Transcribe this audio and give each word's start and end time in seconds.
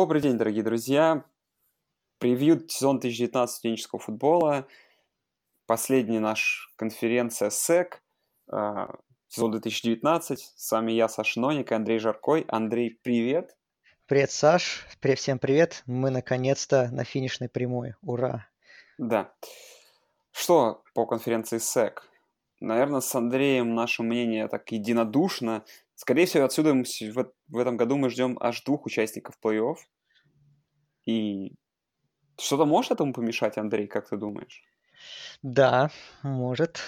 Добрый 0.00 0.22
день, 0.22 0.38
дорогие 0.38 0.62
друзья. 0.62 1.26
Превью 2.16 2.66
сезон 2.70 3.00
2019 3.00 3.54
студенческого 3.54 4.00
футбола. 4.00 4.66
Последняя 5.66 6.20
наша 6.20 6.70
конференция 6.76 7.50
СЭК, 7.50 8.02
э, 8.50 8.86
сезон 9.28 9.50
2019. 9.50 10.54
С 10.56 10.72
вами 10.72 10.92
я, 10.92 11.06
Саша 11.06 11.38
Ноник 11.38 11.70
и 11.70 11.74
Андрей 11.74 11.98
Жаркой. 11.98 12.46
Андрей, 12.48 12.98
привет. 13.02 13.54
Привет, 14.06 14.30
Саш. 14.30 14.86
Привет, 15.00 15.18
всем 15.18 15.38
привет. 15.38 15.82
Мы 15.84 16.08
наконец-то 16.08 16.88
на 16.90 17.04
финишной 17.04 17.50
прямой. 17.50 17.92
Ура. 18.00 18.46
Да. 18.96 19.34
Что 20.32 20.82
по 20.94 21.04
конференции 21.04 21.58
СЭК? 21.58 22.08
Наверное, 22.60 23.00
с 23.00 23.14
Андреем 23.14 23.74
наше 23.74 24.02
мнение 24.02 24.48
так 24.48 24.72
единодушно. 24.72 25.62
Скорее 26.00 26.24
всего, 26.24 26.46
отсюда 26.46 26.72
мы, 26.72 26.84
в, 26.84 27.32
в 27.48 27.58
этом 27.58 27.76
году 27.76 27.98
мы 27.98 28.08
ждем 28.08 28.38
аж 28.40 28.62
двух 28.62 28.86
участников 28.86 29.34
плей-офф. 29.44 29.76
И 31.04 31.52
что-то 32.38 32.64
может 32.64 32.92
этому 32.92 33.12
помешать, 33.12 33.58
Андрей, 33.58 33.86
как 33.86 34.08
ты 34.08 34.16
думаешь? 34.16 34.64
Да, 35.42 35.90
может. 36.22 36.80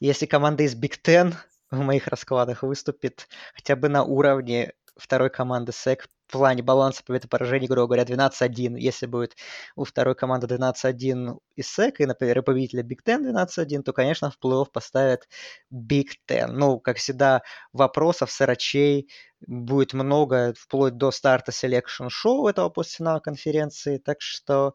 Если 0.00 0.26
команда 0.26 0.64
из 0.64 0.74
Ten 0.74 1.34
в 1.70 1.78
моих 1.78 2.08
раскладах 2.08 2.64
выступит 2.64 3.28
хотя 3.54 3.76
бы 3.76 3.88
на 3.88 4.02
уровне 4.02 4.72
второй 4.96 5.30
команды 5.30 5.70
SEC 5.70 6.00
плане 6.26 6.62
баланса 6.62 7.02
побед 7.04 7.24
и 7.24 7.28
поражений, 7.28 7.66
грубо 7.66 7.86
говоря, 7.86 8.04
12-1. 8.04 8.78
Если 8.78 9.06
будет 9.06 9.36
у 9.76 9.84
второй 9.84 10.14
команды 10.14 10.46
12-1 10.46 11.38
и 11.54 11.62
SEC, 11.62 11.96
и, 11.98 12.06
например, 12.06 12.42
победителя 12.42 12.82
Big 12.82 12.98
Ten 13.04 13.22
12-1, 13.22 13.82
то, 13.82 13.92
конечно, 13.92 14.30
в 14.30 14.38
плей-офф 14.42 14.66
поставят 14.72 15.28
Big 15.72 16.08
Ten. 16.28 16.48
Ну, 16.48 16.80
как 16.80 16.98
всегда, 16.98 17.42
вопросов, 17.72 18.30
срачей 18.30 19.08
будет 19.46 19.92
много, 19.92 20.54
вплоть 20.58 20.96
до 20.96 21.10
старта 21.10 21.52
selection 21.52 22.08
show 22.08 22.48
этого 22.48 22.68
постфинала 22.70 23.20
конференции. 23.20 23.98
Так 23.98 24.20
что 24.20 24.74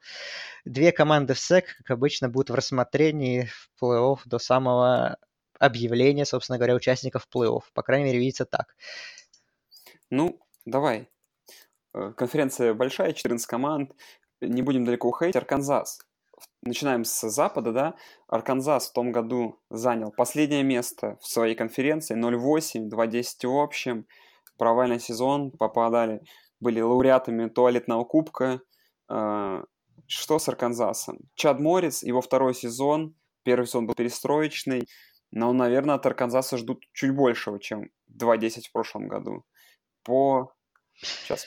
две 0.65 0.91
команды 0.91 1.33
в 1.33 1.37
SEC, 1.37 1.63
как 1.77 1.91
обычно, 1.91 2.29
будут 2.29 2.49
в 2.49 2.55
рассмотрении 2.55 3.45
в 3.45 3.69
плей-офф 3.81 4.19
до 4.25 4.39
самого 4.39 5.17
объявления, 5.59 6.25
собственно 6.25 6.57
говоря, 6.57 6.75
участников 6.75 7.27
плей-офф. 7.33 7.61
По 7.73 7.83
крайней 7.83 8.05
мере, 8.05 8.19
видится 8.19 8.45
так. 8.45 8.75
Ну, 10.09 10.39
давай. 10.65 11.07
Э, 11.93 12.13
конференция 12.15 12.73
большая, 12.73 13.13
14 13.13 13.45
команд. 13.45 13.91
Не 14.41 14.61
будем 14.61 14.85
далеко 14.85 15.09
уходить. 15.09 15.35
Арканзас. 15.35 15.99
Начинаем 16.63 17.03
с 17.03 17.29
запада, 17.29 17.71
да. 17.71 17.95
Арканзас 18.27 18.89
в 18.89 18.93
том 18.93 19.11
году 19.11 19.59
занял 19.69 20.11
последнее 20.11 20.63
место 20.63 21.17
в 21.21 21.27
своей 21.27 21.55
конференции. 21.55 22.15
0-8, 22.15 22.89
2-10 22.89 23.47
в 23.47 23.59
общем. 23.59 24.07
Провальный 24.57 24.99
сезон. 24.99 25.51
Попадали, 25.51 26.21
были 26.59 26.81
лауреатами 26.81 27.49
туалетного 27.49 28.03
кубка. 28.03 28.61
Э, 29.09 29.63
что 30.07 30.39
с 30.39 30.49
Арканзасом? 30.49 31.19
Чад 31.35 31.59
Моррис, 31.59 32.03
его 32.03 32.21
второй 32.21 32.53
сезон. 32.53 33.15
Первый 33.43 33.65
сезон 33.65 33.87
был 33.87 33.95
перестроечный. 33.95 34.87
Но, 35.31 35.53
наверное, 35.53 35.95
от 35.95 36.05
Арканзаса 36.05 36.57
ждут 36.57 36.83
чуть 36.93 37.15
большего, 37.15 37.59
чем 37.59 37.89
2-10 38.17 38.67
в 38.67 38.71
прошлом 38.71 39.07
году 39.07 39.45
по... 40.03 40.53
Сейчас 40.93 41.45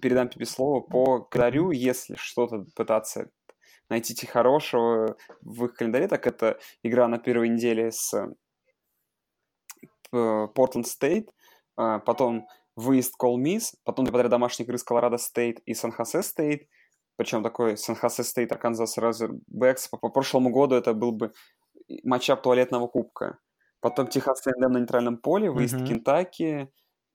передам 0.00 0.28
тебе 0.28 0.46
слово. 0.46 0.80
По 0.80 1.20
календарю, 1.20 1.70
если 1.70 2.14
что-то 2.16 2.64
пытаться 2.74 3.30
найти 3.88 4.26
хорошего 4.26 5.16
в 5.42 5.66
их 5.66 5.74
календаре, 5.74 6.08
так 6.08 6.26
это 6.26 6.58
игра 6.82 7.08
на 7.08 7.18
первой 7.18 7.48
неделе 7.48 7.90
с 7.90 8.14
Портленд 10.10 10.86
Стейт, 10.86 11.30
а, 11.76 11.98
потом 11.98 12.46
выезд 12.76 13.16
к 13.16 13.22
Ole 13.22 13.38
Miss, 13.38 13.74
потом 13.84 14.06
подряд 14.06 14.30
домашние 14.30 14.66
игры 14.66 14.78
с 14.78 14.84
Колорадо 14.84 15.18
Стейт 15.18 15.60
и 15.64 15.74
Сан-Хосе 15.74 16.22
Стейт, 16.22 16.68
причем 17.16 17.42
такой 17.42 17.76
Сан-Хосе 17.76 18.24
Стейт, 18.24 18.52
Арканзас 18.52 18.98
Разорбэкс. 18.98 19.88
По, 19.88 19.98
по 19.98 20.08
прошлому 20.08 20.50
году 20.50 20.74
это 20.74 20.94
был 20.94 21.12
бы 21.12 21.32
matchup 22.04 22.42
туалетного 22.42 22.88
кубка. 22.88 23.38
Потом 23.80 24.06
Техас 24.06 24.44
на 24.44 24.78
нейтральном 24.78 25.18
поле, 25.18 25.50
выезд 25.50 25.74
mm-hmm. 25.74 25.86
Кентаки, 25.86 26.68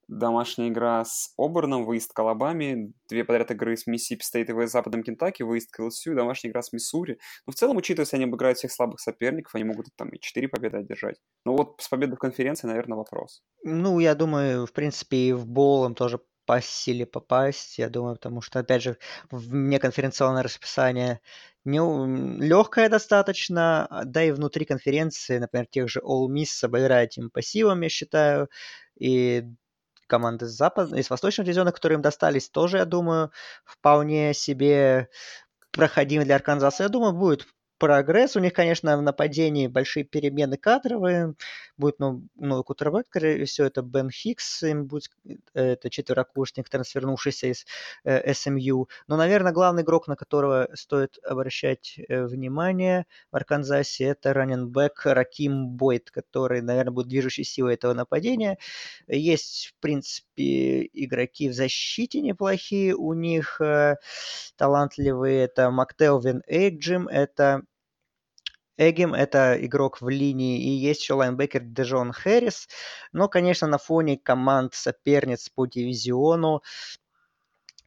домашняя 0.08 0.68
игра 0.68 1.04
с 1.04 1.32
Оберном, 1.36 1.84
выезд 1.84 2.12
к 2.12 2.18
Алабаме, 2.18 2.92
две 3.08 3.24
подряд 3.24 3.50
игры 3.50 3.76
с 3.76 3.86
Миссипи 3.86 4.22
Стейт 4.22 4.50
и 4.50 4.66
Западом 4.66 5.02
Кентаки, 5.02 5.42
выезд 5.42 5.70
к 5.70 5.80
ЛСЮ, 5.80 6.14
домашняя 6.14 6.50
игра 6.50 6.62
с 6.62 6.72
Миссури. 6.72 7.18
Но 7.46 7.52
в 7.52 7.54
целом, 7.54 7.76
учитывая, 7.76 8.04
если 8.04 8.16
они 8.16 8.24
обыграют 8.24 8.58
всех 8.58 8.72
слабых 8.72 9.00
соперников, 9.00 9.54
они 9.54 9.64
могут 9.64 9.86
там 9.96 10.08
и 10.08 10.18
четыре 10.18 10.48
победы 10.48 10.78
одержать. 10.78 11.16
Ну 11.44 11.56
вот 11.56 11.76
с 11.80 11.88
победой 11.88 12.16
в 12.16 12.20
конференции, 12.20 12.66
наверное, 12.66 12.96
вопрос. 12.96 13.42
Ну, 13.62 13.98
я 14.00 14.14
думаю, 14.14 14.66
в 14.66 14.72
принципе, 14.72 15.16
и 15.16 15.32
в 15.32 15.46
Боул 15.46 15.86
им 15.86 15.94
тоже 15.94 16.20
по 16.46 16.62
силе 16.62 17.04
попасть, 17.04 17.76
я 17.76 17.90
думаю, 17.90 18.14
потому 18.14 18.40
что, 18.40 18.60
опять 18.60 18.82
же, 18.82 18.96
вне 19.30 19.78
конференционное 19.78 20.42
расписание 20.42 21.20
не, 21.66 21.78
легкое 21.78 22.88
достаточно, 22.88 24.02
да 24.06 24.24
и 24.24 24.30
внутри 24.30 24.64
конференции, 24.64 25.36
например, 25.36 25.66
тех 25.66 25.90
же 25.90 26.00
All 26.00 26.26
Miss 26.28 26.64
обыграть 26.64 27.18
им 27.18 27.28
по 27.28 27.40
я 27.40 27.88
считаю, 27.90 28.48
и 28.98 29.44
команды 30.08 30.46
с 30.46 30.50
западных, 30.50 31.00
из 31.00 31.10
восточных 31.10 31.46
дивизионов, 31.46 31.74
которые 31.74 31.96
им 31.96 32.02
достались, 32.02 32.50
тоже, 32.50 32.78
я 32.78 32.84
думаю, 32.84 33.30
вполне 33.64 34.34
себе 34.34 35.08
проходимы 35.72 36.24
для 36.24 36.36
Арканзаса. 36.36 36.84
Я 36.84 36.88
думаю, 36.88 37.12
будет 37.12 37.46
прогресс. 37.78 38.36
У 38.36 38.40
них, 38.40 38.52
конечно, 38.52 38.96
в 38.96 39.02
нападении 39.02 39.66
большие 39.66 40.04
перемены 40.04 40.56
кадровые. 40.56 41.34
Будет 41.76 42.00
ну, 42.00 42.24
новый 42.34 42.64
кутербэк, 42.64 43.06
скорее 43.08 43.44
всего, 43.44 43.66
это 43.68 43.82
Бен 43.82 44.10
Хикс, 44.10 44.64
им 44.64 44.86
будет, 44.86 45.10
это 45.54 45.90
четверокурсник, 45.90 46.68
трансфернувшийся 46.68 47.46
из 47.46 47.66
э, 48.04 48.34
СМЮ. 48.34 48.88
Но, 49.06 49.16
наверное, 49.16 49.52
главный 49.52 49.82
игрок, 49.82 50.08
на 50.08 50.16
которого 50.16 50.68
стоит 50.74 51.18
обращать 51.24 51.98
э, 52.08 52.24
внимание 52.24 53.06
в 53.30 53.36
Арканзасе, 53.36 54.06
это 54.06 54.34
раненбэк 54.34 55.02
Раким 55.04 55.68
Бойт, 55.68 56.10
который, 56.10 56.62
наверное, 56.62 56.92
будет 56.92 57.08
движущей 57.08 57.44
силой 57.44 57.74
этого 57.74 57.94
нападения. 57.94 58.58
Есть, 59.06 59.68
в 59.68 59.80
принципе, 59.80 60.84
игроки 60.92 61.48
в 61.48 61.54
защите 61.54 62.20
неплохие 62.20 62.94
у 62.94 63.12
них, 63.12 63.60
э, 63.60 63.96
талантливые. 64.56 65.44
Это 65.44 65.70
Мактелвин 65.70 66.42
Эйджим, 66.48 67.06
это 67.06 67.62
Эгим– 68.78 69.12
это 69.14 69.56
игрок 69.64 70.00
в 70.00 70.08
линии, 70.08 70.62
и 70.62 70.68
есть 70.70 71.02
еще 71.02 71.14
лайнбекер 71.14 71.62
Дежон 71.62 72.12
Хэрис. 72.12 72.68
Но, 73.12 73.28
конечно, 73.28 73.66
на 73.66 73.76
фоне 73.76 74.16
команд 74.16 74.74
соперниц 74.74 75.48
по 75.48 75.66
дивизиону 75.66 76.62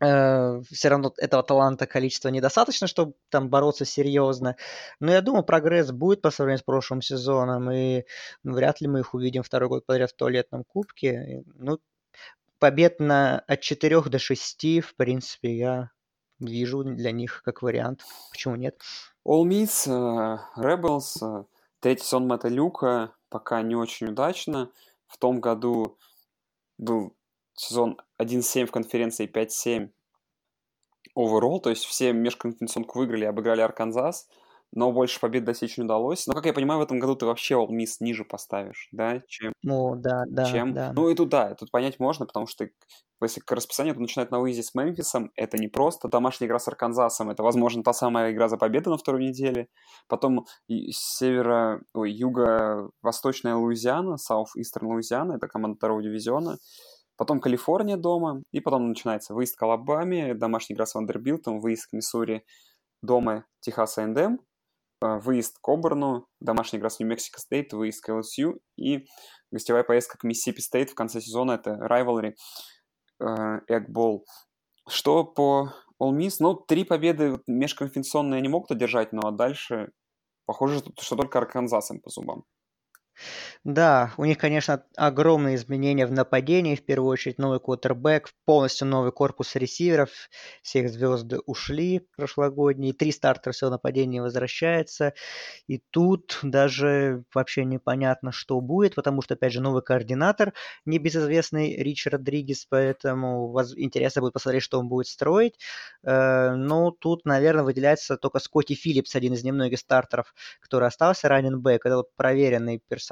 э, 0.02 0.62
все 0.70 0.90
равно 0.90 1.14
этого 1.18 1.44
таланта 1.44 1.88
количества 1.88 2.28
недостаточно, 2.28 2.88
чтобы 2.88 3.14
там 3.30 3.50
бороться 3.50 3.86
серьезно. 3.86 4.58
Но 5.00 5.14
я 5.14 5.22
думаю, 5.22 5.44
прогресс 5.44 5.92
будет 5.92 6.22
по 6.22 6.30
сравнению 6.30 6.60
с 6.60 6.64
прошлым 6.64 7.02
сезоном, 7.02 7.72
и 7.72 8.04
ну, 8.44 8.54
вряд 8.54 8.82
ли 8.82 8.88
мы 8.90 9.00
их 9.00 9.14
увидим 9.14 9.44
второй 9.44 9.70
год 9.70 9.86
подряд 9.86 10.12
в 10.12 10.16
туалетном 10.16 10.66
кубке. 10.66 11.44
Ну, 11.56 11.80
побед 12.60 13.00
на 13.00 13.40
от 13.48 13.62
4 13.62 14.02
до 14.02 14.20
6, 14.20 14.82
в 14.82 14.96
принципе, 14.96 15.58
я 15.58 15.92
вижу 16.42 16.84
для 16.84 17.12
них 17.12 17.42
как 17.44 17.62
вариант. 17.62 18.04
Почему 18.32 18.56
нет? 18.56 18.80
All 19.28 19.44
Miss, 19.44 19.88
uh, 19.88 20.40
Rebels, 20.58 21.22
uh, 21.22 21.46
третий 21.80 22.04
сезон 22.04 22.28
Мэтта 22.28 22.50
Люка 22.50 23.14
пока 23.30 23.62
не 23.62 23.76
очень 23.76 24.08
удачно. 24.08 24.72
В 25.08 25.18
том 25.18 25.40
году 25.40 25.98
был 26.78 27.16
сезон 27.54 28.00
1-7 28.20 28.66
в 28.66 28.72
конференции, 28.72 29.28
5-7 29.28 29.90
overall, 31.18 31.60
то 31.60 31.70
есть 31.70 31.86
все 31.86 32.14
межконференционку 32.14 33.00
выиграли, 33.00 33.26
обыграли 33.26 33.62
Арканзас 33.62 34.28
но 34.74 34.92
больше 34.92 35.20
побед 35.20 35.44
достичь 35.44 35.78
не 35.78 35.84
удалось. 35.84 36.28
Но, 36.28 36.34
как 36.34 36.46
я 36.46 36.54
понимаю, 36.54 36.80
в 36.80 36.84
этом 36.84 37.00
году 37.00 37.16
ты 37.16 37.26
вообще 37.26 37.56
All 37.56 37.68
Miss 37.70 37.98
ниже 38.00 38.24
поставишь, 38.24 38.88
да, 38.92 39.22
чем... 39.28 39.54
Ну, 39.64 39.96
да, 39.96 40.24
да, 40.28 40.46
чем... 40.46 40.74
да. 40.74 40.94
Ну, 40.94 41.10
и 41.10 41.16
тут, 41.16 41.30
да, 41.30 41.56
тут 41.56 41.72
понять 41.72 42.00
можно, 42.00 42.26
потому 42.26 42.48
что 42.48 42.70
если 43.26 43.40
к 43.40 43.52
расписанию, 43.52 43.94
то 43.94 44.02
начинает 44.02 44.32
на 44.32 44.40
выезде 44.40 44.64
с 44.64 44.74
Мемфисом, 44.74 45.32
это 45.36 45.58
не 45.58 45.68
просто 45.68 46.08
домашняя 46.08 46.48
игра 46.48 46.60
с 46.60 46.68
Арканзасом, 46.68 47.30
это, 47.30 47.44
возможно, 47.44 47.84
та 47.84 47.94
самая 47.94 48.32
игра 48.32 48.48
за 48.50 48.58
победу 48.58 48.90
на 48.90 48.98
второй 48.98 49.28
неделе. 49.28 49.68
Потом 50.08 50.46
с 50.68 51.18
севера, 51.18 51.82
ой, 51.94 52.12
юго-восточная 52.12 53.56
Луизиана, 53.56 54.16
South 54.16 54.58
Eastern 54.58 54.88
Луизиана, 54.88 55.34
это 55.34 55.48
команда 55.48 55.78
второго 55.78 56.02
дивизиона. 56.02 56.58
Потом 57.18 57.40
Калифорния 57.40 57.98
дома, 57.98 58.42
и 58.52 58.62
потом 58.62 58.90
начинается 58.90 59.36
выезд 59.36 59.56
к 59.56 59.62
Алабаме, 59.62 60.34
домашняя 60.34 60.76
игра 60.76 60.88
с 60.88 60.96
Вандербилтом, 60.96 61.60
выезд 61.60 61.90
к 61.90 61.94
Миссури, 61.94 62.44
дома 63.04 63.46
Техас 63.60 64.00
а, 65.04 65.20
выезд 65.20 65.58
к 65.62 65.70
Оберну, 65.70 66.28
домашний 66.40 66.80
игра 66.80 66.90
с 66.90 67.00
Нью-Мексико 67.00 67.40
Стейт, 67.40 67.74
выезд 67.74 68.04
к 68.04 68.14
ЛСЮ 68.14 68.60
и 68.78 69.06
гостевая 69.52 69.84
поездка 69.84 70.18
к 70.18 70.24
Миссисипи 70.24 70.62
Стейт 70.62 70.92
в 70.92 70.96
конце 70.96 71.22
сезона, 71.22 71.54
это 71.54 71.72
Rivalry, 71.72 72.34
Egg 73.68 73.90
Bowl. 73.90 74.26
Что 74.88 75.24
по 75.24 75.74
Ole 76.02 76.12
Miss? 76.12 76.38
Ну, 76.40 76.56
три 76.56 76.84
победы 76.84 77.40
межконференционные 77.48 78.40
они 78.40 78.50
могут 78.50 78.72
одержать, 78.72 79.14
но 79.14 79.32
дальше 79.32 79.92
похоже, 80.46 80.82
что 81.00 81.16
только 81.16 81.40
Арканзас 81.40 81.92
им 81.92 82.02
по 82.02 82.10
зубам. 82.10 82.44
Да, 83.64 84.14
у 84.18 84.26
них, 84.26 84.38
конечно, 84.38 84.84
огромные 84.98 85.56
изменения 85.56 86.06
в 86.06 86.12
нападении. 86.12 86.76
В 86.76 86.84
первую 86.86 87.12
очередь 87.12 87.38
новый 87.38 87.60
квотербек, 87.60 88.30
полностью 88.46 88.88
новый 88.88 89.12
корпус 89.12 89.56
ресиверов. 89.56 90.10
Все 90.62 90.80
их 90.82 90.90
звезды 90.90 91.40
ушли 91.46 92.08
прошлогодние. 92.16 92.94
Три 92.94 93.12
стартера 93.12 93.54
всего 93.54 93.70
нападения 93.70 94.22
возвращается. 94.22 95.14
И 95.68 95.80
тут 95.92 96.40
даже 96.44 97.24
вообще 97.34 97.66
непонятно, 97.66 98.32
что 98.32 98.60
будет, 98.62 98.96
потому 98.96 99.22
что, 99.22 99.36
опять 99.36 99.54
же, 99.54 99.62
новый 99.62 99.82
координатор, 99.84 100.54
небезызвестный 100.86 101.76
Рич 101.78 102.08
Родригес, 102.08 102.66
поэтому 102.70 103.54
интересно 103.78 104.22
будет 104.22 104.34
посмотреть, 104.34 104.64
что 104.64 104.80
он 104.80 104.88
будет 104.88 105.08
строить. 105.08 105.56
Э, 106.04 106.54
но 106.56 106.92
тут, 106.92 107.26
наверное, 107.26 107.64
выделяется 107.64 108.18
только 108.18 108.40
Скотти 108.40 108.74
Филлипс, 108.76 109.16
один 109.16 109.34
из 109.34 109.44
немногих 109.44 109.80
стартеров, 109.80 110.34
который 110.60 110.88
остался, 110.88 111.28
ранен 111.30 111.62
бэк. 111.62 111.86
Это 111.86 111.98
вот 111.98 112.16
проверенный 112.16 112.82
персонаж, 112.88 113.11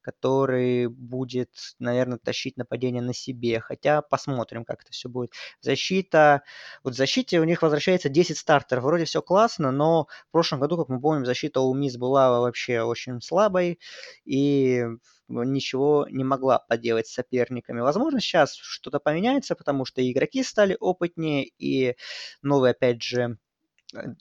который 0.00 0.88
будет, 0.88 1.50
наверное, 1.78 2.18
тащить 2.18 2.56
нападение 2.56 3.02
на 3.02 3.14
себе. 3.14 3.60
Хотя 3.60 4.02
посмотрим, 4.02 4.64
как 4.64 4.82
это 4.82 4.92
все 4.92 5.08
будет. 5.08 5.32
Защита. 5.60 6.42
Вот 6.82 6.94
в 6.94 6.96
защите 6.96 7.40
у 7.40 7.44
них 7.44 7.62
возвращается 7.62 8.08
10 8.08 8.38
стартеров. 8.38 8.84
Вроде 8.84 9.04
все 9.04 9.22
классно, 9.22 9.70
но 9.70 10.06
в 10.28 10.32
прошлом 10.32 10.60
году, 10.60 10.76
как 10.76 10.88
мы 10.88 11.00
помним, 11.00 11.26
защита 11.26 11.60
у 11.60 11.74
Мисс 11.74 11.96
была 11.96 12.40
вообще 12.40 12.82
очень 12.82 13.20
слабой. 13.20 13.78
И 14.24 14.84
ничего 15.28 16.06
не 16.10 16.24
могла 16.24 16.58
поделать 16.58 17.06
с 17.06 17.14
соперниками. 17.14 17.80
Возможно, 17.80 18.20
сейчас 18.20 18.54
что-то 18.54 19.00
поменяется, 19.00 19.54
потому 19.54 19.84
что 19.84 20.08
игроки 20.08 20.42
стали 20.42 20.76
опытнее, 20.78 21.50
и 21.58 21.96
новый, 22.42 22.70
опять 22.72 23.02
же, 23.02 23.38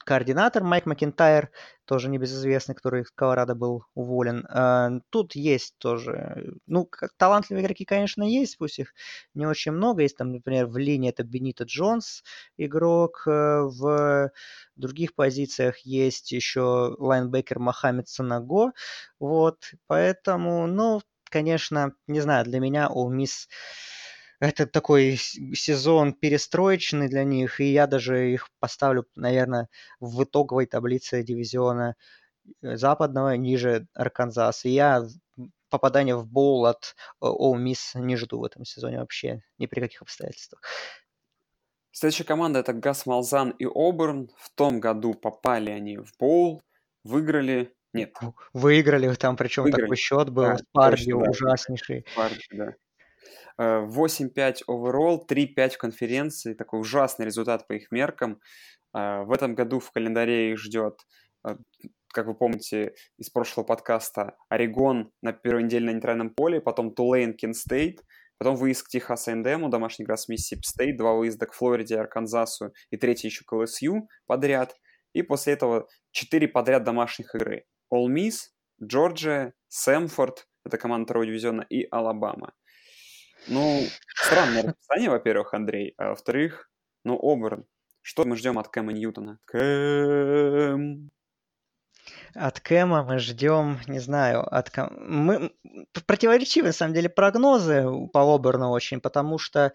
координатор 0.05 0.63
Майк 0.63 0.85
Макентайр, 0.85 1.49
тоже 1.85 2.09
небезызвестный, 2.09 2.75
который 2.75 3.01
из 3.01 3.11
Колорадо 3.11 3.55
был 3.55 3.85
уволен. 3.95 4.45
А, 4.49 4.91
тут 5.09 5.35
есть 5.35 5.75
тоже, 5.77 6.53
ну, 6.67 6.89
талантливые 7.17 7.63
игроки, 7.65 7.85
конечно, 7.85 8.23
есть, 8.23 8.57
пусть 8.57 8.79
их 8.79 8.93
не 9.33 9.45
очень 9.45 9.71
много. 9.71 10.01
Есть 10.01 10.17
там, 10.17 10.31
например, 10.31 10.67
в 10.67 10.77
линии 10.77 11.09
это 11.09 11.23
Бенито 11.23 11.63
Джонс 11.65 12.23
игрок, 12.57 13.23
э, 13.27 13.31
в 13.31 14.31
других 14.75 15.15
позициях 15.15 15.79
есть 15.79 16.31
еще 16.31 16.95
лайнбекер 16.97 17.59
Мохаммед 17.59 18.07
Санаго, 18.07 18.71
вот, 19.19 19.71
поэтому, 19.87 20.67
ну, 20.67 21.01
конечно, 21.29 21.93
не 22.07 22.21
знаю, 22.21 22.45
для 22.45 22.59
меня 22.59 22.89
All 22.93 23.09
Miss 23.09 23.47
это 24.39 24.67
такой 24.67 25.17
сезон 25.17 26.13
перестроечный 26.13 27.07
для 27.07 27.23
них, 27.23 27.59
и 27.59 27.71
я 27.71 27.87
даже 27.87 28.31
их 28.31 28.49
поставлю, 28.59 29.05
наверное, 29.15 29.69
в 29.99 30.23
итоговой 30.23 30.65
таблице 30.65 31.23
дивизиона 31.23 31.95
э, 32.61 32.75
западного 32.75 33.35
ниже 33.37 33.87
Арканзаса. 33.93 34.67
Я 34.67 35.05
попадания 35.69 36.15
в 36.15 36.27
боул 36.27 36.65
от 36.65 36.95
All 37.21 37.55
Miss 37.55 37.99
не 37.99 38.15
жду 38.15 38.39
в 38.39 38.43
этом 38.43 38.63
сезоне 38.65 38.99
вообще, 38.99 39.41
ни 39.57 39.65
при 39.65 39.79
каких 39.79 40.01
обстоятельствах. 40.01 40.61
Следующая 41.91 42.23
команда 42.23 42.59
это 42.59 42.73
Гас 42.73 43.05
Малзан 43.05 43.51
и 43.51 43.65
Оберн. 43.65 44.29
В 44.37 44.49
том 44.55 44.79
году 44.79 45.13
попали 45.13 45.71
они 45.71 45.97
в 45.97 46.11
боул, 46.19 46.63
выиграли. 47.03 47.73
Нет. 47.93 48.15
Выиграли 48.53 49.13
там, 49.13 49.37
причем 49.37 49.63
выиграли. 49.63 49.83
такой 49.83 49.97
счет 49.97 50.29
был, 50.29 50.43
да, 50.43 50.57
Парди 50.71 51.11
да. 51.11 51.17
ужаснейший. 51.17 52.05
Парди, 52.15 52.41
да. 52.51 52.73
8-5 53.59 54.63
оверолл, 54.67 55.25
3-5 55.29 55.69
в 55.71 55.77
конференции. 55.77 56.53
Такой 56.53 56.79
ужасный 56.79 57.25
результат 57.25 57.67
по 57.67 57.73
их 57.73 57.91
меркам. 57.91 58.39
Э, 58.93 59.23
в 59.23 59.31
этом 59.31 59.55
году 59.55 59.79
в 59.79 59.91
календаре 59.91 60.51
их 60.51 60.59
ждет, 60.59 60.99
э, 61.47 61.55
как 62.13 62.27
вы 62.27 62.35
помните 62.35 62.93
из 63.17 63.29
прошлого 63.29 63.65
подкаста, 63.65 64.37
Орегон 64.49 65.11
на 65.21 65.33
первой 65.33 65.63
неделе 65.63 65.87
на 65.87 65.91
нейтральном 65.91 66.29
поле, 66.29 66.61
потом 66.61 66.93
Тулейн, 66.93 67.33
Кент 67.33 67.61
Стейт, 67.61 68.03
потом 68.37 68.55
выезд 68.55 68.83
к 68.83 68.89
Техас 68.89 69.27
A&M, 69.27 69.69
домашний 69.69 70.05
игра 70.05 70.17
с 70.17 70.27
Миссисипи 70.27 70.63
Стейт, 70.63 70.97
два 70.97 71.13
выезда 71.13 71.47
к 71.47 71.53
Флориде, 71.53 71.99
Арканзасу 71.99 72.73
и 72.91 72.97
третий 72.97 73.27
еще 73.27 73.43
к 73.45 73.53
ЛСЮ 73.53 74.07
подряд. 74.27 74.75
И 75.13 75.21
после 75.21 75.53
этого 75.53 75.87
четыре 76.11 76.47
подряд 76.47 76.83
домашних 76.83 77.35
игры. 77.35 77.65
Ole 77.93 78.07
Miss, 78.07 78.49
Джорджия, 78.83 79.53
Сэмфорд, 79.67 80.47
это 80.65 80.77
команда 80.77 81.05
второго 81.05 81.25
дивизиона, 81.25 81.65
и 81.69 81.87
Алабама. 81.91 82.53
Ну, 83.47 83.83
странное 84.15 84.63
расписание, 84.63 85.09
во-первых, 85.09 85.53
Андрей, 85.53 85.93
а 85.97 86.09
во-вторых, 86.09 86.69
ну, 87.03 87.19
Оберн. 87.21 87.65
Что 88.01 88.25
мы 88.25 88.35
ждем 88.35 88.59
от 88.59 88.67
Кэма 88.67 88.93
Ньютона? 88.93 89.39
Кэм... 89.45 91.09
От 92.33 92.59
Кэма 92.59 93.03
мы 93.03 93.19
ждем, 93.19 93.79
не 93.87 93.99
знаю, 93.99 94.41
от 94.41 94.69
Кэм... 94.69 94.89
мы 94.97 95.53
противоречивы, 96.05 96.67
на 96.67 96.73
самом 96.73 96.93
деле, 96.93 97.09
прогнозы 97.09 97.85
по 98.11 98.35
Оберну 98.35 98.71
очень, 98.71 98.99
потому 98.99 99.37
что 99.37 99.71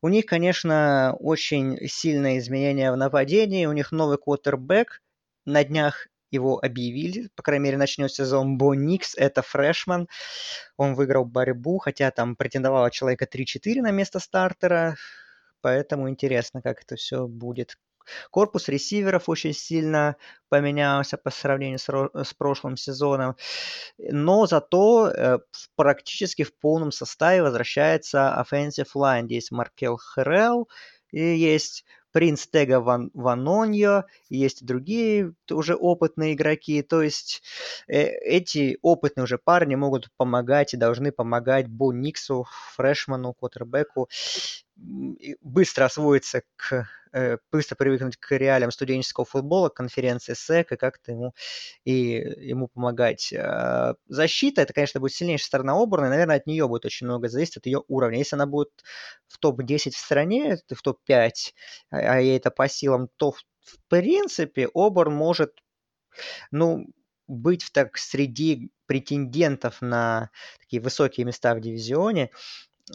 у 0.00 0.08
них, 0.08 0.26
конечно, 0.26 1.16
очень 1.18 1.76
сильное 1.88 2.38
изменение 2.38 2.92
в 2.92 2.96
нападении, 2.96 3.66
у 3.66 3.72
них 3.72 3.92
новый 3.92 4.18
квотербек, 4.18 5.02
на 5.44 5.64
днях 5.64 6.08
его 6.30 6.58
объявили, 6.58 7.28
по 7.34 7.42
крайней 7.42 7.64
мере, 7.64 7.76
начнет 7.78 8.12
сезон 8.12 8.58
Бо 8.58 8.74
Никс, 8.74 9.14
это 9.16 9.42
фрешман, 9.42 10.08
он 10.76 10.94
выиграл 10.94 11.24
борьбу, 11.24 11.78
хотя 11.78 12.10
там 12.10 12.36
претендовало 12.36 12.90
человека 12.90 13.26
3-4 13.26 13.82
на 13.82 13.90
место 13.90 14.18
стартера, 14.20 14.96
поэтому 15.60 16.08
интересно, 16.08 16.62
как 16.62 16.82
это 16.82 16.96
все 16.96 17.26
будет. 17.26 17.76
Корпус 18.30 18.68
ресиверов 18.68 19.28
очень 19.28 19.52
сильно 19.52 20.16
поменялся 20.48 21.16
по 21.16 21.30
сравнению 21.30 21.78
с, 21.78 21.86
с 21.88 22.34
прошлым 22.34 22.76
сезоном, 22.76 23.36
но 23.98 24.46
зато 24.46 25.08
э, 25.08 25.38
практически 25.76 26.42
в 26.42 26.56
полном 26.56 26.92
составе 26.92 27.42
возвращается 27.42 28.34
offensive 28.38 28.88
line. 28.94 29.24
Здесь 29.24 29.50
Маркел 29.50 29.98
Херел, 29.98 30.68
и 31.10 31.20
есть 31.20 31.84
принц 32.12 32.46
Тега 32.46 32.80
Ван, 32.80 33.10
Ваноньо, 33.14 34.04
есть 34.28 34.64
другие 34.64 35.34
уже 35.50 35.74
опытные 35.74 36.34
игроки. 36.34 36.82
То 36.82 37.02
есть 37.02 37.42
э, 37.86 38.04
эти 38.06 38.78
опытные 38.82 39.24
уже 39.24 39.38
парни 39.38 39.74
могут 39.74 40.10
помогать 40.16 40.74
и 40.74 40.78
должны 40.78 41.12
помогать 41.12 41.68
Бу 41.68 41.92
Никсу, 41.92 42.46
фрешману, 42.74 43.34
квотербеку 43.34 44.08
быстро 45.40 45.86
освоиться 45.86 46.42
к 46.56 46.88
э, 47.12 47.38
быстро 47.50 47.74
привыкнуть 47.74 48.16
к 48.16 48.36
реалиям 48.36 48.70
студенческого 48.70 49.26
футбола, 49.26 49.68
конференции 49.68 50.34
СЭК, 50.34 50.72
и 50.72 50.76
как-то 50.76 51.12
ему, 51.12 51.34
и 51.84 51.92
ему 51.92 52.68
помогать. 52.68 53.32
А, 53.32 53.94
защита, 54.06 54.62
это, 54.62 54.72
конечно, 54.72 55.00
будет 55.00 55.14
сильнейшая 55.14 55.46
сторона 55.46 55.82
Оберна, 55.82 56.06
и, 56.06 56.10
наверное, 56.10 56.36
от 56.36 56.46
нее 56.46 56.68
будет 56.68 56.84
очень 56.84 57.06
много 57.06 57.28
зависеть, 57.28 57.56
от 57.56 57.66
ее 57.66 57.82
уровня. 57.88 58.18
Если 58.18 58.36
она 58.36 58.46
будет 58.46 58.70
в 59.26 59.38
топ-10 59.38 59.90
в 59.90 59.98
стране, 59.98 60.58
в 60.68 60.82
топ-5, 60.82 61.30
а, 61.90 61.96
а 61.96 62.20
ей 62.20 62.36
это 62.36 62.50
по 62.50 62.68
силам, 62.68 63.08
то, 63.16 63.32
в, 63.32 63.42
принципе, 63.88 64.68
Оберн 64.74 65.14
может, 65.14 65.52
ну, 66.50 66.86
быть 67.26 67.62
в 67.62 67.70
так 67.70 67.98
среди 67.98 68.70
претендентов 68.86 69.82
на 69.82 70.30
такие 70.60 70.80
высокие 70.80 71.26
места 71.26 71.54
в 71.54 71.60
дивизионе 71.60 72.30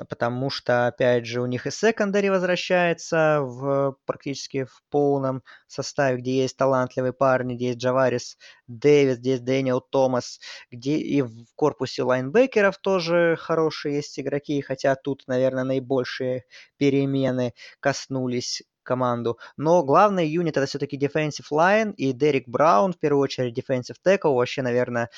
потому 0.10 0.50
что, 0.50 0.88
опять 0.88 1.26
же, 1.26 1.42
у 1.42 1.46
них 1.46 1.68
и 1.68 1.72
секондари 1.72 2.30
возвращается 2.30 3.40
в 3.42 3.98
практически 4.06 4.66
в 4.66 4.82
полном 4.90 5.44
составе, 5.68 6.18
где 6.18 6.42
есть 6.42 6.58
талантливые 6.58 7.14
парни, 7.14 7.56
где 7.56 7.68
есть 7.68 7.80
Джаварис 7.80 8.38
Дэвис, 8.68 9.20
где 9.20 9.32
есть 9.32 9.44
Дэниел 9.44 9.82
Томас, 9.82 10.40
где 10.72 10.98
и 10.98 11.22
в 11.22 11.46
корпусе 11.56 12.04
лайнбекеров 12.04 12.78
тоже 12.78 13.38
хорошие 13.40 13.96
есть 13.96 14.20
игроки, 14.20 14.62
хотя 14.62 14.96
тут, 14.96 15.24
наверное, 15.28 15.64
наибольшие 15.64 16.46
перемены 16.78 17.54
коснулись 17.80 18.64
команду. 18.84 19.40
Но 19.58 19.84
главный 19.84 20.28
юнит 20.28 20.58
это 20.58 20.68
все-таки 20.68 20.98
defensive 20.98 21.48
line 21.52 21.94
и 21.96 22.12
Дерек 22.14 22.48
Браун, 22.48 22.94
в 22.94 23.00
первую 23.00 23.24
очередь 23.24 23.58
defensive 23.58 23.96
tackle, 24.06 24.36
вообще, 24.36 24.62
наверное, 24.62 25.10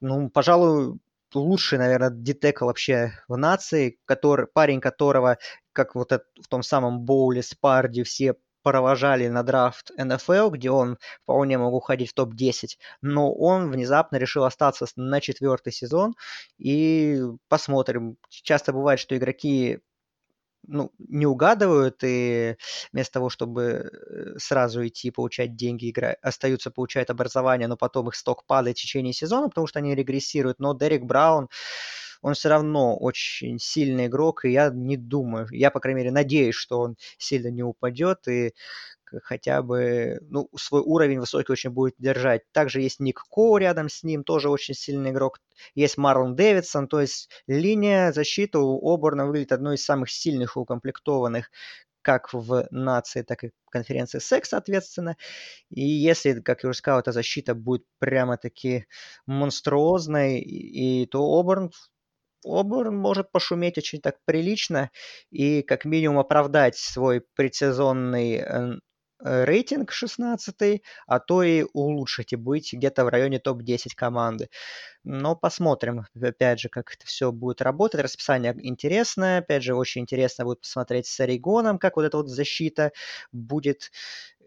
ну, 0.00 0.30
пожалуй, 0.30 0.98
лучший, 1.34 1.78
наверное, 1.78 2.10
дитекл 2.10 2.66
вообще 2.66 3.12
в 3.28 3.36
нации, 3.36 3.98
который, 4.04 4.46
парень 4.46 4.80
которого, 4.80 5.38
как 5.72 5.94
вот 5.94 6.12
это, 6.12 6.24
в 6.42 6.48
том 6.48 6.62
самом 6.62 7.00
боуле 7.00 7.42
с 7.42 7.54
Парди, 7.54 8.02
все 8.02 8.36
провожали 8.62 9.28
на 9.28 9.44
драфт 9.44 9.92
НФЛ, 9.96 10.50
где 10.50 10.72
он 10.72 10.98
вполне 11.22 11.56
мог 11.56 11.72
уходить 11.72 12.10
в 12.10 12.14
топ-10, 12.14 12.70
но 13.00 13.32
он 13.32 13.70
внезапно 13.70 14.16
решил 14.16 14.42
остаться 14.42 14.86
на 14.96 15.20
четвертый 15.20 15.72
сезон, 15.72 16.16
и 16.58 17.22
посмотрим. 17.48 18.16
Часто 18.28 18.72
бывает, 18.72 18.98
что 18.98 19.16
игроки 19.16 19.78
ну, 20.66 20.92
не 20.98 21.26
угадывают 21.26 21.98
и 22.02 22.56
вместо 22.92 23.14
того, 23.14 23.30
чтобы 23.30 23.62
э, 23.62 24.38
сразу 24.38 24.86
идти 24.86 25.10
получать 25.10 25.56
деньги, 25.56 25.90
игра... 25.90 26.16
остаются 26.22 26.70
получать 26.70 27.10
образование, 27.10 27.68
но 27.68 27.76
потом 27.76 28.08
их 28.08 28.14
сток 28.14 28.44
падает 28.46 28.78
в 28.78 28.82
течение 28.82 29.12
сезона, 29.12 29.48
потому 29.48 29.66
что 29.66 29.78
они 29.78 29.94
регрессируют. 29.94 30.58
Но 30.58 30.74
Дерек 30.74 31.04
Браун, 31.04 31.48
он 32.22 32.34
все 32.34 32.48
равно 32.48 32.96
очень 32.96 33.58
сильный 33.58 34.06
игрок, 34.06 34.44
и 34.44 34.50
я 34.50 34.70
не 34.70 34.96
думаю, 34.96 35.46
я, 35.50 35.70
по 35.70 35.80
крайней 35.80 36.00
мере, 36.00 36.10
надеюсь, 36.12 36.54
что 36.54 36.80
он 36.80 36.96
сильно 37.18 37.48
не 37.48 37.62
упадет, 37.62 38.26
и 38.28 38.52
хотя 39.22 39.62
бы, 39.62 40.18
ну, 40.28 40.48
свой 40.56 40.82
уровень 40.82 41.20
высокий 41.20 41.52
очень 41.52 41.70
будет 41.70 41.94
держать. 41.98 42.42
Также 42.52 42.80
есть 42.80 43.00
Ник 43.00 43.22
Ко 43.30 43.58
рядом 43.58 43.88
с 43.88 44.02
ним, 44.02 44.24
тоже 44.24 44.48
очень 44.48 44.74
сильный 44.74 45.10
игрок. 45.10 45.40
Есть 45.74 45.96
Марлон 45.98 46.36
Дэвидсон, 46.36 46.88
то 46.88 47.00
есть 47.00 47.30
линия 47.46 48.12
защиты 48.12 48.58
у 48.58 48.94
Оберна 48.94 49.26
выглядит 49.26 49.52
одной 49.52 49.76
из 49.76 49.84
самых 49.84 50.10
сильных 50.10 50.56
и 50.56 50.60
укомплектованных 50.60 51.50
как 52.02 52.32
в 52.32 52.68
нации, 52.70 53.22
так 53.22 53.42
и 53.42 53.48
в 53.66 53.70
конференции 53.70 54.20
СЭК, 54.20 54.46
соответственно. 54.46 55.16
И 55.70 55.82
если, 55.84 56.40
как 56.40 56.62
я 56.62 56.68
уже 56.70 56.78
сказал, 56.78 57.00
эта 57.00 57.10
защита 57.10 57.52
будет 57.56 57.84
прямо-таки 57.98 58.86
монструозной, 59.26 60.38
и, 60.38 61.06
то 61.06 61.24
Оберн 61.40 61.72
Оберн 62.46 62.96
может 62.96 63.32
пошуметь 63.32 63.78
очень 63.78 64.00
так 64.00 64.16
прилично 64.24 64.90
и 65.30 65.62
как 65.62 65.84
минимум 65.84 66.18
оправдать 66.18 66.76
свой 66.76 67.22
предсезонный 67.34 68.34
э, 68.36 68.42
э, 68.44 68.78
рейтинг 69.18 69.92
16 69.92 70.82
а 71.06 71.20
то 71.20 71.42
и 71.42 71.64
улучшить 71.72 72.32
и 72.32 72.36
быть 72.36 72.72
где-то 72.72 73.04
в 73.04 73.08
районе 73.08 73.38
топ-10 73.38 73.94
команды. 73.94 74.50
Но 75.04 75.36
посмотрим, 75.36 76.06
опять 76.20 76.60
же, 76.60 76.68
как 76.68 76.92
это 76.94 77.06
все 77.06 77.32
будет 77.32 77.62
работать. 77.62 78.00
Расписание 78.00 78.54
интересное, 78.58 79.38
опять 79.38 79.62
же, 79.62 79.74
очень 79.74 80.02
интересно 80.02 80.44
будет 80.44 80.60
посмотреть 80.60 81.06
с 81.06 81.20
Орегоном, 81.20 81.78
как 81.78 81.96
вот 81.96 82.04
эта 82.04 82.16
вот 82.16 82.28
защита 82.28 82.92
будет 83.32 83.90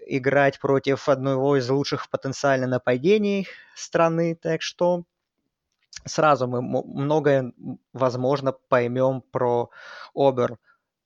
играть 0.07 0.59
против 0.59 1.09
одного 1.09 1.57
из 1.57 1.69
лучших 1.69 2.09
потенциально 2.09 2.67
нападений 2.67 3.47
страны, 3.75 4.35
так 4.35 4.61
что 4.61 5.03
сразу 6.05 6.47
мы 6.47 6.61
многое, 6.61 7.53
возможно, 7.93 8.51
поймем 8.51 9.21
про 9.21 9.69
Обер 10.15 10.57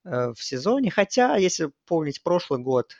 э, 0.05 0.33
в 0.33 0.43
сезоне. 0.43 0.91
Хотя, 0.91 1.35
если 1.35 1.71
помнить 1.85 2.23
прошлый 2.23 2.59
год, 2.59 2.93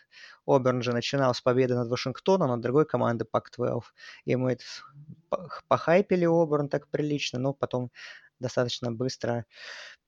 Оберн 0.45 0.81
же 0.81 0.93
начинал 0.93 1.33
с 1.33 1.41
победы 1.41 1.75
над 1.75 1.89
Вашингтоном, 1.89 2.49
над 2.49 2.61
другой 2.61 2.85
командой 2.85 3.25
Пак-12. 3.25 3.81
И 4.25 4.35
мы 4.35 4.57
похайпили 5.67 6.25
Оберн 6.25 6.69
так 6.69 6.87
прилично, 6.89 7.39
но 7.39 7.53
потом 7.53 7.91
достаточно 8.39 8.91
быстро, 8.91 9.45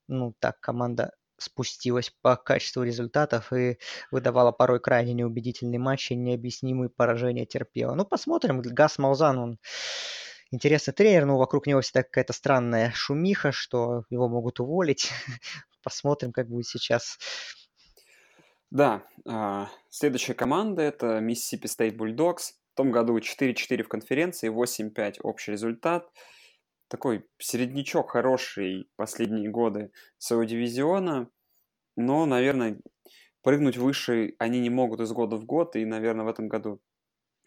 ну, 0.08 0.34
так, 0.40 0.60
команда 0.60 1.14
спустилась 1.38 2.14
по 2.22 2.36
качеству 2.36 2.84
результатов 2.84 3.52
и 3.54 3.78
выдавала 4.12 4.52
порой 4.52 4.80
крайне 4.80 5.14
неубедительные 5.14 5.80
матчи, 5.80 6.14
необъяснимые 6.14 6.90
поражения 6.90 7.46
терпела. 7.46 7.94
Ну, 7.96 8.06
посмотрим. 8.06 8.62
Гас 8.62 8.98
Малзан, 8.98 9.38
он 9.38 9.60
интересный 10.52 10.94
тренер, 10.94 11.26
но 11.26 11.38
вокруг 11.38 11.68
него 11.68 11.82
всегда 11.82 12.04
какая-то 12.04 12.34
странная 12.34 12.92
шумиха, 12.96 13.52
что 13.52 14.06
его 14.10 14.30
могут 14.30 14.60
уволить. 14.60 15.12
Посмотрим, 15.84 16.32
как 16.32 16.48
будет 16.48 16.68
сейчас. 16.68 17.18
Да, 18.76 19.08
а, 19.26 19.70
следующая 19.90 20.34
команда 20.34 20.82
это 20.82 21.20
Mississippi 21.20 21.64
State 21.64 21.96
Bulldogs. 21.96 22.56
В 22.74 22.76
том 22.76 22.92
году 22.92 23.18
4-4 23.18 23.84
в 23.84 23.88
конференции, 23.88 24.50
8-5 24.50 25.22
общий 25.22 25.54
результат. 25.54 26.12
Такой 26.90 27.26
середнячок 27.38 28.12
хороший 28.12 28.90
последние 28.98 29.50
годы 29.50 29.94
своего 30.18 30.44
дивизиона, 30.44 31.30
но, 31.96 32.26
наверное, 32.26 32.82
прыгнуть 33.44 33.78
выше 33.78 34.36
они 34.40 34.60
не 34.60 34.70
могут 34.70 35.00
из 35.00 35.14
года 35.14 35.38
в 35.38 35.46
год, 35.46 35.78
и, 35.78 35.86
наверное, 35.86 36.26
в 36.26 36.28
этом 36.28 36.50
году 36.50 36.82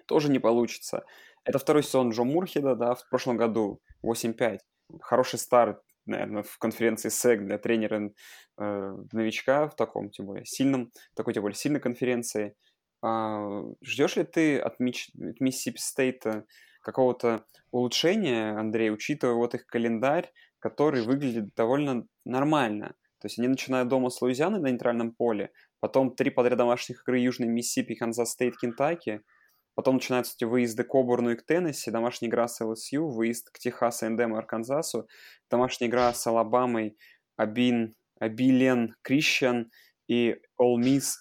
тоже 0.07 0.31
не 0.31 0.39
получится. 0.39 1.05
Это 1.45 1.59
второй 1.59 1.83
сезон 1.83 2.09
Джо 2.09 2.25
Мурхеда, 2.25 2.75
да, 2.75 2.95
в 2.95 3.07
прошлом 3.11 3.37
году 3.37 3.83
8-5. 4.03 4.61
Хороший 5.03 5.39
старт, 5.39 5.83
наверное, 6.09 6.43
в 6.43 6.59
конференции 6.59 7.09
SEC 7.09 7.37
для 7.45 7.59
тренера 7.59 8.11
э, 8.59 8.97
новичка 9.13 9.69
в 9.69 9.77
таком, 9.77 10.11
тем 10.11 10.27
более, 10.27 10.45
сильном, 10.45 10.91
такой, 11.15 11.35
тем 11.35 11.43
более, 11.43 11.57
сильной 11.57 11.81
конференции. 11.81 12.55
А, 13.03 13.63
ждешь 13.83 14.17
ли 14.17 14.25
ты 14.25 14.59
от, 14.59 14.81
Мич... 14.81 15.11
от 15.15 15.41
Миссисипи 15.41 15.79
Стейта 15.79 16.45
какого-то 16.81 17.45
улучшения, 17.71 18.59
Андрей, 18.59 18.91
учитывая 18.91 19.35
вот 19.35 19.55
их 19.55 19.67
календарь, 19.67 20.33
который 20.59 21.03
выглядит 21.03 21.55
довольно 21.55 22.07
нормально? 22.25 22.95
То 23.21 23.27
есть 23.27 23.39
они 23.39 23.49
начинают 23.49 23.89
дома 23.89 24.11
с 24.11 24.21
Луизианы 24.23 24.59
на 24.59 24.69
нейтральном 24.69 25.13
поле, 25.13 25.51
потом 25.81 26.15
три 26.15 26.31
подряд 26.31 26.59
домашних 26.59 27.03
игры 27.03 27.19
Южной 27.19 27.49
Миссисипи, 27.49 27.95
Канзас 27.95 28.33
Стейт, 28.33 28.57
Кентаки– 28.57 29.21
Потом 29.79 29.95
начинаются 29.95 30.35
эти 30.35 30.43
выезды 30.43 30.83
к 30.83 30.93
Оберну 30.93 31.31
и 31.31 31.37
к 31.37 31.47
Теннесси, 31.47 31.93
домашняя 31.93 32.29
игра 32.29 32.49
с 32.49 32.61
ЛСЮ, 32.61 33.11
выезд 33.11 33.49
к 33.51 33.61
Техасу, 33.61 34.07
Эндем 34.07 34.35
и 34.35 34.37
Арканзасу, 34.37 35.07
домашняя 35.49 35.89
игра 35.89 36.13
с 36.13 36.27
Алабамой, 36.27 36.99
Абин, 37.37 37.95
Абилин 38.19 38.97
Кристиан 39.03 39.71
и 40.09 40.33
Ole 40.61 40.79
Miss. 40.81 41.13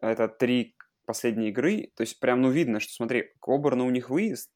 Это 0.00 0.28
три 0.28 0.76
последние 1.04 1.50
игры. 1.50 1.90
То 1.96 2.02
есть 2.02 2.20
прям, 2.20 2.40
ну, 2.40 2.52
видно, 2.52 2.78
что, 2.78 2.92
смотри, 2.92 3.32
к 3.40 3.48
Оберну 3.48 3.84
у 3.84 3.90
них 3.90 4.10
выезд, 4.10 4.52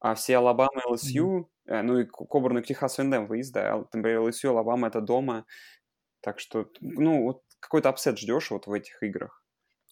а 0.00 0.14
все 0.14 0.38
Алабама 0.38 0.80
и 0.80 0.90
ЛСЮ, 0.92 1.50
mm-hmm. 1.68 1.82
ну 1.82 1.98
и 1.98 2.06
к 2.06 2.34
Оберну 2.34 2.60
и 2.60 2.62
к 2.62 2.66
Техасу 2.66 3.02
Эндем 3.02 3.26
выезд, 3.26 3.52
да, 3.52 3.84
тем 3.92 4.00
более 4.00 4.20
ЛСЮ, 4.20 4.52
Алабама 4.52 4.88
это 4.88 5.02
дома. 5.02 5.44
Так 6.22 6.40
что, 6.40 6.66
ну, 6.80 7.24
вот 7.24 7.42
какой-то 7.60 7.90
upset 7.90 8.18
ждешь 8.18 8.50
вот 8.50 8.66
в 8.66 8.72
этих 8.72 9.02
играх. 9.02 9.41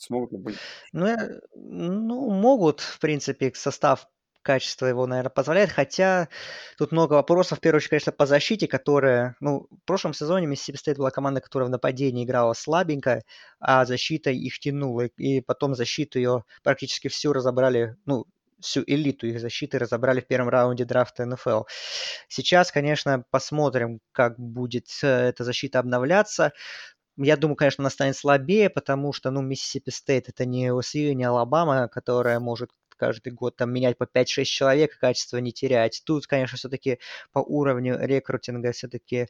Смогут 0.01 0.33
ли 0.33 0.39
быть? 0.39 0.63
Ну, 0.93 1.07
э, 1.07 1.41
ну, 1.55 2.31
могут, 2.31 2.81
в 2.81 2.99
принципе, 2.99 3.53
состав 3.55 4.07
качество 4.43 4.87
его, 4.87 5.07
наверное, 5.07 5.29
позволяет, 5.29 5.71
хотя 5.71 6.29
тут 6.79 6.93
много 6.93 7.13
вопросов, 7.13 7.59
в 7.59 7.61
первую 7.61 7.77
очередь, 7.77 7.91
конечно, 7.91 8.13
по 8.13 8.25
защите, 8.25 8.67
которая, 8.67 9.37
ну, 9.41 9.67
в 9.71 9.85
прошлом 9.85 10.15
сезоне 10.15 10.47
Миссисипи 10.47 10.79
Стейт 10.79 10.97
была 10.97 11.11
команда, 11.11 11.43
которая 11.43 11.69
в 11.69 11.71
нападении 11.71 12.25
играла 12.25 12.55
слабенько, 12.55 13.23
а 13.59 13.85
защита 13.85 14.31
их 14.31 14.59
тянула, 14.59 15.03
и 15.03 15.43
потом 15.43 15.75
защиту 15.75 16.19
ее 16.19 16.45
практически 16.63 17.09
всю 17.09 17.35
разобрали, 17.35 17.97
ну, 18.07 18.25
всю 18.61 18.83
элиту 18.87 19.27
их 19.27 19.39
защиты 19.41 19.79
разобрали 19.79 20.21
в 20.21 20.27
первом 20.27 20.49
раунде 20.49 20.87
драфта 20.87 21.27
НФЛ. 21.27 21.65
Сейчас, 22.29 22.73
конечно, 22.73 23.25
посмотрим, 23.31 24.01
как 24.13 24.39
будет 24.39 24.87
э, 25.03 25.07
эта 25.29 25.45
защита 25.45 25.79
обновляться. 25.79 26.53
Я 27.23 27.37
думаю, 27.37 27.57
конечно, 27.57 27.83
она 27.83 27.91
станет 27.91 28.17
слабее, 28.17 28.71
потому 28.71 29.13
что, 29.13 29.31
ну, 29.31 29.43
Миссисипи 29.43 29.91
Стейт 29.91 30.29
это 30.31 30.47
не 30.47 30.73
ЛСЮ, 30.73 31.13
не 31.15 31.25
Алабама, 31.25 31.87
которая 31.89 32.41
может 32.41 32.71
каждый 33.01 33.33
год 33.33 33.57
там 33.57 33.73
менять 33.73 33.97
по 33.97 34.05
5-6 34.05 34.45
человек, 34.45 34.99
качество 34.99 35.39
не 35.39 35.53
терять. 35.53 36.03
Тут, 36.05 36.27
конечно, 36.27 36.59
все-таки 36.59 36.99
по 37.33 37.39
уровню 37.39 37.97
рекрутинга 37.99 38.73
все-таки 38.73 39.27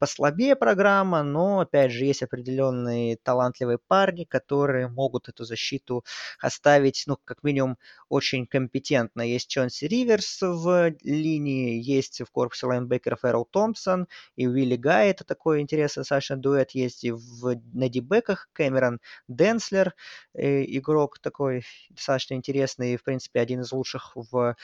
послабее 0.00 0.56
программа, 0.56 1.22
но, 1.22 1.60
опять 1.60 1.92
же, 1.92 2.04
есть 2.04 2.24
определенные 2.24 3.16
талантливые 3.22 3.78
парни, 3.78 4.24
которые 4.24 4.88
могут 4.88 5.28
эту 5.28 5.44
защиту 5.44 6.04
оставить, 6.40 7.04
ну, 7.06 7.16
как 7.24 7.44
минимум, 7.44 7.78
очень 8.08 8.44
компетентно. 8.48 9.22
Есть 9.22 9.48
Чонси 9.48 9.86
Риверс 9.86 10.38
в 10.42 10.92
линии, 11.04 11.80
есть 11.80 12.22
в 12.22 12.30
корпусе 12.32 12.66
лайнбекеров 12.66 13.24
Эрл 13.24 13.44
Томпсон 13.44 14.08
и 14.34 14.48
Уилли 14.48 14.74
Гай, 14.74 15.10
это 15.10 15.22
такой 15.22 15.60
интересный 15.60 16.00
достаточно 16.00 16.36
дуэт, 16.36 16.72
есть 16.72 17.04
и 17.04 17.12
в, 17.12 17.54
на 17.72 17.88
дебеках 17.88 18.48
Кэмерон 18.52 18.98
Денслер, 19.28 19.94
э, 20.34 20.64
игрок 20.64 21.20
такой 21.20 21.62
достаточно 21.90 22.34
интересный, 22.34 22.96
в 22.96 23.04
принципе, 23.12 23.40
один 23.40 23.60
из 23.60 23.72
лучших 23.72 24.12
в 24.14 24.56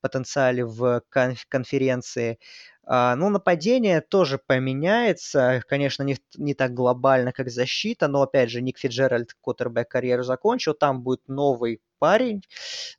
потенциале 0.00 0.64
в 0.64 1.02
конференции. 1.48 2.38
А, 2.84 3.16
ну, 3.16 3.30
нападение 3.30 4.00
тоже 4.00 4.38
поменяется. 4.38 5.62
Конечно, 5.66 6.02
не, 6.02 6.18
не 6.36 6.54
так 6.54 6.74
глобально, 6.74 7.32
как 7.32 7.50
защита, 7.50 8.06
но, 8.06 8.22
опять 8.22 8.50
же, 8.50 8.60
Ник 8.60 8.78
Фиджеральд, 8.78 9.34
Коттербек, 9.40 9.88
карьеру 9.88 10.22
закончил. 10.22 10.74
Там 10.74 11.02
будет 11.02 11.26
новый 11.26 11.80
парень. 11.98 12.42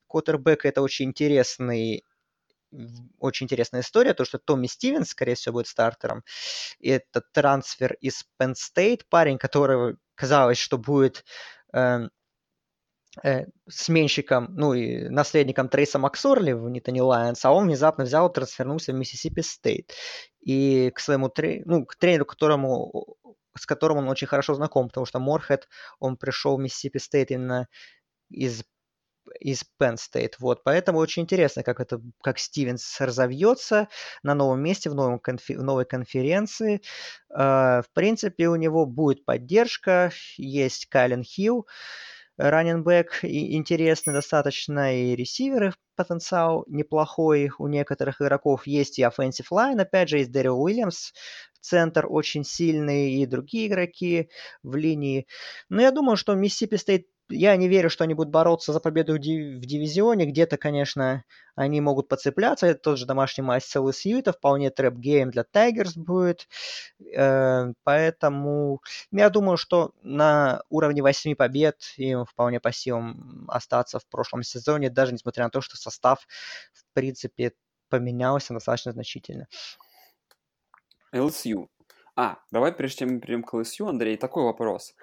Коттербек– 0.10 0.66
это 0.66 0.82
очень 0.82 1.06
интересный 1.06 2.04
очень 3.20 3.46
интересная 3.46 3.80
история, 3.80 4.14
то, 4.14 4.26
что 4.26 4.40
Томми 4.40 4.68
Стивенс, 4.68 5.12
скорее 5.12 5.36
всего, 5.36 5.54
будет 5.54 5.68
стартером. 5.68 6.26
Это 6.82 7.22
трансфер 7.32 7.94
из 8.02 8.26
Penn 8.38 8.56
State, 8.56 9.04
парень, 9.10 9.38
который 9.38 9.96
казалось, 10.16 10.58
что 10.58 10.78
будет 10.78 11.24
э, 11.72 12.10
сменщиком, 13.68 14.48
ну 14.56 14.74
и 14.74 15.10
наследником 15.10 15.70
Трейса 15.70 16.00
Максорли 16.00 16.54
в 16.54 16.70
Ниттани 16.70 17.02
Лайонс, 17.02 17.44
а 17.46 17.52
он 17.52 17.66
внезапно 17.66 18.04
взял 18.04 18.30
и 18.30 18.34
трансфернулся 18.34 18.94
в 18.94 18.96
Миссисипи 18.96 19.42
Стейт. 19.42 19.94
И 20.42 20.92
к 20.92 21.00
своему 21.00 21.30
тренеру, 21.30 21.64
ну, 21.66 21.86
к 21.86 21.96
тренеру, 21.96 22.26
которому, 22.26 23.18
с 23.58 23.66
которым 23.66 23.98
он 23.98 24.10
очень 24.10 24.28
хорошо 24.28 24.54
знаком, 24.54 24.88
потому 24.88 25.06
что 25.06 25.20
Морхед, 25.20 25.68
он 26.00 26.18
пришел 26.18 26.58
в 26.58 26.60
Миссисипи 26.60 27.00
Стейт 27.00 27.32
именно 27.32 27.68
из 28.30 28.64
из 29.40 29.64
Penn 29.80 29.96
State. 29.96 30.34
Вот, 30.40 30.64
поэтому 30.64 31.00
очень 31.00 31.24
интересно, 31.24 31.64
как 31.64 31.80
это, 31.80 32.02
как 32.24 32.40
Стивенс 32.40 33.00
разовьется 33.00 33.88
на 34.24 34.34
новом 34.34 34.62
месте, 34.62 34.90
в, 34.90 34.96
новом 34.96 35.20
конфи, 35.20 35.56
в 35.56 35.64
новой 35.64 35.86
конференции. 35.86 36.82
Uh, 37.30 37.82
в 37.84 37.92
принципе, 37.94 38.48
у 38.48 38.56
него 38.56 38.86
будет 38.86 39.26
поддержка, 39.26 40.12
есть 40.38 40.88
Кайлен 40.88 41.24
Хилл, 41.24 41.68
раненбэк 42.38 43.20
интересный 43.24 44.14
достаточно, 44.14 44.96
и 44.96 45.16
ресиверы 45.16 45.74
потенциал 45.96 46.64
неплохой 46.68 47.52
у 47.58 47.68
некоторых 47.68 48.22
игроков. 48.22 48.68
Есть 48.68 49.00
и 49.00 49.04
offensive 49.04 49.48
line, 49.52 49.82
опять 49.82 50.10
же, 50.10 50.20
есть 50.20 50.32
Дэрил 50.32 50.62
Уильямс, 50.62 51.12
центр 51.60 52.06
очень 52.08 52.44
сильный, 52.44 53.14
и 53.14 53.26
другие 53.26 53.68
игроки 53.68 54.30
в 54.64 54.76
линии. 54.76 55.28
Но 55.70 55.82
я 55.82 55.92
думаю, 55.92 56.16
что 56.16 56.36
Миссипи 56.36 56.78
Стейт 56.78 57.08
я 57.30 57.56
не 57.58 57.68
верю, 57.68 57.90
что 57.90 58.04
они 58.04 58.14
будут 58.14 58.32
бороться 58.32 58.74
за 58.74 58.80
победу 58.80 59.14
в, 59.14 59.20
дивизионе. 59.20 60.26
Где-то, 60.26 60.58
конечно, 60.58 61.24
они 61.56 61.82
могут 61.82 62.08
подцепляться. 62.08 62.68
Это 62.68 62.80
тот 62.80 62.98
же 62.98 63.06
домашний 63.06 63.44
матч 63.44 63.64
с 63.64 63.76
LSU. 63.76 64.20
Это 64.20 64.34
вполне 64.34 64.70
trap 64.70 65.01
game 65.01 65.32
для 65.32 65.44
Тайгерс 65.44 65.96
будет. 65.96 66.48
Э, 67.16 67.74
поэтому 67.84 68.82
я 69.12 69.30
думаю, 69.30 69.58
что 69.58 69.92
на 70.02 70.64
уровне 70.70 71.02
8 71.02 71.36
побед 71.36 71.82
им 71.98 72.26
вполне 72.26 72.60
по 72.60 72.72
силам 72.72 73.46
остаться 73.50 74.00
в 74.00 74.08
прошлом 74.08 74.44
сезоне, 74.44 74.90
даже 74.90 75.14
несмотря 75.14 75.46
на 75.46 75.50
то, 75.50 75.62
что 75.62 75.78
состав, 75.78 76.28
в 76.74 76.94
принципе, 76.94 77.54
поменялся 77.90 78.54
достаточно 78.54 78.92
значительно. 78.92 79.48
LSU. 81.14 81.68
А, 82.16 82.38
давай, 82.52 82.72
прежде 82.72 83.00
чем 83.00 83.16
мы 83.16 83.20
перейдем 83.20 83.44
к 83.44 83.54
LSU, 83.54 83.88
Андрей, 83.88 84.18
такой 84.18 84.44
вопрос. 84.44 84.96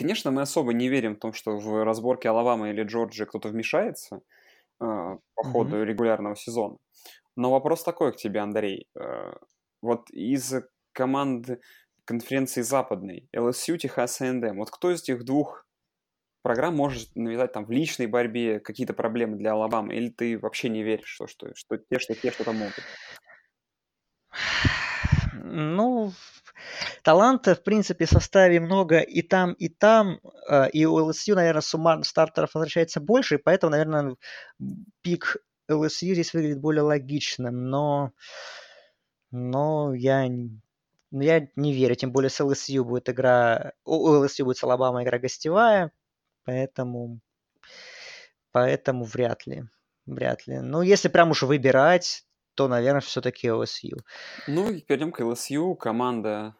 Конечно, 0.00 0.30
мы 0.30 0.40
особо 0.40 0.72
не 0.72 0.88
верим 0.88 1.14
в 1.14 1.18
том, 1.18 1.34
что 1.34 1.58
в 1.58 1.84
разборке 1.84 2.30
Алабамы 2.30 2.70
или 2.70 2.84
Джорджии 2.84 3.26
кто-то 3.26 3.50
вмешается 3.50 4.22
э, 4.80 5.18
по 5.34 5.44
ходу 5.44 5.76
mm-hmm. 5.76 5.84
регулярного 5.84 6.36
сезона. 6.36 6.78
Но 7.36 7.50
вопрос 7.50 7.82
такой 7.82 8.14
к 8.14 8.16
тебе, 8.16 8.40
Андрей. 8.40 8.88
Э, 8.98 9.34
вот 9.82 10.08
из 10.08 10.54
команд 10.92 11.60
конференции 12.06 12.62
западной, 12.62 13.28
LSU, 13.36 13.76
Техас 13.76 14.22
A&M, 14.22 14.56
вот 14.56 14.70
кто 14.70 14.90
из 14.90 15.02
этих 15.02 15.22
двух 15.22 15.66
программ 16.40 16.74
может 16.74 17.14
навязать 17.14 17.52
там 17.52 17.66
в 17.66 17.70
личной 17.70 18.06
борьбе 18.06 18.58
какие-то 18.58 18.94
проблемы 18.94 19.36
для 19.36 19.52
Алабамы? 19.52 19.94
Или 19.94 20.08
ты 20.08 20.38
вообще 20.38 20.70
не 20.70 20.82
веришь, 20.82 21.08
что, 21.08 21.26
что, 21.26 21.54
что 21.54 21.76
те, 21.76 21.98
что 21.98 22.14
те 22.14 22.30
что-то 22.30 22.52
могут? 22.52 22.84
Ну, 25.42 26.12
Таланта, 27.02 27.54
в 27.54 27.62
принципе, 27.62 28.04
в 28.04 28.10
составе 28.10 28.60
много 28.60 29.00
и 29.00 29.22
там, 29.22 29.52
и 29.54 29.68
там. 29.68 30.20
А, 30.48 30.66
и 30.66 30.84
у 30.84 30.98
LSU, 31.10 31.34
наверное, 31.34 31.62
суммарно 31.62 32.04
стартеров 32.04 32.54
возвращается 32.54 33.00
больше, 33.00 33.36
и 33.36 33.38
поэтому, 33.38 33.72
наверное, 33.72 34.16
пик 35.02 35.38
LSU 35.70 36.12
здесь 36.14 36.34
выглядит 36.34 36.60
более 36.60 36.82
логичным. 36.82 37.68
Но, 37.68 38.12
но 39.30 39.94
я, 39.94 40.28
я 41.10 41.48
не 41.56 41.72
верю. 41.72 41.94
Тем 41.94 42.12
более 42.12 42.30
с 42.30 42.40
LSU 42.40 42.82
будет 42.82 43.08
игра... 43.08 43.72
У 43.84 44.14
LSU 44.14 44.44
будет 44.44 44.58
с 44.58 44.64
Алабама 44.64 45.02
игра 45.02 45.18
гостевая, 45.18 45.92
поэтому... 46.44 47.20
Поэтому 48.52 49.04
вряд 49.04 49.46
ли. 49.46 49.64
Вряд 50.06 50.46
ли. 50.48 50.58
Ну, 50.58 50.82
если 50.82 51.08
прям 51.08 51.30
уж 51.30 51.42
выбирать, 51.42 52.24
то, 52.60 52.68
наверное, 52.68 53.00
все-таки 53.00 53.48
LSU. 53.48 54.00
Ну, 54.46 54.70
и 54.70 54.82
перейдем 54.82 55.12
к 55.12 55.20
LSU. 55.20 55.74
Команда 55.76 56.56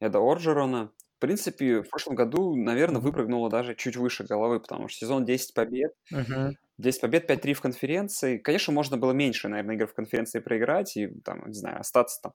Эда 0.00 0.20
Орджерона. 0.20 0.90
В 1.18 1.20
принципе, 1.20 1.82
в 1.82 1.90
прошлом 1.90 2.14
году, 2.14 2.56
наверное, 2.56 3.02
выпрыгнула 3.02 3.50
даже 3.50 3.74
чуть 3.74 3.96
выше 3.96 4.24
головы, 4.24 4.58
потому 4.58 4.88
что 4.88 5.00
сезон 5.00 5.26
10 5.26 5.52
побед. 5.52 5.92
Uh-huh. 6.10 6.52
10 6.78 7.00
побед, 7.02 7.30
5-3 7.30 7.52
в 7.52 7.60
конференции. 7.60 8.38
Конечно, 8.38 8.72
можно 8.72 8.96
было 8.96 9.12
меньше, 9.12 9.48
наверное, 9.48 9.74
игр 9.74 9.86
в 9.86 9.92
конференции 9.92 10.40
проиграть 10.40 10.96
и, 10.96 11.08
там, 11.20 11.46
не 11.46 11.52
знаю, 11.52 11.80
остаться 11.80 12.18
там 12.22 12.32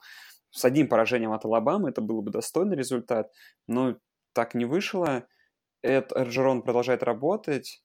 с 0.52 0.64
одним 0.64 0.88
поражением 0.88 1.32
от 1.32 1.46
Алабамы. 1.46 1.90
Это 1.90 2.02
был 2.02 2.22
бы 2.22 2.30
достойный 2.30 2.78
результат. 2.78 3.32
Но 3.66 3.98
так 4.34 4.54
не 4.54 4.66
вышло. 4.66 5.26
Эд 5.82 6.14
Орджерон 6.14 6.62
продолжает 6.62 7.02
работать. 7.02 7.84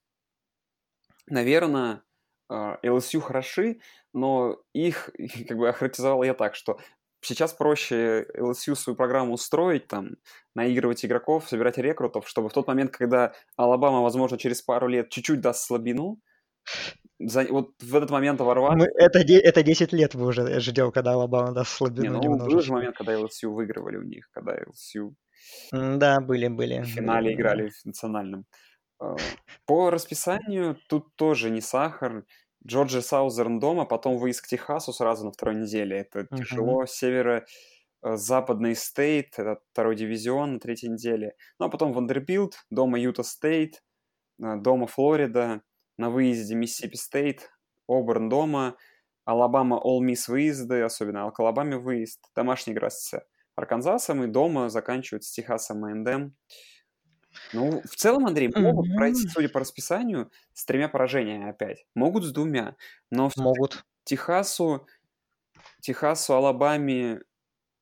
Наверное, 1.30 2.02
LSU 2.50 3.18
а, 3.18 3.20
хороши, 3.20 3.80
но 4.12 4.58
их 4.72 5.10
как 5.48 5.56
бы 5.56 5.68
охарактеризовал 5.68 6.22
я 6.22 6.34
так, 6.34 6.54
что 6.54 6.78
сейчас 7.22 7.52
проще 7.52 8.26
LSU 8.36 8.74
свою 8.74 8.96
программу 8.96 9.32
устроить, 9.32 9.86
там, 9.88 10.16
наигрывать 10.54 11.04
игроков, 11.04 11.48
собирать 11.48 11.78
рекрутов, 11.78 12.28
чтобы 12.28 12.48
в 12.48 12.52
тот 12.52 12.66
момент, 12.66 12.90
когда 12.90 13.32
Алабама, 13.56 14.02
возможно, 14.02 14.38
через 14.38 14.62
пару 14.62 14.88
лет 14.88 15.08
чуть-чуть 15.10 15.40
даст 15.40 15.64
слабину, 15.64 16.20
за, 17.18 17.44
вот 17.48 17.70
в 17.80 17.94
этот 17.94 18.10
момент 18.10 18.40
ворваться... 18.40 18.78
Мы, 18.78 18.86
это, 18.96 19.20
это 19.20 19.62
10 19.62 19.92
лет 19.92 20.14
мы 20.14 20.26
уже 20.26 20.60
ждем, 20.60 20.90
когда 20.90 21.12
Алабама 21.12 21.52
даст 21.52 21.70
слабину. 21.70 22.20
Не, 22.20 22.28
ну, 22.28 22.38
был 22.38 22.60
же 22.60 22.72
момент, 22.72 22.96
когда 22.96 23.14
LSU 23.14 23.48
выигрывали 23.48 23.96
у 23.96 24.02
них, 24.02 24.28
когда 24.32 24.56
LSU... 24.56 25.12
Да, 25.72 26.20
были, 26.20 26.48
были. 26.48 26.80
В 26.82 26.86
финале 26.86 27.30
были, 27.30 27.34
играли 27.34 27.62
да. 27.64 27.70
в 27.70 27.86
национальном. 27.86 28.44
А, 29.02 29.16
по 29.66 29.90
расписанию 29.90 30.78
тут 30.88 31.14
тоже 31.16 31.50
не 31.50 31.60
сахар. 31.60 32.24
Джорджия 32.64 33.02
Саузерн 33.02 33.58
дома, 33.58 33.84
потом 33.84 34.18
выезд 34.18 34.42
к 34.42 34.46
Техасу 34.46 34.92
сразу 34.92 35.24
на 35.24 35.32
второй 35.32 35.56
неделе. 35.56 35.98
Это 35.98 36.20
uh-huh. 36.20 36.36
тяжело. 36.38 36.86
Северо-западный 36.86 38.76
стейт, 38.76 39.34
это 39.36 39.60
второй 39.72 39.96
дивизион 39.96 40.54
на 40.54 40.60
третьей 40.60 40.90
неделе. 40.90 41.34
Ну, 41.58 41.66
а 41.66 41.68
потом 41.68 41.92
Вандербилд, 41.92 42.54
дома 42.70 43.00
Юта 43.00 43.24
Стейт, 43.24 43.82
э, 44.40 44.56
дома 44.56 44.86
Флорида, 44.86 45.62
на 45.98 46.10
выезде 46.10 46.54
Миссисипи 46.54 46.96
Стейт, 46.96 47.50
Оберн 47.88 48.28
дома, 48.28 48.76
Алабама 49.24 49.80
Ole 49.84 50.00
Miss 50.00 50.30
выезды, 50.30 50.82
особенно 50.82 51.24
к 51.24 51.31
Алабаме 51.31 51.78
выезд, 51.78 52.20
домашний 52.36 52.74
игра 52.74 52.90
с 52.90 53.12
Арканзасом 53.56 54.22
и 54.24 54.28
дома 54.28 54.68
заканчивают 54.68 55.24
с 55.24 55.32
Техасом 55.32 55.86
и 55.86 55.92
Эндем. 55.92 56.36
Ну, 57.52 57.82
в 57.82 57.96
целом, 57.96 58.26
Андрей, 58.26 58.50
могут 58.54 58.88
mm-hmm. 58.88 58.96
пройти, 58.96 59.28
судя 59.28 59.48
по 59.48 59.60
расписанию, 59.60 60.30
с 60.52 60.64
тремя 60.64 60.88
поражениями 60.88 61.48
опять. 61.48 61.86
Могут 61.94 62.24
с 62.24 62.32
двумя. 62.32 62.76
Но 63.10 63.30
могут. 63.36 63.84
Техасу, 64.04 64.86
Техасу, 65.80 66.34
Алабаме, 66.34 67.20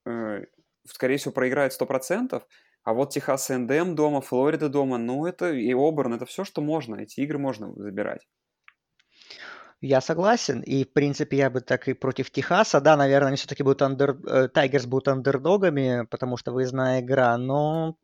э, 0.06 0.44
скорее 0.86 1.16
всего, 1.16 1.32
проиграют 1.32 1.72
100%. 1.78 2.42
А 2.82 2.94
вот 2.94 3.10
Техас 3.10 3.48
НДМ 3.48 3.94
дома, 3.94 4.20
Флорида 4.20 4.68
дома, 4.68 4.98
ну 4.98 5.26
это 5.26 5.52
и 5.52 5.72
Оберн, 5.72 6.14
это 6.14 6.26
все, 6.26 6.44
что 6.44 6.62
можно. 6.62 6.96
Эти 6.96 7.20
игры 7.20 7.38
можно 7.38 7.72
забирать. 7.74 8.26
Я 9.82 10.02
согласен, 10.02 10.60
и, 10.60 10.84
в 10.84 10.92
принципе, 10.92 11.38
я 11.38 11.48
бы 11.48 11.62
так 11.62 11.88
и 11.88 11.94
против 11.94 12.30
Техаса. 12.30 12.80
Да, 12.80 12.96
наверное, 12.96 13.28
они 13.28 13.36
все-таки 13.36 13.62
будут 13.62 13.80
андер... 13.80 14.48
Тайгерс 14.50 14.84
будут 14.84 15.08
андердогами, 15.08 16.06
потому 16.10 16.36
что 16.36 16.52
выездная 16.52 17.00
игра, 17.00 17.36
но 17.38 17.96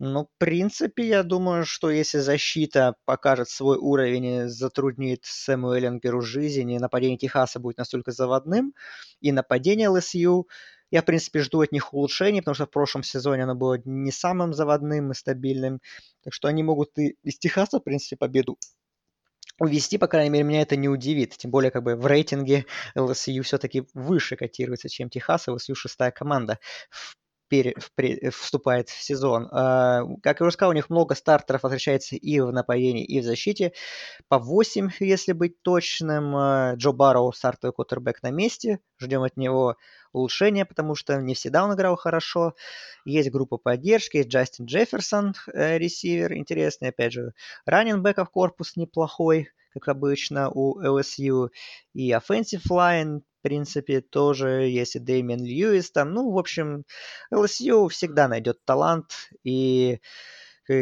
ну, 0.00 0.26
в 0.26 0.38
принципе, 0.38 1.08
я 1.08 1.22
думаю, 1.24 1.64
что 1.64 1.90
если 1.90 2.18
защита 2.18 2.94
покажет 3.04 3.48
свой 3.48 3.78
уровень 3.78 4.24
и 4.24 4.46
затруднит 4.46 5.20
Сэму 5.24 5.72
Эллингеру 5.72 6.20
жизнь, 6.20 6.70
и 6.70 6.78
нападение 6.78 7.18
Техаса 7.18 7.58
будет 7.58 7.78
настолько 7.78 8.12
заводным, 8.12 8.74
и 9.20 9.32
нападение 9.32 9.88
ЛСЮ, 9.88 10.46
я, 10.90 11.02
в 11.02 11.04
принципе, 11.04 11.40
жду 11.40 11.60
от 11.62 11.72
них 11.72 11.92
улучшений, 11.92 12.40
потому 12.40 12.54
что 12.54 12.66
в 12.66 12.70
прошлом 12.70 13.02
сезоне 13.02 13.42
оно 13.42 13.54
было 13.54 13.78
не 13.84 14.12
самым 14.12 14.54
заводным 14.54 15.10
и 15.10 15.14
стабильным. 15.14 15.80
Так 16.22 16.32
что 16.32 16.48
они 16.48 16.62
могут 16.62 16.96
и 16.98 17.16
из 17.24 17.38
Техаса, 17.38 17.78
в 17.78 17.84
принципе, 17.84 18.16
победу 18.16 18.56
увести, 19.58 19.98
по 19.98 20.06
крайней 20.06 20.30
мере, 20.30 20.44
меня 20.44 20.62
это 20.62 20.76
не 20.76 20.88
удивит. 20.88 21.36
Тем 21.36 21.50
более, 21.50 21.70
как 21.70 21.82
бы 21.82 21.96
в 21.96 22.06
рейтинге 22.06 22.66
ЛСЮ 22.94 23.42
все-таки 23.42 23.84
выше 23.94 24.36
котируется, 24.36 24.88
чем 24.88 25.10
Техас. 25.10 25.48
ЛСЮ 25.48 25.74
шестая 25.74 26.12
команда 26.12 26.58
в 26.90 27.16
пере, 27.48 27.74
в, 27.76 28.30
вступает 28.30 28.88
в 28.88 29.02
сезон. 29.02 29.48
А, 29.50 30.04
как 30.22 30.40
я 30.40 30.46
уже 30.46 30.54
сказал, 30.54 30.70
у 30.70 30.74
них 30.74 30.90
много 30.90 31.14
стартеров 31.14 31.62
возвращается 31.62 32.16
и 32.16 32.40
в 32.40 32.52
нападении, 32.52 33.04
и 33.04 33.20
в 33.20 33.24
защите. 33.24 33.72
По 34.28 34.38
8, 34.38 34.90
если 35.00 35.32
быть 35.32 35.62
точным. 35.62 36.36
А, 36.36 36.74
Джо 36.76 36.92
Барроу, 36.92 37.32
стартовый 37.32 37.72
кутербэк 37.72 38.22
на 38.22 38.30
месте. 38.30 38.80
Ждем 39.00 39.22
от 39.22 39.36
него 39.36 39.76
улучшения, 40.12 40.64
потому 40.64 40.94
что 40.94 41.20
не 41.20 41.34
всегда 41.34 41.64
он 41.64 41.74
играл 41.74 41.96
хорошо. 41.96 42.54
Есть 43.04 43.30
группа 43.30 43.58
поддержки, 43.58 44.18
есть 44.18 44.28
Джастин 44.28 44.66
Джефферсон, 44.66 45.34
э, 45.52 45.78
ресивер 45.78 46.34
интересный. 46.34 46.88
Опять 46.88 47.12
же, 47.12 47.32
раненбеков 47.66 48.30
корпус 48.30 48.76
неплохой 48.76 49.48
как 49.74 49.88
обычно 49.88 50.50
у 50.50 50.80
LSU, 50.80 51.50
и 51.92 52.10
offensive 52.12 52.62
line 52.70 53.20
принципе, 53.42 54.00
тоже 54.00 54.48
есть 54.68 54.96
и 54.96 54.98
Дэмиан 54.98 55.44
Льюис 55.44 55.90
там. 55.90 56.12
Ну, 56.12 56.30
в 56.30 56.38
общем, 56.38 56.84
LSU 57.32 57.88
всегда 57.88 58.28
найдет 58.28 58.64
талант, 58.64 59.30
и 59.44 60.00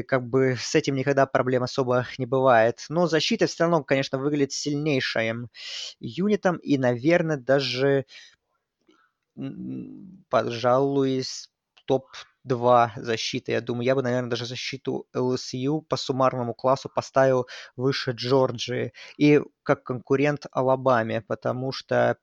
как 0.09 0.29
бы 0.29 0.57
с 0.59 0.75
этим 0.75 0.97
никогда 0.97 1.27
проблем 1.27 1.63
особо 1.63 2.07
не 2.19 2.27
бывает. 2.27 2.85
Но 2.89 3.07
защита 3.07 3.47
все 3.47 3.65
равно, 3.65 3.85
конечно, 3.85 4.19
выглядит 4.19 4.53
сильнейшим 4.53 5.49
юнитом, 6.01 6.57
и, 6.57 6.77
наверное, 6.77 7.37
даже, 7.37 8.05
пожалуй, 10.29 11.23
топ 11.87 12.07
два 12.47 12.93
защиты. 12.97 13.53
Я 13.53 13.61
думаю, 13.61 13.85
я 13.85 13.95
бы, 13.95 14.03
наверное, 14.03 14.31
даже 14.31 14.47
защиту 14.47 15.07
LSU 15.15 15.83
по 15.83 15.97
суммарному 15.97 16.55
классу 16.55 16.89
поставил 16.89 17.47
выше 17.77 18.13
Джорджии 18.13 18.93
и 19.19 19.41
как 19.63 19.83
конкурент 19.83 20.47
Алабаме, 20.53 21.23
потому 21.23 21.73
что 21.73 22.17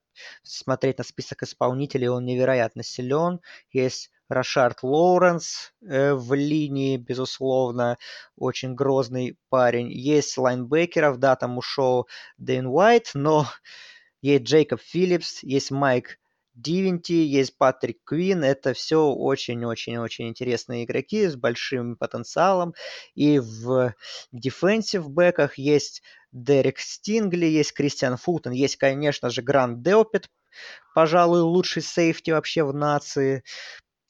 смотреть 0.44 1.00
на 1.00 1.04
список 1.04 1.44
исполнителей, 1.44 2.08
он 2.08 2.26
невероятно 2.26 2.84
силен. 2.84 3.42
Есть 3.72 4.12
Рашард 4.30 4.82
Лоуренс 4.82 5.74
э, 5.82 6.14
в 6.14 6.34
линии, 6.34 6.98
безусловно, 6.98 7.98
очень 8.38 8.76
грозный 8.76 9.38
парень. 9.50 9.92
Есть 9.92 10.38
лайнбекеров, 10.38 11.18
да, 11.18 11.36
там 11.36 11.58
ушел 11.58 12.08
Девин 12.38 12.68
Уайт, 12.68 13.12
но 13.14 13.48
есть 14.22 14.44
Джейкоб 14.44 14.82
Филлипс, 14.82 15.44
есть 15.44 15.72
Майкл 15.72 16.20
Дивинити, 16.56 17.24
есть 17.24 17.58
Патрик 17.58 18.00
Квин. 18.04 18.44
Это 18.44 18.74
все 18.74 19.06
очень-очень-очень 19.06 20.30
интересные 20.30 20.86
игроки 20.86 21.28
с 21.28 21.36
большим 21.36 21.96
потенциалом. 21.96 22.74
И 23.16 23.40
в 23.40 23.96
defensive 24.32 25.10
бэках 25.10 25.58
есть 25.58 26.04
Дерек 26.32 26.80
Стингли, 26.80 27.46
есть 27.46 27.74
Кристиан 27.74 28.18
Фултон, 28.18 28.54
есть, 28.54 28.78
конечно 28.78 29.30
же, 29.30 29.42
Грант 29.42 29.82
Делпет, 29.84 30.28
пожалуй, 30.96 31.42
лучший 31.42 31.82
сейфти 31.82 32.32
вообще 32.32 32.64
в 32.64 32.74
нации. 32.74 33.44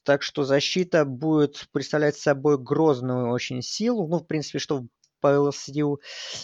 Так 0.04 0.22
что 0.22 0.44
защита 0.44 1.06
будет 1.06 1.68
представлять 1.72 2.18
собой 2.18 2.58
грозную 2.58 3.30
очень 3.30 3.62
силу. 3.62 4.08
Ну, 4.08 4.20
в 4.20 4.28
принципе, 4.28 4.60
что 4.60 4.86
по 5.24 5.28
LSU 5.28 6.00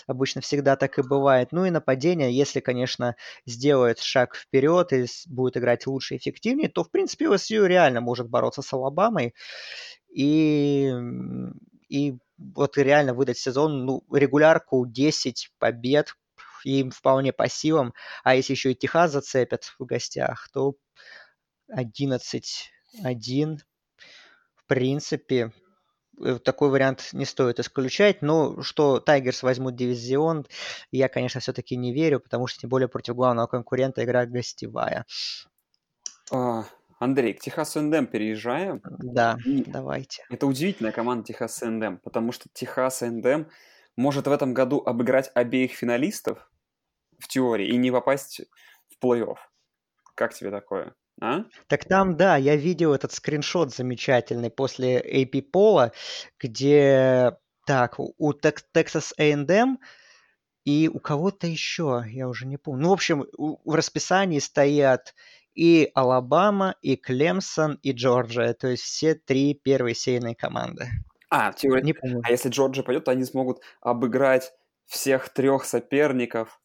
обычно 0.07 0.39
всегда 0.39 0.77
так 0.77 0.97
и 0.99 1.01
бывает. 1.01 1.49
Ну 1.51 1.65
и 1.65 1.69
нападение, 1.69 2.31
если, 2.31 2.61
конечно, 2.61 3.17
сделает 3.45 3.99
шаг 3.99 4.35
вперед 4.35 4.93
и 4.93 5.05
будет 5.27 5.57
играть 5.57 5.85
лучше 5.85 6.15
и 6.15 6.17
эффективнее, 6.17 6.69
то, 6.69 6.85
в 6.85 6.89
принципе, 6.89 7.25
LSU 7.25 7.67
реально 7.67 7.99
может 7.99 8.29
бороться 8.29 8.61
с 8.61 8.71
Алабамой 8.71 9.35
и, 10.07 10.93
и 11.89 12.17
вот 12.37 12.77
реально 12.77 13.13
выдать 13.13 13.37
сезон, 13.37 13.85
ну, 13.85 14.03
регулярку 14.13 14.85
10 14.85 15.51
побед, 15.59 16.15
им 16.63 16.91
вполне 16.91 17.33
по 17.33 17.49
силам. 17.49 17.93
А 18.23 18.35
если 18.35 18.53
еще 18.53 18.71
и 18.71 18.75
Техас 18.75 19.11
зацепят 19.11 19.75
в 19.77 19.85
гостях, 19.85 20.47
то 20.53 20.75
11-1. 21.69 23.57
В 24.55 24.65
принципе, 24.67 25.51
такой 26.43 26.69
вариант 26.69 27.09
не 27.13 27.25
стоит 27.25 27.59
исключать. 27.59 28.21
Но 28.21 28.61
что 28.61 28.99
Тайгерс 28.99 29.43
возьмут 29.43 29.75
дивизион, 29.75 30.45
я, 30.91 31.09
конечно, 31.09 31.39
все-таки 31.41 31.75
не 31.75 31.93
верю, 31.93 32.19
потому 32.19 32.47
что 32.47 32.59
тем 32.61 32.69
более 32.69 32.87
против 32.87 33.15
главного 33.15 33.47
конкурента 33.47 34.03
игра 34.03 34.25
гостевая. 34.25 35.05
А, 36.31 36.65
Андрей, 36.99 37.33
к 37.33 37.39
Техасу 37.39 37.81
НДМ 37.81 38.05
переезжаем. 38.05 38.81
Да, 38.83 39.37
И 39.45 39.63
давайте. 39.63 40.25
Это 40.29 40.45
удивительная 40.45 40.91
команда 40.91 41.25
Техас 41.25 41.61
НДМ, 41.61 41.97
потому 41.97 42.31
что 42.31 42.49
Техас 42.53 43.01
НДМ 43.01 43.45
может 43.95 44.27
в 44.27 44.31
этом 44.31 44.53
году 44.53 44.81
обыграть 44.85 45.31
обеих 45.33 45.71
финалистов 45.71 46.49
в 47.17 47.27
теории 47.27 47.67
и 47.67 47.77
не 47.77 47.91
попасть 47.91 48.41
в 48.89 49.03
плей-офф. 49.03 49.37
Как 50.15 50.33
тебе 50.33 50.51
такое? 50.51 50.93
А? 51.21 51.43
Так 51.67 51.85
там, 51.85 52.15
да, 52.15 52.37
я 52.37 52.55
видел 52.55 52.93
этот 52.93 53.11
скриншот 53.11 53.73
замечательный 53.73 54.49
после 54.49 54.99
AP 55.01 55.41
Пола, 55.43 55.91
где 56.39 57.37
так, 57.65 57.99
у 57.99 58.33
Texas 58.33 59.13
A&M 59.17 59.79
и 60.65 60.89
у 60.91 60.99
кого-то 60.99 61.47
еще, 61.47 62.03
я 62.07 62.27
уже 62.27 62.45
не 62.45 62.57
помню. 62.57 62.83
Ну, 62.83 62.89
в 62.89 62.93
общем, 62.93 63.25
в 63.37 63.73
расписании 63.73 64.39
стоят 64.39 65.13
и 65.55 65.91
Алабама, 65.93 66.75
и 66.81 66.95
Клемсон, 66.95 67.79
и 67.81 67.91
Джорджия. 67.91 68.53
То 68.53 68.67
есть 68.67 68.83
все 68.83 69.15
три 69.15 69.53
первые 69.53 69.95
сейные 69.95 70.35
команды. 70.35 70.87
А, 71.29 71.53
теория... 71.53 71.83
не 71.83 71.93
помню. 71.93 72.21
А 72.23 72.31
если 72.31 72.49
Джорджия 72.49 72.83
пойдет, 72.83 73.05
то 73.05 73.11
они 73.11 73.23
смогут 73.25 73.61
обыграть 73.81 74.51
всех 74.85 75.29
трех 75.29 75.65
соперников 75.65 76.58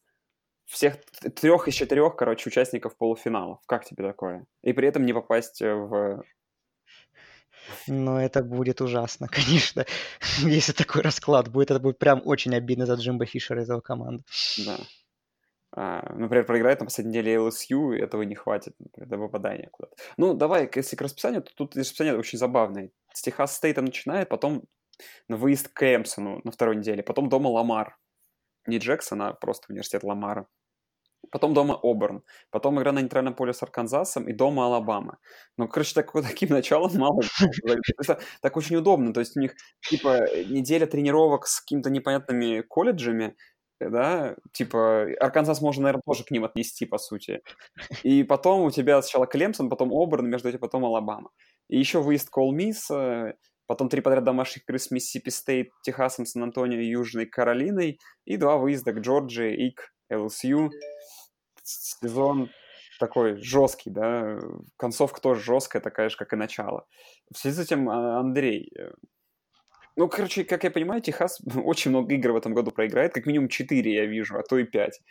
всех 0.65 0.97
трех 1.35 1.67
из 1.67 1.75
четырех, 1.75 2.15
короче, 2.15 2.49
участников 2.49 2.97
полуфиналов. 2.97 3.59
Как 3.67 3.85
тебе 3.85 4.03
такое? 4.03 4.45
И 4.63 4.73
при 4.73 4.87
этом 4.87 5.05
не 5.05 5.13
попасть 5.13 5.61
э, 5.61 5.73
в... 5.73 6.23
Ну, 7.87 8.17
это 8.17 8.43
будет 8.43 8.81
ужасно, 8.81 9.27
конечно. 9.31 9.85
Если 10.39 10.73
такой 10.73 11.01
расклад 11.01 11.49
будет, 11.49 11.71
это 11.71 11.79
будет 11.79 11.99
прям 11.99 12.21
очень 12.25 12.55
обидно 12.55 12.85
за 12.85 12.95
Джимбо 12.95 13.25
Фишера 13.25 13.61
из 13.61 13.69
его 13.69 13.81
команды. 13.81 14.23
Да. 14.65 14.77
А, 15.77 16.13
например, 16.13 16.45
проиграет 16.45 16.79
на 16.79 16.85
последней 16.85 17.11
неделе 17.11 17.35
LSU, 17.35 17.95
и 17.95 18.01
этого 18.01 18.21
не 18.21 18.35
хватит 18.35 18.73
например, 18.79 19.09
до 19.09 19.17
попадания 19.17 19.69
куда-то. 19.71 19.95
Ну, 20.17 20.33
давай, 20.33 20.69
если 20.73 20.95
к 20.95 21.01
расписанию, 21.01 21.43
то 21.43 21.51
тут 21.53 21.75
расписание 21.75 22.17
очень 22.17 22.39
забавное. 22.39 22.91
С 23.13 23.21
Техас 23.21 23.55
Стейтом 23.55 23.85
начинает, 23.85 24.29
потом 24.29 24.63
на 25.27 25.35
выезд 25.35 25.67
к 25.67 25.95
Эмсону 25.95 26.39
на 26.45 26.51
второй 26.51 26.77
неделе, 26.77 27.03
потом 27.03 27.27
дома 27.27 27.49
Ламар 27.49 27.97
не 28.67 28.77
Джексона, 28.77 29.29
а 29.29 29.33
просто 29.33 29.67
университет 29.69 30.03
Ламара. 30.03 30.47
Потом 31.31 31.53
дома 31.53 31.79
Оберн. 31.81 32.23
Потом 32.51 32.79
игра 32.79 32.91
на 32.91 33.01
нейтральном 33.01 33.35
поле 33.35 33.53
с 33.53 33.63
Арканзасом 33.63 34.27
и 34.29 34.33
дома 34.33 34.65
Алабама. 34.65 35.17
Ну, 35.57 35.67
короче, 35.67 35.93
так, 35.93 36.11
таким 36.11 36.49
началом 36.49 36.91
мало. 36.95 37.21
Так 38.41 38.57
очень 38.57 38.75
удобно. 38.75 39.13
То 39.13 39.19
есть 39.19 39.35
у 39.37 39.39
них, 39.39 39.55
типа, 39.89 40.27
неделя 40.47 40.85
тренировок 40.85 41.47
с 41.47 41.61
какими-то 41.61 41.89
непонятными 41.89 42.61
колледжами, 42.61 43.35
да, 43.79 44.35
типа, 44.53 45.07
Арканзас 45.19 45.61
можно, 45.61 45.83
наверное, 45.83 46.01
тоже 46.05 46.23
к 46.23 46.31
ним 46.31 46.45
отнести, 46.45 46.85
по 46.85 46.97
сути. 46.97 47.41
И 48.03 48.23
потом 48.23 48.61
у 48.61 48.71
тебя 48.71 49.01
сначала 49.01 49.27
Клемсон, 49.27 49.69
потом 49.69 49.91
Оберн, 49.91 50.29
между 50.29 50.47
этим 50.47 50.59
потом 50.59 50.85
Алабама. 50.85 51.31
И 51.67 51.77
еще 51.77 52.01
выезд 52.01 52.29
к 52.29 52.35
Ole 52.35 52.53
Miss, 52.53 52.89
потом 53.67 53.89
три 53.89 54.01
подряд 54.01 54.23
домашних 54.23 54.63
игры 54.63 54.79
с 54.79 54.91
Миссисипи 54.91 55.29
Стейт, 55.29 55.71
Техасом, 55.83 56.25
Сан-Антонио 56.25 56.79
и 56.79 56.87
Южной 56.87 57.25
Каролиной, 57.25 57.99
и 58.25 58.37
два 58.37 58.57
выезда 58.57 58.93
к 58.93 58.99
Джорджии 58.99 59.69
и 59.69 59.81
к 59.81 59.93
ЛСЮ. 60.11 60.71
Сезон 61.63 62.49
такой 62.99 63.41
жесткий, 63.41 63.89
да, 63.89 64.39
концовка 64.77 65.19
тоже 65.21 65.41
жесткая, 65.41 65.81
такая 65.81 66.09
же, 66.09 66.17
как 66.17 66.33
и 66.33 66.35
начало. 66.37 66.85
В 67.33 67.37
связи 67.37 67.57
с 67.57 67.65
этим, 67.65 67.89
а, 67.89 68.19
Андрей, 68.19 68.71
э, 68.77 68.91
ну, 69.97 70.09
короче, 70.09 70.43
как 70.43 70.63
я 70.63 70.71
понимаю, 70.71 71.01
Техас 71.01 71.41
очень 71.55 71.91
много 71.91 72.13
игр 72.13 72.31
в 72.31 72.37
этом 72.37 72.53
году 72.53 72.71
проиграет, 72.71 73.13
как 73.13 73.25
минимум 73.25 73.49
4 73.49 73.93
я 73.93 74.05
вижу, 74.05 74.37
а 74.37 74.43
то 74.43 74.57
и 74.57 74.63
5. 74.63 75.01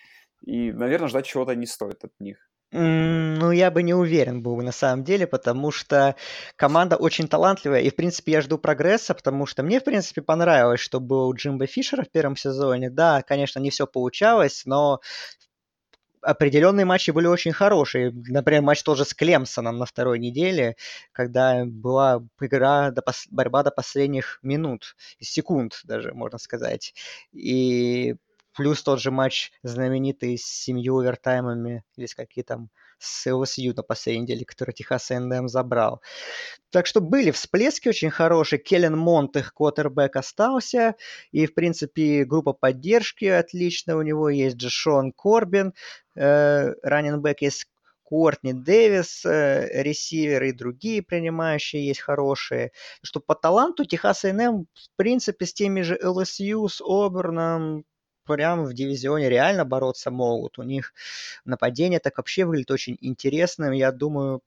И, 0.47 0.73
наверное, 0.73 1.09
ждать 1.09 1.27
чего-то 1.27 1.55
не 1.55 1.67
стоит 1.67 2.05
от 2.05 2.13
них. 2.21 2.39
Ну, 2.73 3.53
я 3.53 3.71
бы 3.71 3.83
не 3.85 3.95
уверен 3.95 4.43
был 4.43 4.57
на 4.61 4.73
самом 4.73 5.05
деле, 5.05 5.29
потому 5.29 5.71
что 5.71 6.17
команда 6.57 6.97
очень 6.97 7.29
талантливая, 7.29 7.81
и, 7.81 7.91
в 7.91 7.95
принципе, 7.95 8.33
я 8.33 8.41
жду 8.41 8.59
прогресса, 8.59 9.15
потому 9.15 9.47
что 9.47 9.63
мне, 9.63 9.79
в 9.81 9.85
принципе, 9.85 10.23
понравилось, 10.23 10.81
что 10.81 10.99
был 10.99 11.33
Джимбо 11.35 11.67
Фишера 11.67 12.03
в 12.03 12.11
первом 12.11 12.37
сезоне. 12.37 12.91
Да, 12.91 13.23
конечно, 13.23 13.61
не 13.61 13.71
все 13.71 13.87
получалось, 13.87 14.63
но 14.67 15.01
определенные 16.23 16.87
матчи 16.87 17.11
были 17.11 17.27
очень 17.27 17.53
хорошие. 17.53 18.11
Например, 18.13 18.63
матч 18.63 18.83
тоже 18.83 19.05
с 19.05 19.13
Клемсоном 19.15 19.77
на 19.79 19.85
второй 19.87 20.19
неделе, 20.19 20.77
когда 21.13 21.65
была 21.67 22.23
игра, 22.41 22.91
до 22.91 23.03
пос... 23.03 23.27
борьба 23.31 23.63
до 23.63 23.71
последних 23.71 24.39
минут, 24.43 24.97
секунд 25.21 25.81
даже, 25.85 26.13
можно 26.15 26.39
сказать. 26.39 26.95
И 27.33 28.17
Плюс 28.57 28.83
тот 28.83 29.01
же 29.01 29.11
матч 29.11 29.53
знаменитый 29.63 30.39
с 30.39 30.45
семью 30.45 30.99
овертаймами, 30.99 31.85
или 31.97 32.07
с 32.07 32.15
какие 32.15 32.45
там 32.45 32.71
с 32.99 33.27
LSU 33.27 33.75
на 33.75 33.83
последней 33.83 34.23
неделе, 34.23 34.45
который 34.45 34.73
Техас 34.73 35.11
A&M 35.11 35.49
забрал. 35.49 36.01
Так 36.71 36.87
что 36.87 37.01
были 37.01 37.31
всплески 37.31 37.89
очень 37.89 38.11
хорошие. 38.11 38.59
Келлен 38.59 38.97
Монт, 38.97 39.37
их 39.37 39.53
квотербек, 39.55 40.17
остался. 40.17 40.95
И, 41.33 41.47
в 41.47 41.55
принципе, 41.55 42.25
группа 42.25 42.53
поддержки 42.53 43.25
отличная 43.27 43.97
у 43.97 44.03
него 44.03 44.29
есть. 44.29 44.57
Джешон 44.57 45.13
Корбин, 45.13 45.75
э, 46.17 46.73
есть 47.41 47.67
Кортни 48.05 48.53
Дэвис, 48.53 49.25
э, 49.25 49.83
ресиверы 49.83 50.51
и 50.51 50.53
другие 50.53 51.03
принимающие 51.03 51.87
есть 51.87 52.01
хорошие. 52.01 52.71
Что 53.03 53.21
по 53.21 53.35
таланту 53.35 53.85
Техас 53.85 54.25
A&M, 54.25 54.67
в 54.75 54.97
принципе, 54.97 55.47
с 55.47 55.55
теми 55.55 55.81
же 55.81 55.99
LSU, 56.01 56.69
с 56.69 56.83
Оберном, 56.83 57.85
прям 58.25 58.65
в 58.65 58.75
дивизионе 58.75 59.29
реально 59.29 59.65
бороться 59.65 60.11
могут. 60.11 60.59
У 60.59 60.63
них 60.63 60.93
нападение 61.45 62.01
так 62.01 62.19
вообще 62.19 62.45
выглядит 62.45 62.71
очень 62.71 62.97
интересным. 63.01 63.73
Я 63.73 63.93
думаю, 63.93 64.43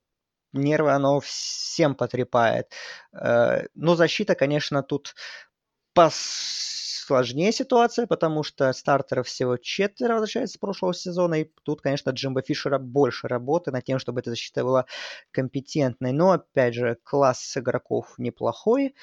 нервы 0.54 0.92
оно 0.92 1.20
всем 1.20 1.96
потрепает. 1.96 2.72
Э, 3.14 3.68
но 3.76 3.96
защита, 3.96 4.36
конечно, 4.36 4.84
тут 4.84 5.16
пос 5.94 6.16
сложнее 7.08 7.54
ситуация, 7.54 8.06
потому 8.06 8.44
что 8.44 8.72
стартеров 8.74 9.28
всего 9.28 9.56
четверо 9.58 10.14
возвращается 10.14 10.56
с 10.56 10.58
прошлого 10.58 10.94
сезона, 10.94 11.42
и 11.42 11.52
тут, 11.64 11.82
конечно, 11.82 12.10
Джимбо 12.10 12.42
Фишера 12.42 12.80
больше 12.80 13.28
работы 13.30 13.72
над 13.72 13.86
тем, 13.86 13.98
чтобы 13.98 14.20
эта 14.20 14.32
защита 14.32 14.64
была 14.64 14.86
компетентной. 15.32 16.12
Но, 16.12 16.32
опять 16.32 16.74
же, 16.74 16.98
класс 17.04 17.56
игроков 17.56 18.14
неплохой, 18.18 18.94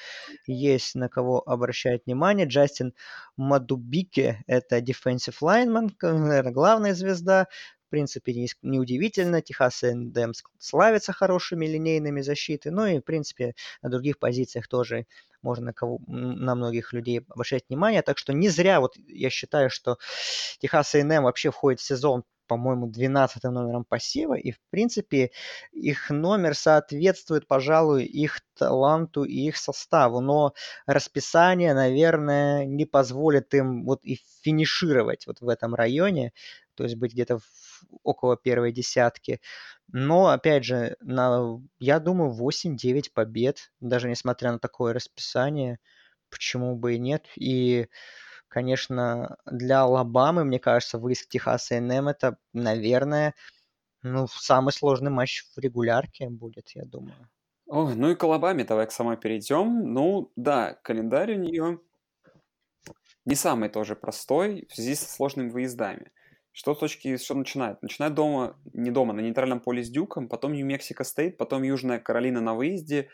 есть 0.45 0.93
на 0.93 1.09
кого 1.09 1.41
обращать 1.45 2.05
внимание. 2.05 2.45
Джастин 2.45 2.93
Мадубике– 3.37 4.43
это 4.47 4.77
defensive 4.77 5.37
lineman, 5.41 5.89
наверное, 6.01 6.51
главная 6.51 6.93
звезда 6.93 7.47
в 7.87 7.89
принципе, 7.89 8.33
не, 8.33 8.47
неудивительно. 8.61 9.41
Техас 9.41 9.83
Эндем 9.83 10.33
славится 10.59 11.13
хорошими 11.13 11.65
линейными 11.65 12.21
защиты. 12.21 12.71
Ну 12.71 12.85
и, 12.85 12.99
в 12.99 13.03
принципе, 13.03 13.55
на 13.81 13.89
других 13.89 14.19
позициях 14.19 14.67
тоже 14.67 15.05
можно 15.41 15.67
на, 15.67 15.73
кого, 15.73 15.99
на 16.07 16.55
многих 16.55 16.93
людей 16.93 17.21
обращать 17.29 17.65
внимание. 17.69 18.01
Так 18.01 18.17
что 18.17 18.33
не 18.33 18.49
зря 18.49 18.79
вот 18.79 18.97
я 18.97 19.29
считаю, 19.29 19.69
что 19.69 19.97
Техас 20.59 20.95
A&M 20.95 21.23
вообще 21.23 21.51
входит 21.51 21.79
в 21.79 21.83
сезон 21.83 22.23
по-моему, 22.47 22.87
12 22.87 23.43
номером 23.43 23.85
пассива, 23.85 24.35
и, 24.35 24.51
в 24.51 24.59
принципе, 24.69 25.31
их 25.71 26.09
номер 26.09 26.55
соответствует, 26.55 27.47
пожалуй, 27.47 28.03
их 28.05 28.41
таланту 28.57 29.23
и 29.23 29.47
их 29.47 29.57
составу, 29.57 30.21
но 30.21 30.53
расписание, 30.85 31.73
наверное, 31.73 32.65
не 32.65 32.85
позволит 32.85 33.53
им 33.53 33.85
вот 33.85 34.03
и 34.03 34.19
финишировать 34.41 35.27
вот 35.27 35.41
в 35.41 35.49
этом 35.49 35.75
районе, 35.75 36.33
то 36.75 36.83
есть 36.83 36.95
быть 36.95 37.13
где-то 37.13 37.39
около 38.03 38.37
первой 38.37 38.71
десятки. 38.71 39.41
Но, 39.91 40.27
опять 40.27 40.63
же, 40.65 40.95
на, 40.99 41.59
я 41.79 41.99
думаю, 41.99 42.31
8-9 42.31 43.13
побед, 43.13 43.71
даже 43.79 44.09
несмотря 44.09 44.51
на 44.51 44.59
такое 44.59 44.93
расписание, 44.93 45.79
почему 46.29 46.75
бы 46.75 46.95
и 46.95 46.99
нет. 46.99 47.25
И, 47.35 47.87
конечно, 48.47 49.37
для 49.45 49.81
Алабамы, 49.81 50.43
мне 50.43 50.59
кажется, 50.59 50.97
выезд 50.97 51.29
Техаса 51.29 51.79
НМ 51.79 52.07
это, 52.07 52.37
наверное, 52.53 53.35
ну, 54.01 54.27
самый 54.27 54.71
сложный 54.71 55.11
матч 55.11 55.43
в 55.55 55.59
регулярке 55.59 56.29
будет, 56.29 56.69
я 56.75 56.85
думаю. 56.85 57.29
Ой, 57.67 57.95
ну 57.95 58.11
и 58.11 58.15
к 58.15 58.23
Алабаме 58.23 58.63
давай 58.63 58.85
к 58.85 58.91
самой 58.91 59.17
перейдем. 59.17 59.93
Ну, 59.93 60.31
да, 60.35 60.73
календарь 60.83 61.33
у 61.33 61.39
нее 61.39 61.79
не 63.25 63.35
самый 63.35 63.69
тоже 63.69 63.95
простой 63.95 64.67
в 64.69 64.75
связи 64.75 64.95
со 64.95 65.09
сложными 65.09 65.49
выездами. 65.49 66.11
Что 66.55 66.73
точки, 66.73 67.17
что 67.17 67.35
начинает? 67.35 67.81
Начинает 67.81 68.13
дома, 68.13 68.57
не 68.71 68.89
дома, 68.89 69.11
на 69.11 69.19
нейтральном 69.19 69.59
поле 69.59 69.83
с 69.83 69.89
Дюком, 69.89 70.29
потом 70.29 70.53
Нью-Мексико 70.53 71.03
Стейт, 71.03 71.35
потом 71.37 71.63
Южная 71.63 71.99
Каролина 71.99 72.39
на 72.39 72.55
выезде, 72.55 73.09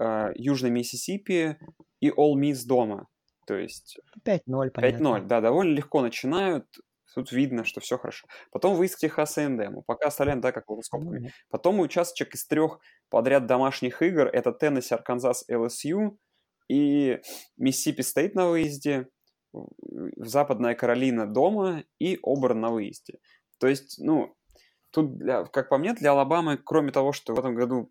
э, 0.00 0.32
Южный 0.34 0.70
Миссисипи 0.70 1.56
и 2.00 2.10
Ole 2.10 2.34
Miss 2.34 2.66
дома. 2.66 3.06
То 3.46 3.54
есть... 3.54 4.00
5-0, 4.26 4.70
понятно. 4.70 5.06
5-0, 5.06 5.26
да, 5.26 5.40
довольно 5.40 5.72
легко 5.72 6.02
начинают. 6.02 6.66
Тут 7.14 7.30
видно, 7.30 7.64
что 7.64 7.78
все 7.78 7.96
хорошо. 7.96 8.26
Потом 8.50 8.74
выезд 8.74 8.96
к 8.96 8.98
Texas 8.98 9.44
A&M 9.44 9.67
у. 9.67 9.82
Пока 9.86 10.08
оставляем, 10.08 10.40
да, 10.40 10.50
как 10.50 10.68
за 10.68 10.82
скобками. 10.82 11.28
Mm-hmm. 11.28 11.32
Потом 11.48 11.78
участочек 11.78 12.34
из 12.34 12.44
трех 12.44 12.80
подряд 13.08 13.46
домашних 13.46 14.02
игр. 14.02 14.26
Это 14.26 14.50
Теннесси, 14.50 14.94
Арканзас, 14.94 15.44
ЛСЮ 15.48 16.18
и 16.68 17.20
Миссисипи 17.56 18.02
Стейт 18.02 18.34
на 18.34 18.48
выезде, 18.48 19.06
Западная 20.16 20.74
Каролина 20.74 21.26
дома 21.26 21.84
и 21.98 22.18
Оберн 22.22 22.60
на 22.60 22.70
выезде. 22.70 23.18
То 23.58 23.66
есть, 23.66 23.98
ну, 23.98 24.36
тут, 24.90 25.16
для, 25.18 25.44
как 25.44 25.68
по 25.68 25.78
мне, 25.78 25.94
для 25.94 26.12
Алабамы, 26.12 26.56
кроме 26.56 26.92
того, 26.92 27.12
что 27.12 27.34
в 27.34 27.38
этом 27.38 27.54
году 27.54 27.90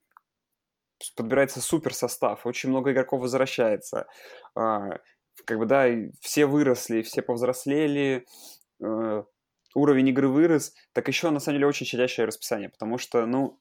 подбирается 1.16 1.62
супер 1.62 1.94
состав, 1.94 2.46
очень 2.46 2.70
много 2.70 2.92
игроков 2.92 3.22
возвращается, 3.22 4.08
а, 4.56 5.00
как 5.46 5.58
бы, 5.58 5.66
да, 5.66 5.88
все 6.22 6.46
выросли, 6.46 7.02
все 7.02 7.22
повзрослели, 7.22 8.26
э, 8.84 9.24
уровень 9.76 10.10
игры 10.10 10.28
вырос, 10.28 10.74
так 10.94 11.08
еще, 11.08 11.30
на 11.30 11.40
самом 11.40 11.58
деле, 11.58 11.68
очень 11.68 11.86
щадящее 11.86 12.26
расписание, 12.26 12.70
потому 12.70 12.98
что, 12.98 13.26
ну, 13.26 13.60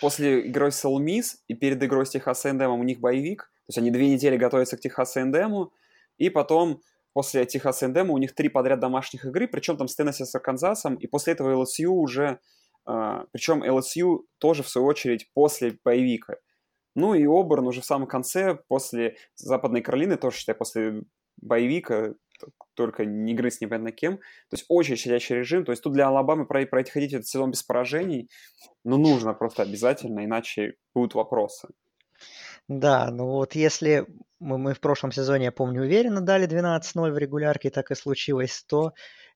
после 0.00 0.46
игры 0.46 0.70
с 0.70 0.84
Элмис 0.84 1.42
и 1.48 1.54
перед 1.54 1.82
игрой 1.82 2.06
с 2.06 2.10
Техас 2.10 2.46
Эндемом 2.46 2.80
у 2.80 2.84
них 2.84 3.00
боевик, 3.00 3.42
то 3.42 3.70
есть 3.70 3.78
они 3.78 3.90
две 3.90 4.08
недели 4.08 4.36
готовятся 4.36 4.76
к 4.76 4.80
Техас 4.80 5.16
Эндему, 5.16 5.72
и 6.18 6.30
потом 6.30 6.80
после 7.12 7.44
Техас 7.46 7.82
Эндема 7.82 8.12
у 8.12 8.18
них 8.18 8.34
три 8.34 8.48
подряд 8.48 8.80
домашних 8.80 9.24
игры, 9.24 9.48
причем 9.48 9.76
там 9.76 9.88
с 9.88 9.94
Теннесси 9.94 10.24
с 10.24 10.34
Арканзасом, 10.34 10.96
и 10.96 11.06
после 11.06 11.32
этого 11.32 11.62
LSU 11.62 11.86
уже, 11.86 12.40
э, 12.86 13.24
причем 13.30 13.62
LSU 13.62 14.20
тоже, 14.38 14.62
в 14.62 14.68
свою 14.68 14.86
очередь, 14.86 15.30
после 15.32 15.78
боевика. 15.84 16.36
Ну 16.96 17.14
и 17.14 17.26
Оберн 17.26 17.66
уже 17.66 17.80
в 17.80 17.84
самом 17.84 18.06
конце, 18.06 18.58
после 18.68 19.16
Западной 19.36 19.82
Каролины, 19.82 20.16
тоже, 20.16 20.38
считай, 20.38 20.54
после 20.54 21.02
боевика, 21.40 22.14
только 22.74 23.04
не 23.04 23.32
игры 23.32 23.50
с 23.50 23.60
непонятно 23.60 23.92
кем. 23.92 24.16
То 24.16 24.54
есть 24.54 24.64
очень 24.68 24.96
щадящий 24.96 25.36
режим. 25.36 25.64
То 25.64 25.72
есть 25.72 25.82
тут 25.82 25.92
для 25.92 26.08
Алабамы 26.08 26.46
пройти 26.46 26.90
ходить 26.90 27.12
этот 27.12 27.26
сезон 27.26 27.50
без 27.50 27.62
поражений, 27.62 28.28
ну, 28.84 28.96
нужно 28.98 29.34
просто 29.34 29.62
обязательно, 29.62 30.24
иначе 30.24 30.74
будут 30.94 31.14
вопросы. 31.14 31.68
Да, 32.68 33.10
ну 33.10 33.26
вот 33.26 33.54
если 33.54 34.06
мы, 34.44 34.58
мы 34.58 34.74
в 34.74 34.80
прошлом 34.80 35.10
сезоне, 35.10 35.46
я 35.46 35.52
помню, 35.52 35.82
уверенно 35.82 36.20
дали 36.20 36.46
12-0 36.46 37.10
в 37.10 37.18
регулярке, 37.18 37.70
так 37.70 37.90
и 37.90 37.94
случилось, 37.94 38.62
то 38.68 38.92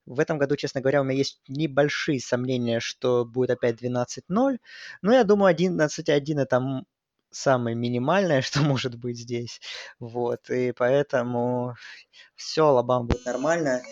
в 0.06 0.20
этом 0.20 0.38
году, 0.38 0.56
честно 0.56 0.80
говоря, 0.80 1.00
у 1.00 1.04
меня 1.04 1.18
есть 1.18 1.40
небольшие 1.48 2.20
сомнения, 2.20 2.80
что 2.80 3.24
будет 3.24 3.50
опять 3.50 3.82
12-0. 3.82 4.58
Но 5.02 5.12
я 5.12 5.24
думаю, 5.24 5.54
11-1 5.54 6.40
это 6.40 6.84
самое 7.30 7.74
минимальное, 7.74 8.42
что 8.42 8.60
может 8.60 8.96
быть 8.96 9.18
здесь. 9.18 9.60
Вот, 9.98 10.50
и 10.50 10.72
поэтому 10.72 11.74
все, 12.36 12.66
Алабама 12.66 13.06
будет 13.06 13.24
нормально. 13.24 13.82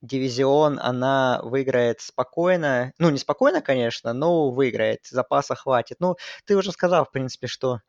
Дивизион 0.00 0.78
она 0.80 1.40
выиграет 1.42 2.00
спокойно. 2.00 2.92
Ну, 2.98 3.10
не 3.10 3.18
спокойно, 3.18 3.60
конечно, 3.60 4.12
но 4.12 4.50
выиграет. 4.50 5.00
Запаса 5.08 5.56
хватит. 5.56 5.96
Ну, 5.98 6.16
ты 6.44 6.56
уже 6.56 6.70
сказал, 6.70 7.04
в 7.04 7.10
принципе, 7.10 7.48
что 7.48 7.80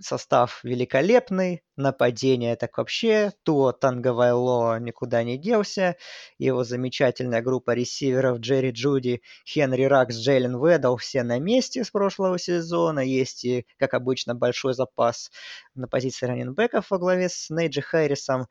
состав 0.00 0.60
великолепный, 0.62 1.62
нападение 1.76 2.56
так 2.56 2.78
вообще, 2.78 3.32
то 3.42 3.72
Танговайло 3.72 4.78
никуда 4.78 5.22
не 5.22 5.38
делся, 5.38 5.96
его 6.38 6.64
замечательная 6.64 7.42
группа 7.42 7.72
ресиверов 7.72 8.38
Джерри 8.38 8.70
Джуди, 8.70 9.22
Хенри 9.46 9.84
Ракс, 9.84 10.16
Джейлен 10.16 10.62
Ведал 10.64 10.96
все 10.96 11.22
на 11.22 11.38
месте 11.38 11.84
с 11.84 11.90
прошлого 11.90 12.38
сезона, 12.38 13.00
есть 13.00 13.44
и, 13.44 13.66
как 13.78 13.94
обычно, 13.94 14.34
большой 14.34 14.74
запас 14.74 15.30
на 15.74 15.88
позиции 15.88 16.26
раненбеков 16.26 16.90
во 16.90 16.98
главе 16.98 17.28
с 17.28 17.50
Нейджи 17.50 17.82
Хэррисом, 17.82 18.46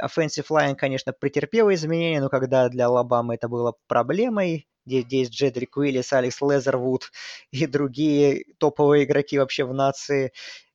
Offensive 0.00 0.46
line, 0.50 0.74
конечно, 0.74 1.12
претерпела 1.12 1.72
изменения, 1.74 2.20
но 2.20 2.28
когда 2.28 2.68
для 2.68 2.86
Алабамы 2.86 3.34
это 3.34 3.48
было 3.48 3.74
проблемой, 3.86 4.66
где, 4.84 5.04
есть 5.08 5.32
Джедрик 5.32 5.76
Уиллис, 5.76 6.12
Алекс 6.12 6.40
Лезервуд 6.40 7.10
и 7.52 7.66
другие 7.66 8.44
топовые 8.58 9.04
игроки 9.04 9.38
вообще 9.38 9.64
в 9.64 9.74
нации, 9.74 10.32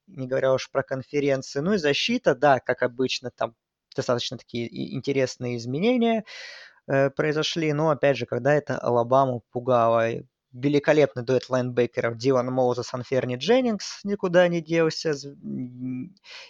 не 0.08 0.28
говоря 0.28 0.54
уж 0.54 0.70
про 0.72 0.84
конференции. 0.84 1.60
Ну 1.60 1.74
и 1.74 1.78
защита, 1.78 2.36
да, 2.36 2.60
как 2.60 2.84
обычно, 2.84 3.32
там 3.32 3.56
достаточно 3.96 4.38
такие 4.38 4.96
интересные 4.96 5.58
изменения 5.58 6.26
э, 6.88 7.10
произошли, 7.12 7.74
но 7.74 7.90
опять 7.90 8.18
же, 8.18 8.26
когда 8.26 8.54
это 8.54 8.78
Алабаму 8.78 9.44
пугало, 9.52 10.10
великолепный 10.54 11.24
дуэт 11.24 11.50
лайнбекеров 11.50 12.16
Дилан 12.16 12.48
Моузес, 12.48 12.94
Анферни 12.94 13.36
Дженнингс 13.36 14.04
никуда 14.04 14.48
не 14.48 14.62
делся. 14.62 15.14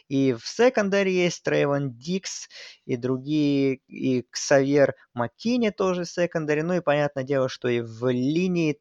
И 0.10 0.34
в 0.34 0.46
секондаре 0.46 1.14
есть 1.24 1.44
Трейвен 1.44 1.94
Дикс 1.94 2.50
и 2.86 2.98
другие, 2.98 3.80
и 3.88 4.24
Ксавье 4.30 4.96
Маккини 5.14 5.70
тоже 5.70 6.04
в 6.04 6.10
секондаре. 6.10 6.64
Ну 6.64 6.76
и 6.76 6.82
понятное 6.82 7.24
дело, 7.24 7.48
что 7.48 7.70
и 7.70 7.80
в 7.82 8.10
линии 8.12 8.80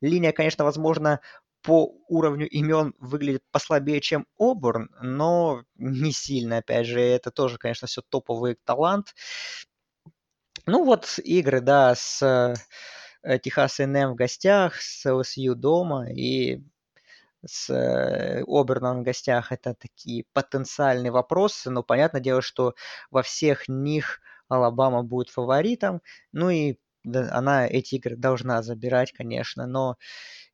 Линия, 0.00 0.32
конечно, 0.32 0.64
возможно, 0.64 1.20
по 1.66 1.92
уровню 2.06 2.48
имен 2.48 2.94
выглядит 3.00 3.42
послабее, 3.50 4.00
чем 4.00 4.26
Оберн, 4.38 4.88
но 5.02 5.64
не 5.74 6.12
сильно, 6.12 6.58
опять 6.58 6.86
же, 6.86 7.00
это 7.00 7.32
тоже, 7.32 7.58
конечно, 7.58 7.88
все 7.88 8.02
топовый 8.08 8.56
талант. 8.64 9.16
Ну 10.64 10.84
вот 10.84 11.18
игры, 11.24 11.60
да, 11.60 11.96
с 11.96 12.22
э, 13.22 13.38
Техас 13.40 13.80
НМ 13.80 14.12
в 14.12 14.14
гостях, 14.14 14.80
с 14.80 15.12
ЛСЮ 15.12 15.56
дома 15.56 16.08
и 16.08 16.62
с 17.44 17.68
э, 17.70 18.44
Оберном 18.46 19.00
в 19.00 19.02
гостях. 19.02 19.50
Это 19.50 19.74
такие 19.74 20.24
потенциальные 20.32 21.10
вопросы, 21.10 21.70
но 21.70 21.82
понятное 21.82 22.20
дело, 22.20 22.42
что 22.42 22.76
во 23.10 23.24
всех 23.24 23.66
них 23.66 24.20
Алабама 24.48 25.02
будет 25.02 25.30
фаворитом, 25.30 26.00
ну 26.30 26.48
и 26.50 26.76
она 27.12 27.66
эти 27.66 27.96
игры 27.96 28.16
должна 28.16 28.62
забирать, 28.62 29.12
конечно, 29.12 29.66
но 29.66 29.96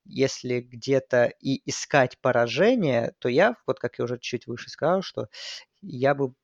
если 0.05 0.61
где-то 0.61 1.33
и 1.41 1.63
искать 1.69 2.19
поражение, 2.21 3.15
то 3.19 3.29
я, 3.29 3.57
вот 3.67 3.79
как 3.79 3.99
я 3.99 4.05
уже 4.05 4.19
чуть 4.19 4.47
выше 4.47 4.71
сказал, 4.71 5.03
что 5.03 5.29
я 5.81 6.15
бы 6.15 6.35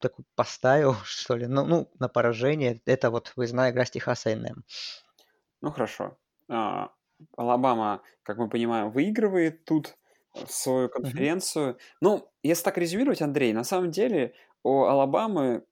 такой 0.00 0.24
поставил, 0.34 0.94
что 1.04 1.36
ли, 1.36 1.46
ну, 1.46 1.64
ну 1.64 1.90
на 1.98 2.08
поражение. 2.08 2.80
Это 2.86 3.10
вот 3.10 3.32
выездная 3.36 3.70
игра 3.70 3.84
с 3.84 3.90
Техаса 3.90 4.34
НМ. 4.34 4.64
Ну, 5.60 5.70
хорошо. 5.70 6.16
А, 6.48 6.92
Алабама, 7.36 8.02
как 8.22 8.36
мы 8.38 8.48
понимаем, 8.48 8.90
выигрывает 8.90 9.64
тут 9.64 9.96
свою 10.46 10.88
конференцию. 10.88 11.74
Uh-huh. 11.74 11.78
Ну, 12.00 12.32
если 12.42 12.64
так 12.64 12.76
резюмировать, 12.76 13.22
Андрей, 13.22 13.52
на 13.52 13.64
самом 13.64 13.90
деле 13.90 14.34
у 14.62 14.82
Алабамы 14.84 15.64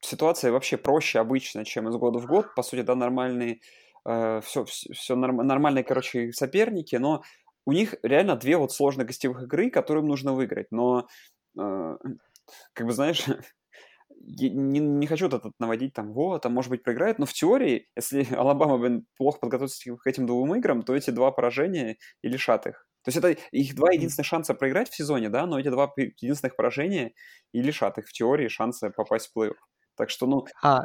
ситуация 0.00 0.52
вообще 0.52 0.76
проще 0.76 1.18
обычно, 1.18 1.64
чем 1.64 1.88
из 1.88 1.96
года 1.96 2.18
в 2.18 2.26
год. 2.26 2.54
По 2.54 2.62
сути, 2.62 2.82
да, 2.82 2.94
нормальные 2.94 3.60
все, 4.06 4.62
э, 4.62 4.92
все 4.92 5.16
норм, 5.16 5.36
нормальные, 5.38 5.84
короче, 5.84 6.32
соперники, 6.32 6.96
но 6.96 7.22
у 7.66 7.72
них 7.72 7.96
реально 8.02 8.36
две 8.36 8.56
вот 8.56 8.72
сложные 8.72 9.06
гостевых 9.06 9.42
игры, 9.42 9.70
которые 9.70 10.02
им 10.02 10.08
нужно 10.08 10.32
выиграть. 10.32 10.68
Но, 10.70 11.08
э, 11.58 11.96
как 12.72 12.86
бы, 12.86 12.92
знаешь, 12.92 13.24
не, 14.20 14.78
не 14.80 15.06
хочу 15.06 15.26
вот 15.28 15.34
этот 15.34 15.52
наводить 15.58 15.92
там, 15.94 16.12
вот, 16.12 16.46
а 16.46 16.48
может 16.48 16.70
быть 16.70 16.82
проиграет, 16.82 17.18
но 17.18 17.26
в 17.26 17.32
теории, 17.32 17.88
если 17.96 18.26
Алабама 18.34 18.78
бы 18.78 19.04
плохо 19.16 19.40
подготовится 19.40 19.96
к 19.96 20.06
этим 20.06 20.26
двум 20.26 20.54
играм, 20.54 20.82
то 20.82 20.94
эти 20.94 21.10
два 21.10 21.32
поражения 21.32 21.96
и 22.22 22.28
лишат 22.28 22.66
их. 22.66 22.86
То 23.02 23.10
есть 23.10 23.18
это 23.18 23.30
их 23.52 23.74
два 23.76 23.92
единственных 23.92 24.26
шанса 24.26 24.54
проиграть 24.54 24.90
в 24.90 24.96
сезоне, 24.96 25.28
да, 25.28 25.46
но 25.46 25.60
эти 25.60 25.68
два 25.68 25.92
единственных 25.96 26.56
поражения 26.56 27.12
и 27.52 27.62
лишат 27.62 27.98
их 27.98 28.08
в 28.08 28.12
теории 28.12 28.48
шанса 28.48 28.90
попасть 28.90 29.30
в 29.32 29.38
плей-офф. 29.38 29.54
Так 29.96 30.10
что, 30.10 30.26
ну... 30.26 30.44
А, 30.62 30.82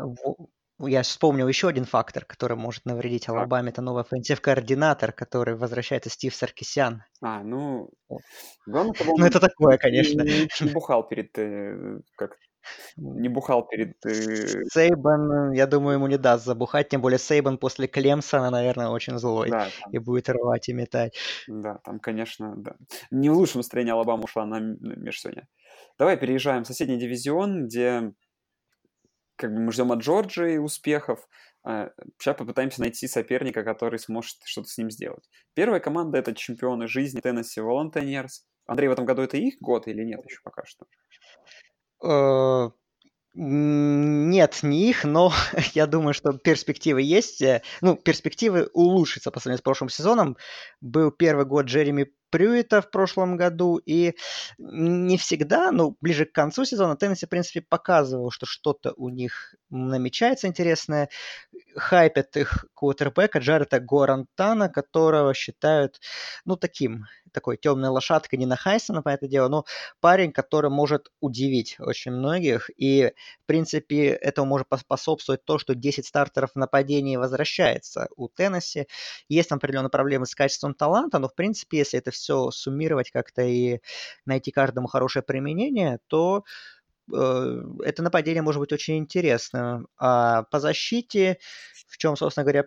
я 0.87 1.03
вспомнил 1.03 1.47
еще 1.47 1.67
один 1.67 1.85
фактор, 1.85 2.25
который 2.25 2.57
может 2.57 2.85
навредить 2.85 3.29
Алабаме. 3.29 3.69
Это 3.69 3.81
новый 3.81 4.03
offensive 4.03 4.47
-координатор, 4.47 5.11
который 5.11 5.55
возвращается 5.55 6.09
Стив 6.09 6.33
Саркисян. 6.33 7.03
А, 7.21 7.43
ну... 7.43 7.89
Главное, 8.65 8.93
чтобы 8.93 9.11
он 9.13 9.19
ну, 9.21 9.25
это 9.25 9.39
такое, 9.39 9.77
конечно. 9.77 10.21
Не, 10.21 10.47
не 10.61 10.71
бухал 10.73 11.07
перед, 11.07 11.37
э, 11.37 11.99
как, 12.15 12.37
не 12.97 13.29
бухал 13.29 13.67
перед... 13.67 13.93
Э, 14.05 14.63
Сейбан, 14.71 15.51
я 15.53 15.67
думаю, 15.67 15.95
ему 15.95 16.07
не 16.07 16.17
даст 16.17 16.45
забухать, 16.45 16.89
тем 16.89 17.01
более 17.01 17.19
Сейбан 17.19 17.57
после 17.57 17.87
Клемсона, 17.87 18.49
наверное, 18.49 18.89
очень 18.89 19.17
злой 19.17 19.49
да, 19.49 19.67
там... 19.81 19.91
и 19.91 19.97
будет 19.97 20.29
рвать 20.29 20.69
и 20.69 20.73
метать. 20.73 21.17
Да, 21.47 21.79
там, 21.83 21.99
конечно, 21.99 22.55
да. 22.57 22.75
Не 23.09 23.29
в 23.29 23.33
лучшем 23.33 23.59
настроении 23.59 23.91
Алабама 23.91 24.23
ушла 24.23 24.45
на 24.45 24.59
межсегодня. 24.59 25.47
Давай 25.97 26.17
переезжаем 26.17 26.63
в 26.63 26.67
соседний 26.67 26.97
дивизион, 26.97 27.65
где 27.65 28.13
как 29.41 29.53
бы 29.53 29.59
мы 29.59 29.71
ждем 29.71 29.91
от 29.91 29.99
Джорджии 29.99 30.57
успехов. 30.57 31.27
Сейчас 31.63 32.37
попытаемся 32.37 32.81
найти 32.81 33.07
соперника, 33.07 33.63
который 33.63 33.99
сможет 33.99 34.37
что-то 34.45 34.67
с 34.67 34.77
ним 34.77 34.89
сделать. 34.89 35.29
Первая 35.53 35.79
команда— 35.79 36.17
это 36.19 36.33
чемпионы 36.33 36.87
жизни 36.87 37.19
Теннесси 37.19 37.59
Волонтенерс. 37.59 38.45
Андрей, 38.67 38.87
в 38.87 38.91
этом 38.91 39.05
году 39.05 39.23
это 39.23 39.37
их 39.37 39.55
год 39.59 39.87
или 39.87 40.03
нет 40.03 40.21
еще 40.25 40.39
пока 40.43 40.63
что? 40.65 40.85
Э, 42.03 42.71
нет, 43.33 44.59
не 44.63 44.89
их, 44.89 45.03
но 45.03 45.31
я 45.73 45.87
думаю, 45.87 46.13
что 46.13 46.33
перспективы 46.33 47.01
есть. 47.01 47.41
Э, 47.41 47.61
ну, 47.81 47.95
перспективы 47.95 48.69
улучшиться 48.73 49.31
по 49.31 49.39
сравнению 49.39 49.59
с 49.59 49.63
прошлым 49.63 49.89
сезоном. 49.89 50.37
Был 50.81 51.11
первый 51.11 51.45
год 51.45 51.65
Джереми 51.65 52.13
Прюита 52.31 52.81
в 52.81 52.89
прошлом 52.89 53.37
году, 53.37 53.77
и 53.77 54.15
не 54.57 55.17
всегда, 55.17 55.71
но 55.71 55.95
ближе 56.01 56.25
к 56.25 56.31
концу 56.31 56.65
сезона 56.65 56.95
Теннесси, 56.95 57.25
в 57.25 57.29
принципе, 57.29 57.61
показывал, 57.61 58.31
что 58.31 58.45
что-то 58.45 58.93
у 58.95 59.09
них 59.09 59.55
намечается 59.69 60.47
интересное. 60.47 61.09
Хайпят 61.75 62.35
их 62.37 62.65
квотербека 62.73 63.39
Джарета 63.39 63.79
Горантана, 63.79 64.69
которого 64.69 65.33
считают, 65.33 65.99
ну, 66.45 66.57
таким, 66.57 67.05
такой 67.31 67.57
темной 67.57 67.89
лошадкой, 67.89 68.39
не 68.39 68.45
на 68.45 68.55
Хайсона, 68.55 69.01
по 69.01 69.09
это 69.09 69.27
дело, 69.27 69.47
но 69.47 69.65
парень, 69.99 70.31
который 70.31 70.69
может 70.69 71.09
удивить 71.19 71.75
очень 71.79 72.11
многих, 72.11 72.69
и, 72.77 73.13
в 73.43 73.45
принципе, 73.45 74.09
этому 74.09 74.47
может 74.47 74.67
поспособствовать 74.67 75.45
то, 75.45 75.57
что 75.57 75.75
10 75.75 76.05
стартеров 76.05 76.51
в 76.53 76.57
нападении 76.57 77.17
возвращается 77.17 78.07
у 78.15 78.27
Теннесси. 78.27 78.87
Есть 79.29 79.49
там 79.49 79.57
определенные 79.57 79.89
проблемы 79.89 80.25
с 80.25 80.35
качеством 80.35 80.73
таланта, 80.73 81.19
но, 81.19 81.27
в 81.27 81.35
принципе, 81.35 81.79
если 81.79 81.99
это 81.99 82.11
все 82.11 82.20
суммировать 82.51 83.11
как-то 83.11 83.41
и 83.43 83.79
найти 84.25 84.51
каждому 84.51 84.87
хорошее 84.87 85.23
применение, 85.23 85.99
то 86.07 86.43
э, 87.13 87.63
это 87.83 88.03
нападение 88.03 88.41
может 88.41 88.59
быть 88.59 88.73
очень 88.73 88.97
интересно. 88.97 89.85
А 89.97 90.43
по 90.43 90.59
защите, 90.59 91.39
в 91.87 91.97
чем, 91.97 92.15
собственно 92.15 92.43
говоря, 92.43 92.65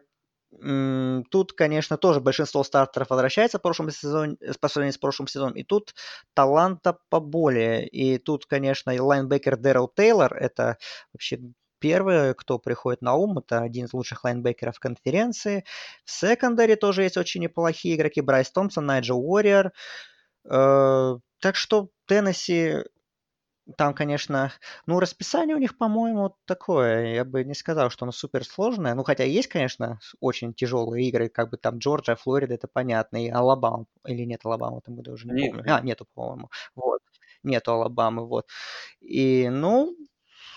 Тут, 1.31 1.53
конечно, 1.53 1.97
тоже 1.97 2.21
большинство 2.21 2.63
стартеров 2.63 3.11
возвращается 3.11 3.59
в 3.59 3.63
прошлом 3.63 3.91
сезоне, 3.91 4.37
по 4.61 4.69
сравнению 4.69 4.95
с 4.95 4.99
прошлым 4.99 5.27
сезоном, 5.27 5.55
и 5.55 5.65
тут 5.65 5.95
таланта 6.33 6.99
поболее. 7.09 7.89
И 7.89 8.19
тут, 8.19 8.47
конечно, 8.47 8.91
и 8.91 8.99
лайнбекер 9.01 9.57
Дэрил 9.57 9.89
Тейлор, 9.89 10.33
это 10.35 10.79
вообще 11.13 11.41
первый, 11.85 12.33
кто 12.35 12.59
приходит 12.59 13.03
на 13.03 13.13
ум, 13.13 13.41
это 13.41 13.61
один 13.61 13.85
из 13.85 13.93
лучших 13.93 14.25
лайнбекеров 14.25 14.79
конференции. 14.79 15.67
В 16.07 16.11
секондаре 16.11 16.77
тоже 16.77 17.03
есть 17.03 17.19
очень 17.19 17.43
неплохие 17.43 17.97
игроки. 17.97 18.23
Брайс 18.23 18.51
Томпсон, 18.51 18.87
Найджел 18.87 19.19
Уорриер. 19.19 19.71
Э, 20.49 21.19
так 21.41 21.57
что 21.57 21.91
Теннесси 22.07 22.85
там, 23.77 23.93
конечно, 23.93 24.51
ну, 24.87 24.99
расписание 24.99 25.55
у 25.55 25.59
них, 25.59 25.77
по-моему, 25.77 26.35
такое. 26.47 27.17
Я 27.17 27.25
бы 27.27 27.45
не 27.45 27.55
сказал, 27.55 27.91
что 27.91 28.07
оно 28.07 28.13
супер 28.13 28.47
сложное. 28.47 28.95
Ну, 28.95 29.05
хотя 29.05 29.25
есть, 29.25 29.49
конечно, 29.49 29.99
очень 30.21 30.55
тяжелые 30.55 31.07
игры, 31.09 31.29
как 31.29 31.51
бы 31.51 31.59
там 31.59 31.77
Джорджия, 31.77 32.17
Флорида, 32.17 32.55
это 32.55 32.67
понятно, 32.67 33.23
и 33.23 33.29
Алабама. 33.29 33.85
Или 34.07 34.25
нет 34.25 34.41
Алабама, 34.45 34.81
там 34.81 34.97
году 34.97 35.13
уже 35.13 35.29
не 35.29 35.43
нет, 35.43 35.53
помню. 35.53 35.75
А, 35.75 35.81
нету, 35.83 36.07
по-моему. 36.15 36.51
Вот. 36.75 37.01
Нету 37.43 37.73
Алабамы, 37.73 38.27
вот. 38.27 38.47
И, 39.01 39.51
ну, 39.51 39.95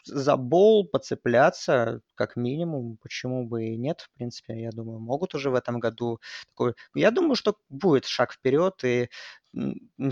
за 0.08 0.38
бол 0.38 0.88
поцепляться, 0.88 2.02
как 2.15 2.36
минимум, 2.36 2.98
почему 3.02 3.48
бы 3.48 3.65
и 3.65 3.78
нет, 3.78 4.02
в 4.02 4.17
принципе, 4.17 4.62
я 4.62 4.72
думаю, 4.72 5.00
могут 5.00 5.36
уже 5.36 5.50
в 5.50 5.56
этом 5.56 5.80
году 5.80 6.20
такой... 6.50 6.74
Я 6.96 7.12
думаю, 7.12 7.36
что 7.36 7.56
будет 7.70 8.06
шаг 8.06 8.34
вперед, 8.34 8.84
и, 8.84 9.10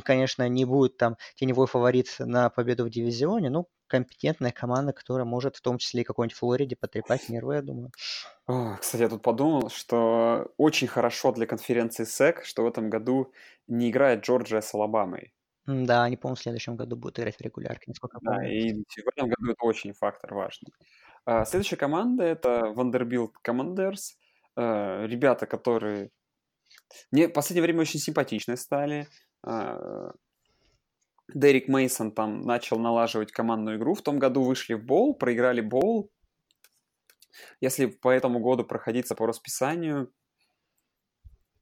конечно, 0.03 0.47
не 0.47 0.65
будет 0.65 0.97
там 0.97 1.17
теневой 1.35 1.67
фаворит 1.67 2.15
на 2.19 2.49
победу 2.49 2.85
в 2.85 2.89
дивизионе, 2.89 3.49
ну, 3.49 3.67
компетентная 3.87 4.51
команда, 4.51 4.93
которая 4.93 5.25
может 5.25 5.55
в 5.55 5.61
том 5.61 5.77
числе 5.77 6.01
и 6.01 6.03
какой-нибудь 6.03 6.37
Флориде 6.37 6.75
потрепать 6.75 7.29
нервы, 7.29 7.55
я 7.55 7.61
думаю. 7.61 7.91
О, 8.47 8.77
кстати, 8.79 9.03
я 9.03 9.09
тут 9.09 9.21
подумал, 9.21 9.69
что 9.69 10.51
очень 10.57 10.87
хорошо 10.87 11.31
для 11.31 11.45
конференции 11.45 12.03
СЭК, 12.03 12.43
что 12.45 12.63
в 12.63 12.67
этом 12.67 12.89
году 12.89 13.31
не 13.67 13.89
играет 13.89 14.23
Джорджия 14.23 14.61
с 14.61 14.73
Алабамой. 14.73 15.33
Да, 15.67 16.03
они, 16.03 16.15
по-моему, 16.15 16.35
в 16.35 16.41
следующем 16.41 16.75
году 16.75 16.95
будут 16.95 17.19
играть 17.19 17.37
в 17.37 17.41
регулярке, 17.41 17.85
насколько 17.87 18.19
я 18.21 18.31
Да, 18.31 18.47
и 18.47 18.73
в 18.73 19.07
этом 19.07 19.29
году 19.29 19.51
это 19.51 19.65
очень 19.65 19.93
фактор 19.93 20.33
важный. 20.33 20.71
А, 21.25 21.43
следующая 21.45 21.77
команда 21.77 22.23
это 22.23 22.73
Vanderbilt 22.75 23.31
Commanders. 23.43 24.13
А, 24.55 25.05
ребята, 25.05 25.47
которые 25.47 26.11
мне 27.11 27.27
в 27.27 27.33
последнее 27.33 27.63
время 27.63 27.81
очень 27.81 27.99
симпатичные 27.99 28.57
стали. 28.57 29.07
А, 29.43 30.11
Дерек 31.33 31.67
Мейсон 31.67 32.11
там 32.11 32.41
начал 32.41 32.77
налаживать 32.77 33.31
командную 33.31 33.77
игру. 33.77 33.95
В 33.95 34.01
том 34.01 34.19
году 34.19 34.43
вышли 34.43 34.75
в 34.75 34.85
боул, 34.85 35.15
проиграли 35.15 35.61
боул. 35.61 36.11
Если 37.59 37.87
по 37.87 38.09
этому 38.09 38.39
году 38.39 38.63
проходиться 38.63 39.15
по 39.15 39.25
расписанию, 39.25 40.13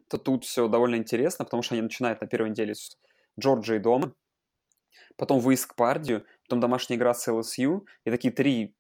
то 0.10 0.18
тут 0.18 0.44
все 0.44 0.68
довольно 0.68 0.96
интересно, 0.96 1.46
потому 1.46 1.64
что 1.64 1.76
они 1.76 1.82
начинают 1.82 2.22
на 2.22 2.28
первой 2.28 2.52
неделе 2.52 2.76
с 2.76 2.98
Джорджией 3.40 3.80
дома, 3.80 4.14
потом 5.18 5.40
выезд 5.40 5.68
к 5.68 5.76
Пердью, 5.76 6.26
потом 6.44 6.60
домашняя 6.60 6.98
игра 6.98 7.14
с 7.14 7.32
ЛСЮ, 7.32 7.86
и 8.06 8.12
такие 8.12 8.34
три 8.34 8.76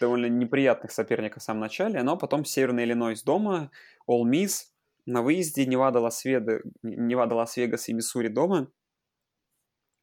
довольно 0.00 0.26
неприятных 0.26 0.92
соперника 0.92 1.40
в 1.40 1.42
самом 1.42 1.60
начале, 1.60 2.02
но 2.02 2.16
потом 2.16 2.44
Северный 2.44 2.84
Иллинойс 2.84 3.22
дома, 3.22 3.70
Ole 4.08 4.22
Miss, 4.24 4.66
на 5.06 5.22
выезде 5.22 5.66
Невада, 5.66 6.00
Лас-Вегас, 6.00 6.62
Невада, 6.82 7.34
Лас-Вегас 7.34 7.88
и 7.88 7.94
Миссури 7.94 8.28
дома, 8.28 8.70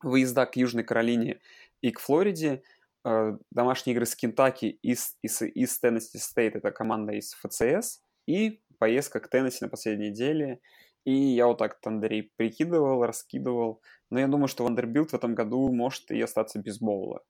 выезда 0.02 0.46
к 0.46 0.56
Южной 0.56 0.84
Каролине 0.84 1.41
и 1.82 1.91
к 1.91 2.00
Флориде, 2.00 2.63
э, 3.06 3.38
домашние 3.52 3.94
игры 3.94 4.06
с 4.06 4.15
Кентаки 4.15 4.80
и 4.82 4.96
с, 4.96 5.18
и 5.22 5.28
с, 5.28 5.46
и 5.46 5.65
с 5.65 5.80
Теннесси 5.80 6.18
Стейт, 6.18 6.56
это 6.56 6.72
команда 6.72 7.13
из 7.13 7.34
ФЦС, 7.34 8.02
и 8.28 8.62
поездка 8.80 9.20
к 9.20 9.30
Теннесси 9.30 9.63
на 9.63 9.70
последней 9.70 10.10
неделе, 10.10 10.60
и 11.06 11.13
я 11.13 11.46
вот 11.46 11.60
так 11.60 11.78
Андрей 11.86 12.32
прикидывал, 12.36 13.06
раскидывал. 13.06 13.82
Но 14.10 14.20
я 14.20 14.28
думаю, 14.28 14.48
что 14.48 14.63
Вандербилт 14.63 15.12
в 15.12 15.13
этом 15.13 15.36
году 15.36 15.72
может 15.72 16.12
и 16.12 16.22
остаться 16.22 16.60
без 16.60 16.80
боула. 16.80 17.22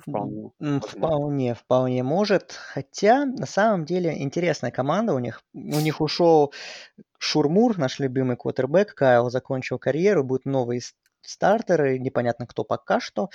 Вполне. 0.00 0.50
Вполне, 0.58 1.54
вполне 1.54 2.02
может. 2.02 2.52
Хотя, 2.52 3.24
на 3.24 3.46
самом 3.46 3.84
деле, 3.84 4.20
интересная 4.20 4.72
команда 4.72 5.14
у 5.14 5.20
них. 5.20 5.42
У 5.54 5.80
них 5.80 6.00
ушел 6.00 6.52
Шурмур, 7.18 7.78
наш 7.78 8.00
любимый 8.00 8.36
квотербек. 8.36 8.94
Кайл 8.94 9.30
закончил 9.30 9.78
карьеру, 9.78 10.24
будет 10.24 10.44
новый 10.44 10.80
стартер, 11.22 11.98
непонятно 11.98 12.46
кто 12.46 12.64
пока 12.64 13.00
что. 13.00 13.28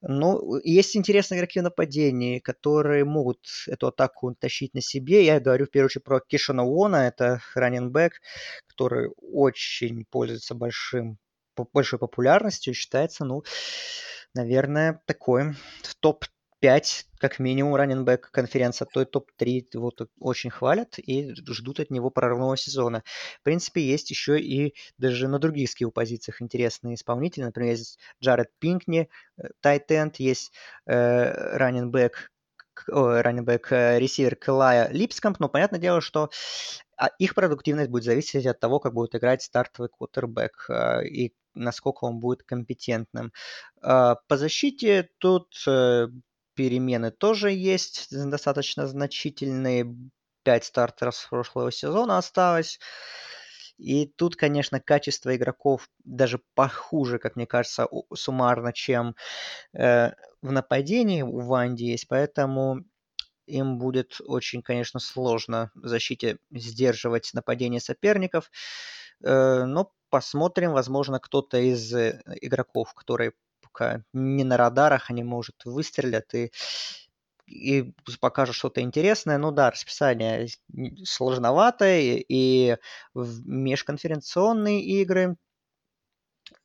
Но 0.00 0.58
есть 0.62 0.96
интересные 0.96 1.38
игроки 1.38 1.60
в 1.60 1.64
нападении, 1.64 2.38
которые 2.38 3.04
могут 3.04 3.38
эту 3.66 3.88
атаку 3.88 4.34
тащить 4.34 4.74
на 4.74 4.80
себе. 4.80 5.24
Я 5.24 5.40
говорю 5.40 5.66
в 5.66 5.70
первую 5.70 5.86
очередь 5.86 6.04
про 6.04 6.20
Кишана 6.20 6.64
Уона, 6.64 7.08
это 7.08 7.40
раненбэк, 7.54 8.20
который 8.66 9.10
очень 9.16 10.04
пользуется 10.10 10.54
большим, 10.54 11.18
большой 11.72 11.98
популярностью, 11.98 12.74
считается, 12.74 13.24
ну, 13.24 13.42
наверное, 14.34 15.02
такой 15.06 15.54
в 15.82 15.94
топ 15.96 16.24
5, 16.60 17.06
как 17.18 17.38
минимум, 17.38 17.74
раненбэк 17.76 18.30
конференции, 18.30 18.84
а 18.84 18.88
то 18.92 19.02
и 19.02 19.04
топ-3 19.04 19.68
его 19.72 19.92
очень 20.18 20.50
хвалят 20.50 20.98
и 20.98 21.32
ждут 21.34 21.80
от 21.80 21.90
него 21.90 22.10
прорывного 22.10 22.56
сезона. 22.56 23.02
В 23.40 23.42
принципе, 23.44 23.82
есть 23.82 24.10
еще 24.10 24.40
и 24.40 24.74
даже 24.98 25.28
на 25.28 25.38
других 25.38 25.70
скилл-позициях 25.70 26.42
интересные 26.42 26.96
исполнители. 26.96 27.44
Например, 27.44 27.72
есть 27.72 27.98
Джаред 28.22 28.50
Пинкни, 28.58 29.08
Тайтенд, 29.60 30.16
есть 30.16 30.52
э, 30.86 31.56
раненбэк 31.56 32.30
раненбэк 32.86 33.72
э, 33.72 33.98
ресивер 33.98 34.36
Кэлая 34.36 34.88
Липскомп, 34.90 35.40
но 35.40 35.48
понятное 35.48 35.80
дело, 35.80 36.00
что 36.00 36.30
а, 36.96 37.08
их 37.18 37.34
продуктивность 37.34 37.90
будет 37.90 38.04
зависеть 38.04 38.46
от 38.46 38.60
того, 38.60 38.78
как 38.78 38.94
будет 38.94 39.16
играть 39.16 39.42
стартовый 39.42 39.88
квотербек 39.88 40.66
э, 40.68 41.06
и 41.06 41.34
насколько 41.54 42.04
он 42.04 42.20
будет 42.20 42.44
компетентным. 42.44 43.32
По 43.80 44.18
защите 44.28 45.08
тут 45.18 45.48
перемены 46.58 47.12
тоже 47.12 47.52
есть, 47.52 48.08
достаточно 48.10 48.88
значительные. 48.88 49.94
Пять 50.42 50.64
стартеров 50.64 51.14
с 51.14 51.26
прошлого 51.26 51.70
сезона 51.70 52.18
осталось. 52.18 52.80
И 53.76 54.06
тут, 54.06 54.34
конечно, 54.34 54.80
качество 54.80 55.36
игроков 55.36 55.88
даже 56.04 56.40
похуже, 56.54 57.18
как 57.20 57.36
мне 57.36 57.46
кажется, 57.46 57.86
суммарно, 58.12 58.72
чем 58.72 59.14
э, 59.72 60.10
в 60.42 60.50
нападении 60.50 61.22
у 61.22 61.38
Ванди 61.40 61.84
есть. 61.84 62.08
Поэтому 62.08 62.84
им 63.46 63.78
будет 63.78 64.20
очень, 64.26 64.62
конечно, 64.62 64.98
сложно 64.98 65.70
в 65.74 65.86
защите 65.86 66.38
сдерживать 66.50 67.30
нападение 67.34 67.80
соперников. 67.80 68.50
Э, 69.22 69.64
но 69.64 69.92
посмотрим, 70.10 70.72
возможно, 70.72 71.20
кто-то 71.20 71.58
из 71.58 71.94
э, 71.94 72.20
игроков, 72.40 72.94
которые 72.94 73.32
пока 73.78 74.02
не 74.12 74.44
на 74.44 74.56
радарах, 74.56 75.10
они, 75.10 75.22
может, 75.22 75.64
выстрелят 75.64 76.34
и 76.34 76.50
и 77.46 77.94
покажут 78.20 78.56
что-то 78.56 78.82
интересное. 78.82 79.38
Ну 79.38 79.50
да, 79.52 79.70
расписание 79.70 80.48
сложноватое, 81.02 82.22
и 82.28 82.76
межконференционные 83.14 84.82
игры 84.82 85.36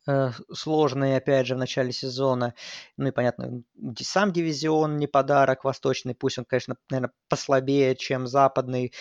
э, 0.08 0.32
сложные, 0.52 1.16
опять 1.18 1.48
же, 1.48 1.56
в 1.56 1.58
начале 1.58 1.94
сезона. 1.94 2.54
Ну 2.98 3.08
и, 3.08 3.12
понятно, 3.12 3.64
сам 3.98 4.34
дивизион 4.34 4.98
не 4.98 5.08
подарок 5.08 5.64
восточный, 5.64 6.16
пусть 6.16 6.38
он, 6.38 6.44
конечно, 6.44 6.76
наверное, 6.90 7.14
послабее, 7.30 7.96
чем 7.96 8.28
западный 8.28 8.92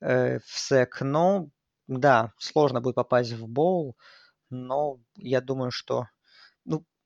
э, 0.00 0.38
в 0.38 0.58
СЭК, 0.58 1.02
но 1.02 1.50
да, 1.86 2.32
сложно 2.38 2.80
будет 2.80 2.94
попасть 2.94 3.32
в 3.32 3.46
боул, 3.46 3.94
но 4.48 5.00
я 5.16 5.42
думаю, 5.42 5.70
что 5.70 6.06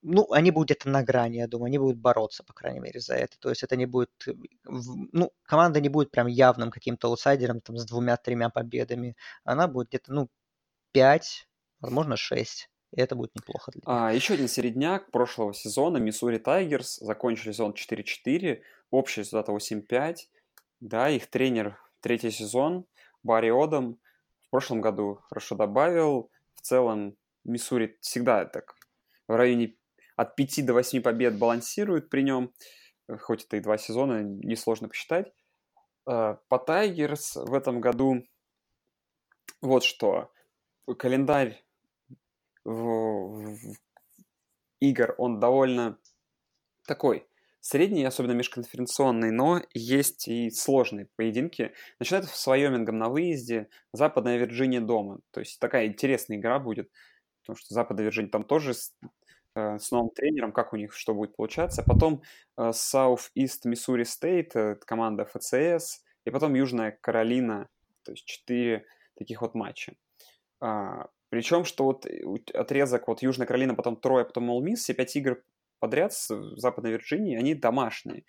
ну, 0.03 0.31
они 0.33 0.51
будут 0.51 0.69
где-то 0.69 0.89
на 0.89 1.03
грани, 1.03 1.37
я 1.37 1.47
думаю, 1.47 1.67
они 1.67 1.79
будут 1.79 1.99
бороться, 1.99 2.43
по 2.43 2.53
крайней 2.53 2.81
мере, 2.81 3.01
за 3.01 3.15
это. 3.15 3.39
То 3.39 3.51
есть 3.51 3.63
это 3.63 3.77
не 3.77 3.87
будет, 3.87 4.11
э, 4.27 4.33
ну, 4.65 5.33
команда 5.43 5.81
не 5.81 5.89
будет 5.89 6.11
прям 6.11 6.27
явным 6.27 6.71
каким-то 6.71 7.09
аутсайдером 7.09 7.61
там 7.61 7.77
с 7.77 7.85
двумя-тремя 7.85 8.49
победами. 8.51 9.17
Она 9.45 9.69
будет 9.69 9.89
где-то, 9.89 10.13
ну, 10.13 10.29
пять, 10.93 11.49
возможно, 11.81 12.17
шесть. 12.17 12.71
И 12.93 13.01
это 13.01 13.15
будет 13.15 13.35
неплохо 13.35 13.71
для 13.73 13.81
них. 13.81 13.85
А, 13.87 14.13
еще 14.13 14.35
один 14.35 14.49
середняк 14.49 15.11
прошлого 15.11 15.55
сезона. 15.55 15.99
Миссури 15.99 16.39
Тайгерс 16.39 16.97
закончили 16.97 17.53
сезон 17.53 17.73
4-4, 17.73 18.63
общая 18.91 19.21
результат 19.21 19.49
8-5. 19.49 20.29
Да, 20.81 21.11
их 21.11 21.29
тренер 21.29 21.79
третий 22.01 22.31
сезон, 22.31 22.87
Барри 23.23 23.51
Одам, 23.51 23.99
в 24.47 24.51
прошлом 24.51 24.81
году 24.81 25.21
хорошо 25.29 25.55
добавил. 25.55 26.31
В 26.55 26.63
целом 26.63 27.17
Миссури 27.45 27.99
всегда 28.01 28.45
так 28.47 28.75
в 29.29 29.37
районе 29.37 29.77
от 30.21 30.37
5 30.37 30.67
до 30.67 30.75
8 30.75 31.01
побед 31.01 31.39
балансирует 31.39 32.11
при 32.11 32.23
нем, 32.23 32.53
э, 33.09 33.17
хоть 33.17 33.45
это 33.45 33.57
и 33.57 33.61
два 33.61 33.79
сезона, 33.79 34.23
несложно 34.23 34.89
посчитать. 34.89 35.33
Э, 36.07 36.37
по 36.49 36.59
Тайгерс 36.59 37.37
в 37.37 37.55
этом 37.55 37.81
году 37.81 38.23
вот 39.63 39.83
что. 39.83 40.31
Календарь 40.99 41.65
в, 42.65 42.75
в, 42.75 43.77
игр, 44.81 45.15
он 45.17 45.41
довольно 45.41 45.99
такой 46.87 47.27
средний, 47.61 48.05
особенно 48.05 48.33
межконференционный, 48.33 49.31
но 49.31 49.63
есть 49.73 50.29
и 50.29 50.51
сложные 50.51 51.09
поединки. 51.17 51.73
Начинают 51.99 52.29
с 52.29 52.47
Вайомингом 52.47 52.99
на 52.99 53.09
выезде, 53.09 53.69
Западная 53.95 54.37
Вирджиния 54.37 54.83
дома. 54.83 55.21
То 55.31 55.41
есть 55.41 55.61
такая 55.61 55.87
интересная 55.87 56.37
игра 56.37 56.59
будет, 56.59 56.91
потому 57.43 57.57
что 57.57 57.73
Западная 57.73 58.05
Вирджиния 58.05 58.31
там 58.31 58.45
тоже 58.45 58.75
с 59.79 59.91
новым 59.91 60.11
тренером, 60.11 60.53
как 60.53 60.73
у 60.73 60.77
них 60.77 60.93
что 60.93 61.15
будет 61.15 61.37
получаться. 61.37 61.83
Потом 61.87 62.23
э, 62.57 62.71
South 62.71 63.31
East 63.39 63.67
Missouri 63.67 64.05
State, 64.05 64.77
команда 64.87 65.25
ФЦС, 65.25 66.03
и 66.25 66.31
потом 66.31 66.55
Южная 66.55 66.99
Каролина, 67.01 67.69
то 68.05 68.13
есть 68.13 68.25
четыре 68.25 68.85
таких 69.17 69.43
вот 69.43 69.55
матча. 69.55 69.95
А, 70.61 71.09
Причем, 71.29 71.65
что 71.65 71.85
вот 71.85 72.07
отрезок 72.55 73.09
вот 73.09 73.23
Южная 73.23 73.47
Каролина, 73.47 73.75
потом 73.75 73.97
Трое, 73.97 74.25
потом 74.25 74.45
Молмис, 74.45 74.81
все 74.81 74.95
пять 74.95 75.15
игр 75.17 75.43
подряд 75.79 76.13
с 76.13 76.29
Западной 76.57 76.93
Вирджинии, 76.93 77.37
они 77.37 77.55
домашние. 77.55 78.25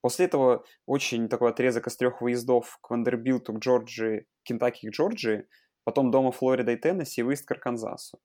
После 0.00 0.26
этого 0.26 0.64
очень 0.86 1.28
такой 1.28 1.50
отрезок 1.50 1.86
из 1.86 1.96
трех 1.96 2.20
выездов 2.20 2.78
к 2.80 2.90
Вандербилту, 2.90 3.54
к 3.54 3.58
Джорджии, 3.58 4.26
Кентаки 4.42 4.88
к 4.88 4.92
Джорджии, 4.92 5.46
потом 5.84 6.10
дома 6.10 6.32
Флорида 6.32 6.72
и 6.72 6.76
Теннесси 6.76 7.20
и 7.20 7.24
выезд 7.24 7.46
к 7.46 7.50
Арканзасу. 7.52 8.20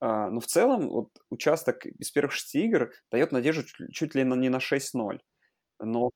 А, 0.00 0.30
но 0.30 0.40
в 0.40 0.46
целом 0.46 0.88
вот, 0.88 1.08
участок 1.30 1.86
из 1.86 2.10
первых 2.10 2.32
шести 2.32 2.64
игр 2.64 2.92
дает 3.10 3.32
надежду 3.32 3.64
чуть, 3.64 3.92
чуть 3.92 4.14
ли 4.14 4.24
не 4.24 4.48
на 4.48 4.58
6-0. 4.58 5.18
Но 5.80 6.10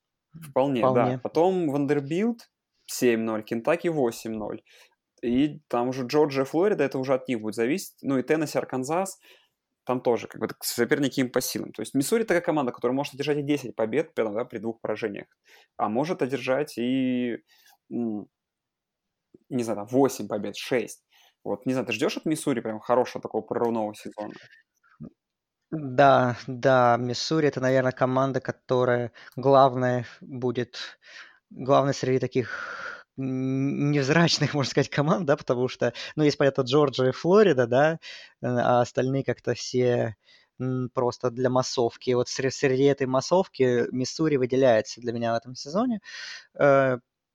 вполне, 0.49 0.81
вполне. 0.81 1.13
да. 1.13 1.19
Потом 1.21 1.69
Вандербилт 1.69 2.49
7-0, 2.91 3.43
Кентаки 3.43 3.87
8-0. 3.87 4.59
И 5.23 5.59
там 5.67 5.89
уже 5.89 6.05
Джорджия, 6.05 6.45
Флорида, 6.45 6.83
это 6.83 6.97
уже 6.97 7.13
от 7.13 7.27
них 7.27 7.41
будет 7.41 7.55
зависеть. 7.55 7.95
Ну 8.01 8.17
и 8.17 8.23
Теннесси, 8.23 8.57
Арканзас, 8.57 9.19
там 9.85 10.01
тоже 10.01 10.27
как 10.27 10.41
бы 10.41 10.47
соперники 10.61 11.19
им 11.19 11.31
по 11.31 11.41
силам. 11.41 11.71
То 11.71 11.81
есть 11.81 11.93
Миссури 11.93 12.23
такая 12.23 12.41
команда, 12.41 12.71
которая 12.71 12.95
может 12.95 13.13
одержать 13.13 13.37
и 13.37 13.43
10 13.43 13.75
побед 13.75 14.11
да, 14.15 14.45
при 14.45 14.59
двух 14.59 14.79
поражениях. 14.81 15.27
А 15.77 15.89
может 15.89 16.21
одержать 16.21 16.77
и, 16.77 17.37
не 17.89 18.25
знаю, 19.49 19.77
там 19.77 19.87
8 19.87 20.27
побед, 20.27 20.55
6. 20.55 21.03
Вот, 21.43 21.65
не 21.65 21.73
знаю, 21.73 21.87
ты 21.87 21.93
ждешь 21.93 22.17
от 22.17 22.25
Миссури 22.25 22.61
прям 22.61 22.79
хорошего 22.79 23.21
такого 23.21 23.41
прорывного 23.41 23.93
сезона? 23.95 24.33
Да, 25.71 26.37
да, 26.47 26.97
Миссури 26.99 27.47
это, 27.47 27.61
наверное, 27.61 27.93
команда, 27.93 28.41
которая 28.41 29.11
главная 29.37 30.05
будет, 30.19 30.77
главной 31.49 31.93
среди 31.93 32.19
таких 32.19 33.05
невзрачных, 33.17 34.53
можно 34.53 34.69
сказать, 34.71 34.89
команд, 34.89 35.25
да, 35.25 35.37
потому 35.37 35.67
что, 35.67 35.93
ну, 36.15 36.23
есть, 36.23 36.37
понятно, 36.37 36.63
Джорджия 36.63 37.09
и 37.09 37.11
Флорида, 37.11 37.67
да, 37.67 37.99
а 38.41 38.81
остальные 38.81 39.23
как-то 39.23 39.53
все 39.53 40.15
просто 40.93 41.31
для 41.31 41.49
массовки. 41.49 42.11
Вот 42.11 42.29
среди 42.29 42.83
этой 42.83 43.07
массовки 43.07 43.85
Миссури 43.91 44.37
выделяется 44.37 45.01
для 45.01 45.11
меня 45.13 45.33
в 45.33 45.37
этом 45.37 45.55
сезоне. 45.55 46.01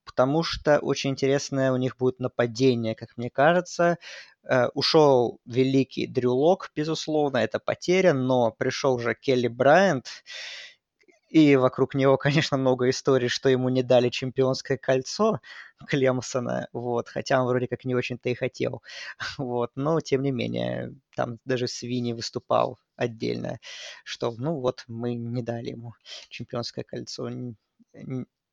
Потому 0.07 0.41
что 0.41 0.79
очень 0.79 1.11
интересное 1.11 1.71
у 1.71 1.77
них 1.77 1.97
будет 1.97 2.19
нападение, 2.19 2.95
как 2.95 3.17
мне 3.17 3.29
кажется. 3.29 3.97
Э, 4.43 4.67
ушел 4.73 5.39
великий 5.45 6.07
Дрю 6.07 6.33
Лок, 6.33 6.71
безусловно, 6.75 7.37
это 7.37 7.59
потеря, 7.59 8.13
но 8.13 8.51
пришел 8.51 8.97
же 8.99 9.13
Келли 9.13 9.49
Брайант, 9.49 10.23
и 11.29 11.57
вокруг 11.57 11.93
него, 11.93 12.17
конечно, 12.17 12.57
много 12.57 12.89
историй, 12.89 13.27
что 13.27 13.49
ему 13.49 13.69
не 13.69 13.83
дали 13.83 14.09
чемпионское 14.09 14.77
кольцо 14.77 15.41
Клемсона, 15.87 16.69
вот, 16.71 17.09
хотя 17.09 17.41
он 17.41 17.47
вроде 17.47 17.67
как 17.67 17.83
не 17.85 17.93
очень-то 17.95 18.29
и 18.29 18.35
хотел, 18.35 18.81
вот, 19.37 19.71
но 19.75 19.99
тем 19.99 20.21
не 20.23 20.31
менее, 20.31 20.95
там 21.15 21.39
даже 21.45 21.67
Свини 21.67 22.13
выступал 22.13 22.79
отдельно, 22.95 23.59
что, 24.05 24.31
ну 24.37 24.59
вот, 24.59 24.85
мы 24.87 25.15
не 25.15 25.43
дали 25.43 25.71
ему 25.71 25.93
чемпионское 26.29 26.85
кольцо, 26.85 27.29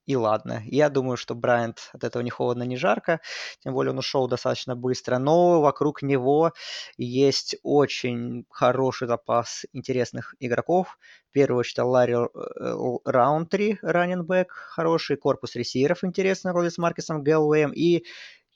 и 0.07 0.17
ладно. 0.17 0.63
Я 0.67 0.91
думаю, 0.91 1.17
что 1.17 1.35
Брайант 1.35 1.91
от 1.93 2.05
этого 2.05 2.23
не 2.23 2.31
холодно, 2.31 2.63
не 2.65 2.77
жарко, 2.77 3.21
тем 3.61 3.73
более 3.73 3.93
он 3.93 3.99
ушел 3.99 4.29
достаточно 4.29 4.77
быстро, 4.77 5.19
но 5.19 5.61
вокруг 5.61 6.03
него 6.03 6.53
есть 6.97 7.57
очень 7.63 8.45
хороший 8.51 9.09
запас 9.09 9.65
интересных 9.73 10.35
игроков. 10.41 10.99
В 11.31 11.33
первую 11.33 11.61
очередь 11.61 11.79
Ларри 11.79 12.15
э, 12.15 12.97
Раунтри, 13.05 13.79
раненбэк, 13.83 14.51
хороший 14.51 15.17
корпус 15.17 15.55
ресиверов 15.57 16.05
интересный, 16.05 16.53
вроде 16.53 16.71
с 16.71 16.79
Маркесом 16.79 17.23
Гэллоуэем, 17.23 17.73
и, 17.73 18.05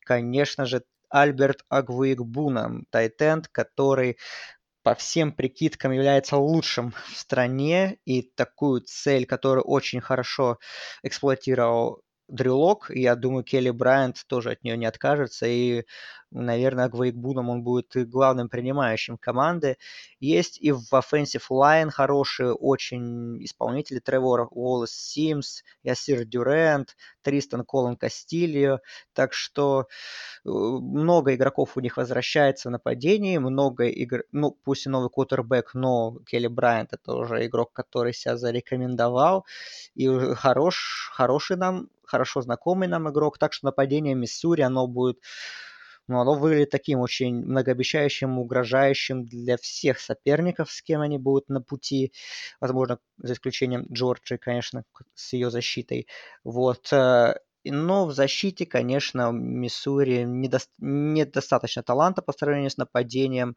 конечно 0.05 0.66
же, 0.66 0.82
Альберт 1.11 1.64
Агвуикбуном, 1.70 2.84
тайтенд, 2.90 3.49
который 3.49 4.18
по 4.89 4.95
всем 4.95 5.32
прикидкам 5.32 5.93
является 5.93 6.39
лучшим 6.39 6.95
в 7.12 7.18
стране, 7.18 7.99
и 8.07 8.22
такую 8.22 8.80
цель, 8.80 9.26
которую 9.26 9.64
очень 9.64 10.01
хорошо 10.01 10.57
эксплуатировал 11.03 12.01
Дрюлок, 12.28 12.90
я 12.90 13.16
думаю, 13.16 13.42
Келли 13.42 13.70
Брайант 13.70 14.24
тоже 14.26 14.50
от 14.50 14.62
нее 14.62 14.76
не 14.76 14.84
откажется, 14.84 15.46
и, 15.46 15.84
наверное, 16.30 16.90
Гвейкбуном 16.90 17.48
он 17.48 17.62
будет 17.62 17.92
главным 18.08 18.50
принимающим 18.50 19.16
команды. 19.16 19.78
Есть 20.20 20.60
и 20.60 20.70
в 20.72 20.92
Offensive 20.92 21.46
Line 21.50 21.90
хорошие 21.90 22.52
очень 22.52 23.42
исполнители, 23.42 23.98
Тревор 23.98 24.48
Уоллес 24.50 24.92
Симс, 24.92 25.62
Ясир 25.82 26.26
Дюрент, 26.26 26.96
Тристан 27.22 27.64
Колон 27.64 27.96
Кастильо, 27.96 28.80
так 29.14 29.32
что 29.32 29.88
э, 30.44 30.50
много 30.50 31.34
игроков 31.34 31.76
у 31.76 31.80
них 31.80 31.96
возвращается 31.96 32.68
в 32.68 32.72
нападении, 32.72 33.38
много 33.38 33.84
игр, 33.84 34.24
ну, 34.32 34.50
пусть 34.64 34.84
и 34.84 34.90
новый 34.90 35.08
кутербэк, 35.08 35.72
но 35.72 36.18
Келли 36.26 36.48
Брайант 36.48 36.92
это 36.92 37.14
уже 37.14 37.46
игрок, 37.46 37.72
который 37.72 38.12
себя 38.12 38.36
зарекомендовал, 38.36 39.46
и 39.94 40.06
хорош, 40.34 41.10
хороший 41.14 41.56
нам 41.56 41.88
хорошо 42.09 42.40
знакомый 42.40 42.88
нам 42.88 43.09
игрок, 43.11 43.38
так 43.38 43.52
что 43.52 43.66
нападение 43.66 44.14
Миссури, 44.14 44.62
оно 44.62 44.86
будет 44.86 45.18
ну, 46.09 46.20
оно 46.20 46.34
выглядит 46.34 46.70
таким 46.70 47.00
очень 47.00 47.34
многообещающим, 47.34 48.38
угрожающим 48.38 49.26
для 49.26 49.59
всех 49.59 50.00
соперников, 50.00 50.72
с 50.72 50.80
кем 50.80 51.02
они 51.02 51.18
будут 51.18 51.50
на 51.50 51.61
пути. 51.61 52.12
Возможно, 52.61 52.98
за 53.18 53.34
исключением 53.34 53.86
Джорджи, 53.92 54.38
конечно, 54.38 54.84
с 55.14 55.34
ее 55.34 55.50
защитой. 55.50 56.06
Вот. 56.44 56.90
Э, 56.94 57.34
но 57.64 58.06
в 58.06 58.14
защите, 58.14 58.64
конечно, 58.64 59.30
Миссури 59.32 60.24
недо... 60.24 60.61
недостаточно 60.78 61.82
таланта 61.82 62.22
по 62.22 62.32
сравнению 62.32 62.70
с 62.70 62.78
нападением. 62.78 63.56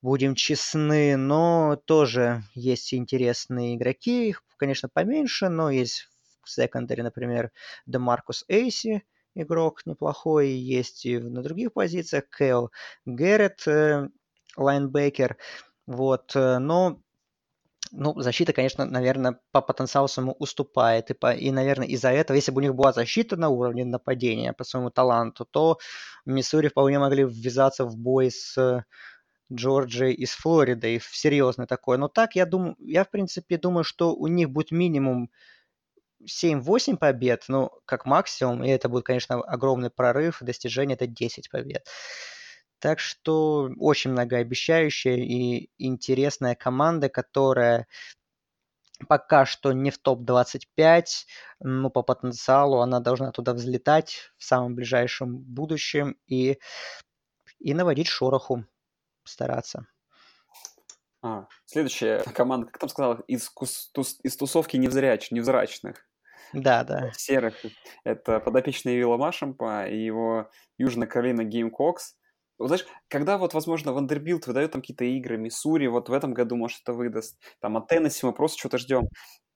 Будем 0.00 0.36
честны, 0.36 1.16
но 1.16 1.80
тоже 1.86 2.44
есть 2.54 2.94
интересные 2.94 3.74
игроки. 3.76 4.28
Их, 4.28 4.44
конечно, 4.56 4.88
поменьше, 4.88 5.48
но 5.48 5.70
есть 5.70 6.08
в 6.44 6.50
секондаре, 6.50 7.02
например, 7.02 7.52
Демаркус 7.86 8.44
Эйси, 8.48 9.02
игрок 9.34 9.86
неплохой, 9.86 10.48
есть 10.50 11.06
и 11.06 11.18
на 11.18 11.42
других 11.42 11.72
позициях, 11.72 12.28
Кэл 12.30 12.70
Гэррет, 13.06 13.66
э, 13.66 14.08
лайнбекер, 14.56 15.36
вот, 15.86 16.32
э, 16.36 16.58
но 16.58 17.00
Ну, 17.94 18.18
защита, 18.20 18.52
конечно, 18.54 18.86
наверное, 18.86 19.38
по 19.52 19.60
потенциалу 19.60 20.08
своему 20.08 20.32
уступает. 20.38 21.10
И, 21.10 21.14
по, 21.14 21.34
и, 21.34 21.50
наверное, 21.50 21.86
из-за 21.88 22.10
этого, 22.10 22.36
если 22.36 22.50
бы 22.52 22.58
у 22.60 22.62
них 22.62 22.74
была 22.74 22.92
защита 22.92 23.36
на 23.36 23.50
уровне 23.50 23.84
нападения 23.84 24.52
по 24.54 24.64
своему 24.64 24.90
таланту, 24.90 25.44
то 25.44 25.78
Миссури 26.24 26.68
вполне 26.68 26.98
могли 26.98 27.24
ввязаться 27.24 27.84
в 27.84 27.96
бой 27.98 28.30
с 28.30 28.84
Джорджией 29.52 30.14
и 30.14 30.26
с 30.26 30.32
Флоридой 30.32 30.98
в 30.98 31.16
серьезный 31.16 31.66
такой. 31.66 31.98
Но 31.98 32.08
так, 32.08 32.36
я 32.36 32.46
думаю, 32.46 32.76
я, 32.78 33.04
в 33.04 33.10
принципе, 33.10 33.58
думаю, 33.58 33.84
что 33.84 34.14
у 34.14 34.26
них 34.28 34.50
будет 34.50 34.72
минимум 34.72 35.30
7-8 36.26 36.96
побед, 36.96 37.44
ну, 37.48 37.70
как 37.84 38.06
максимум, 38.06 38.64
и 38.64 38.68
это 38.68 38.88
будет, 38.88 39.04
конечно, 39.04 39.36
огромный 39.36 39.90
прорыв, 39.90 40.38
достижение 40.40 40.94
это 40.94 41.06
10 41.06 41.50
побед. 41.50 41.86
Так 42.78 42.98
что 42.98 43.70
очень 43.78 44.10
многообещающая 44.10 45.16
и 45.16 45.70
интересная 45.78 46.54
команда, 46.54 47.08
которая 47.08 47.86
пока 49.08 49.46
что 49.46 49.72
не 49.72 49.90
в 49.90 49.98
топ-25, 49.98 51.04
но 51.60 51.90
по 51.90 52.02
потенциалу 52.02 52.80
она 52.80 53.00
должна 53.00 53.30
туда 53.32 53.52
взлетать 53.52 54.32
в 54.36 54.44
самом 54.44 54.74
ближайшем 54.74 55.38
будущем 55.38 56.16
и, 56.26 56.58
и 57.58 57.74
наводить 57.74 58.08
шороху, 58.08 58.64
стараться. 59.24 59.86
А, 61.22 61.46
следующая 61.66 62.24
команда, 62.34 62.66
как 62.66 62.78
там 62.78 62.88
сказал, 62.88 63.14
из, 63.28 63.50
из 64.24 64.36
тусовки 64.36 64.76
невзрач, 64.76 65.30
невзрачных. 65.30 66.04
Да, 66.52 66.84
да. 66.84 67.10
Серых. 67.16 67.54
Это 68.04 68.40
подопечный 68.40 68.96
Уилла 68.96 69.16
Машемпа 69.16 69.86
и 69.86 69.96
его 69.96 70.50
Южная 70.78 71.06
Каролина 71.06 71.44
Геймкокс. 71.44 72.16
Знаешь, 72.58 72.86
когда 73.08 73.38
вот, 73.38 73.54
возможно, 73.54 73.92
Вандербилт 73.92 74.46
выдает 74.46 74.72
там 74.72 74.82
какие-то 74.82 75.04
игры, 75.04 75.36
Миссури 75.36 75.86
вот 75.88 76.08
в 76.08 76.12
этом 76.12 76.32
году, 76.32 76.56
может, 76.56 76.80
это 76.82 76.92
выдаст, 76.92 77.40
там 77.60 77.76
от 77.76 77.88
Теннесси 77.88 78.24
мы 78.24 78.32
просто 78.32 78.58
что-то 78.58 78.78
ждем. 78.78 79.08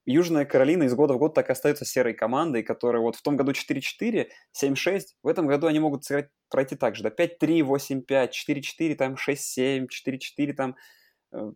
Южная 0.06 0.44
Каролина 0.44 0.84
из 0.84 0.94
года 0.94 1.14
в 1.14 1.18
год 1.18 1.34
так 1.34 1.50
остается 1.50 1.84
серой 1.84 2.14
командой, 2.14 2.62
которая 2.62 3.02
вот 3.02 3.16
в 3.16 3.22
том 3.22 3.36
году 3.36 3.52
4-4, 3.52 4.28
7-6, 4.52 5.16
в 5.22 5.28
этом 5.28 5.46
году 5.48 5.66
они 5.66 5.80
могут 5.80 6.04
сыграть, 6.04 6.30
пройти 6.48 6.76
так 6.76 6.94
же, 6.94 7.02
да, 7.02 7.10
5-3, 7.10 7.62
8-5, 7.62 8.30
4-4, 8.32 8.94
там 8.94 9.16
6-7, 9.16 9.88
4-4, 9.88 10.52
там, 10.54 10.76
э, 11.32 11.52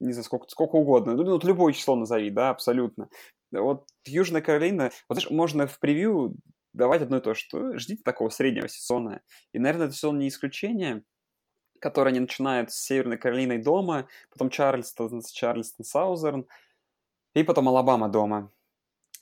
не 0.00 0.12
знаю, 0.12 0.24
сколько, 0.24 0.48
сколько 0.48 0.76
угодно. 0.76 1.14
Ну, 1.14 1.32
вот 1.32 1.44
любое 1.44 1.72
число 1.72 1.96
назови, 1.96 2.30
да, 2.30 2.50
абсолютно. 2.50 3.08
Вот 3.52 3.86
Южная 4.04 4.42
Каролина, 4.42 4.90
вот 5.08 5.18
знаешь, 5.18 5.30
можно 5.30 5.66
в 5.66 5.78
превью 5.78 6.36
давать 6.72 7.02
одно 7.02 7.18
и 7.18 7.20
то, 7.20 7.34
что 7.34 7.78
ждите 7.78 8.02
такого 8.02 8.28
среднего 8.28 8.68
сезона. 8.68 9.22
И, 9.52 9.58
наверное, 9.58 9.86
этот 9.86 9.96
сезон 9.96 10.18
не 10.18 10.28
исключение, 10.28 11.04
который 11.80 12.08
они 12.08 12.20
начинают 12.20 12.72
с 12.72 12.78
Северной 12.82 13.18
Каролиной 13.18 13.58
дома, 13.58 14.08
потом 14.30 14.50
Чарльстон, 14.50 15.22
Чарльстон, 15.22 15.84
Саузерн, 15.84 16.46
и 17.34 17.42
потом 17.42 17.68
Алабама 17.68 18.08
дома. 18.08 18.50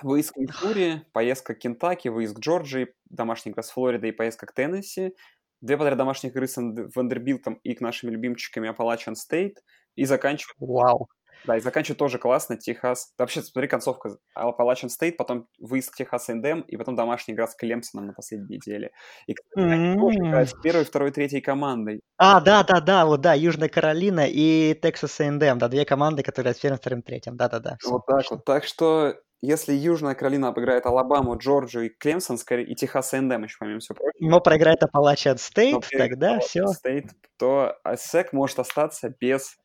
Выезд 0.02 0.32
к 0.32 0.36
Миссури, 0.36 1.02
поездка 1.12 1.54
к 1.54 1.58
Кентаки, 1.58 2.08
выезд 2.08 2.36
к 2.36 2.40
Джорджии, 2.40 2.94
домашний 3.04 3.52
игра 3.52 3.62
с 3.62 3.70
Флоридой 3.70 4.10
и 4.10 4.12
поездка 4.12 4.46
к 4.46 4.52
Теннесси, 4.52 5.14
две 5.60 5.76
подряд 5.76 5.98
домашних 5.98 6.32
игры 6.32 6.48
с 6.48 6.56
Вандербилтом 6.56 7.54
и 7.62 7.74
к 7.74 7.80
нашими 7.80 8.10
любимчиками 8.10 8.68
Appalachian 8.68 9.14
State, 9.14 9.62
и 9.94 10.04
заканчивать 10.04 10.56
Вау. 10.58 11.08
Да, 11.44 11.56
и 11.56 11.60
заканчивает 11.60 11.98
тоже 11.98 12.18
классно. 12.18 12.56
Техас. 12.56 13.12
вообще, 13.18 13.42
смотри, 13.42 13.68
концовка. 13.68 14.16
Appalachian 14.36 14.88
State, 14.88 15.16
потом 15.16 15.46
выезд 15.58 15.92
к 15.92 15.96
Texas 15.96 16.30
A&M, 16.30 16.62
и 16.62 16.76
потом 16.76 16.96
домашний 16.96 17.34
игра 17.34 17.46
с 17.46 17.54
Клемсоном 17.54 18.06
на 18.06 18.12
последней 18.12 18.56
неделе. 18.56 18.92
И, 19.26 19.34
кстати, 19.34 19.66
они 19.66 19.98
тоже 19.98 20.18
играют 20.18 20.50
с 20.50 20.54
первой, 20.54 20.84
второй, 20.84 21.10
третьей 21.10 21.40
командой. 21.40 22.00
А, 22.16 22.40
да, 22.40 22.62
да, 22.64 22.80
да, 22.80 23.06
вот, 23.06 23.20
да, 23.20 23.34
Южная 23.34 23.68
Каролина 23.68 24.26
и 24.26 24.78
Texas 24.80 25.20
A&M, 25.20 25.58
да, 25.58 25.68
две 25.68 25.84
команды, 25.84 26.22
которые 26.22 26.54
с 26.54 26.58
первым, 26.58 26.78
вторым, 26.78 27.02
третьим, 27.02 27.36
да-да-да. 27.36 27.76
Вот 27.84 28.06
так 28.06 28.30
вот. 28.30 28.44
Так 28.44 28.64
что 28.64 29.14
если 29.46 29.74
Южная 29.74 30.14
Каролина 30.14 30.48
обыграет 30.48 30.86
Алабаму, 30.86 31.36
Джорджию 31.36 31.86
и 31.86 31.88
Клемсон, 31.90 32.38
скорее, 32.38 32.64
и 32.64 32.74
Texas 32.74 33.12
A&M 33.12 33.44
еще, 33.44 33.56
помимо 33.60 33.80
всего 33.80 33.96
прочего. 33.96 34.30
Но 34.30 34.40
проиграет 34.40 34.82
Appalachian 34.82 35.36
Стейт, 35.36 35.86
тогда 35.90 36.38
все. 36.40 36.66
Стейт, 36.68 37.10
то 37.38 37.76
СЭК 37.94 38.32
может 38.32 38.58
остаться 38.58 39.14
без 39.20 39.56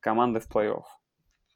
команды 0.00 0.40
в 0.40 0.46
плей-офф. 0.50 0.84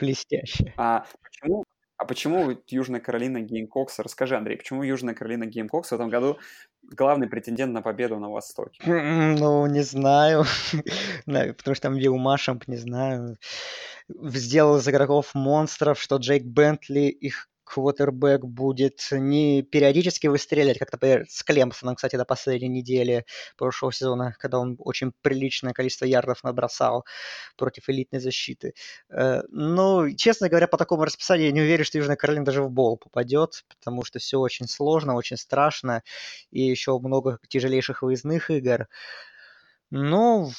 Блестяще. 0.01 0.73
А 0.77 1.05
почему, 1.23 1.65
а 2.01 2.07
почему 2.07 2.57
Южная 2.69 3.01
Каролина 3.01 3.43
Геймкокс? 3.43 3.99
Расскажи, 3.99 4.35
Андрей, 4.35 4.57
почему 4.57 4.83
Южная 4.83 5.15
Каролина 5.15 5.45
Геймкокс 5.45 5.91
в 5.91 5.95
этом 5.95 6.09
году 6.09 6.39
главный 6.83 7.29
претендент 7.29 7.75
на 7.75 7.83
победу 7.83 8.19
на 8.19 8.31
Востоке? 8.31 8.81
Ну, 8.87 9.67
не 9.67 9.83
знаю. 9.83 10.45
Потому 11.27 11.75
что 11.75 11.83
там 11.83 11.97
Вилл 11.97 12.17
Машамп, 12.17 12.67
не 12.69 12.79
знаю, 12.79 13.37
сделал 14.09 14.79
из 14.79 14.89
игроков 14.89 15.35
монстров, 15.35 16.01
что 16.01 16.17
Джейк 16.17 16.45
Бентли 16.45 17.09
их 17.09 17.50
квотербек 17.73 18.45
будет 18.45 19.01
не 19.13 19.63
периодически 19.63 20.27
выстрелять, 20.27 20.79
как, 20.79 20.91
например, 20.93 21.27
с 21.29 21.43
Клемсоном, 21.45 21.95
кстати, 21.95 22.17
до 22.17 22.25
последней 22.25 22.69
недели 22.69 23.25
прошлого 23.57 23.93
сезона, 23.93 24.35
когда 24.39 24.59
он 24.59 24.77
очень 24.79 25.13
приличное 25.23 25.73
количество 25.73 26.05
ярдов 26.05 26.43
набросал 26.43 27.05
против 27.57 27.89
элитной 27.89 28.21
защиты. 28.21 28.75
Э, 29.11 29.43
но, 29.51 30.11
честно 30.11 30.49
говоря, 30.49 30.67
по 30.67 30.77
такому 30.79 31.05
расписанию 31.05 31.47
я 31.47 31.53
не 31.53 31.61
уверен, 31.61 31.85
что 31.85 31.99
Южная 31.99 32.17
Каролина 32.17 32.45
даже 32.45 32.63
в 32.63 32.71
бол 32.71 32.97
попадет, 32.97 33.65
потому 33.69 34.05
что 34.05 34.19
все 34.19 34.39
очень 34.39 34.67
сложно, 34.67 35.15
очень 35.15 35.37
страшно, 35.37 36.03
и 36.51 36.63
еще 36.63 36.99
много 36.99 37.39
тяжелейших 37.49 38.03
выездных 38.03 38.51
игр. 38.51 38.89
Ну, 39.93 40.51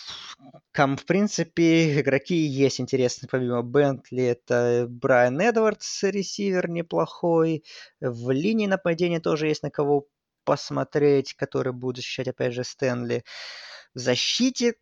там, 0.73 0.97
в 0.97 1.05
принципе, 1.05 1.99
игроки 2.01 2.35
есть 2.35 2.81
интересные, 2.81 3.29
помимо 3.29 3.61
Бентли, 3.63 4.23
это 4.23 4.87
Брайан 4.89 5.39
Эдвардс, 5.39 6.03
ресивер 6.03 6.69
неплохой. 6.69 7.63
В 8.01 8.31
линии 8.31 8.67
нападения 8.67 9.21
тоже 9.21 9.47
есть 9.47 9.63
на 9.63 9.71
кого 9.71 10.07
посмотреть, 10.43 11.33
который 11.35 11.71
будет 11.71 11.97
защищать, 11.97 12.27
опять 12.27 12.53
же, 12.53 12.63
Стэнли. 12.65 13.23
В 13.95 13.99
защите 13.99 14.75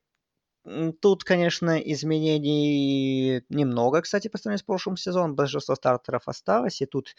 Тут, 1.02 1.24
конечно, 1.24 1.78
изменений 1.80 3.43
немного, 3.50 4.02
кстати, 4.02 4.28
по 4.28 4.38
сравнению 4.38 4.60
с 4.60 4.64
прошлым 4.64 4.97
сезоном. 4.97 5.36
Большинство 5.36 5.76
стартеров 5.76 6.28
осталось, 6.28 6.82
и 6.82 6.86
тут 6.86 7.16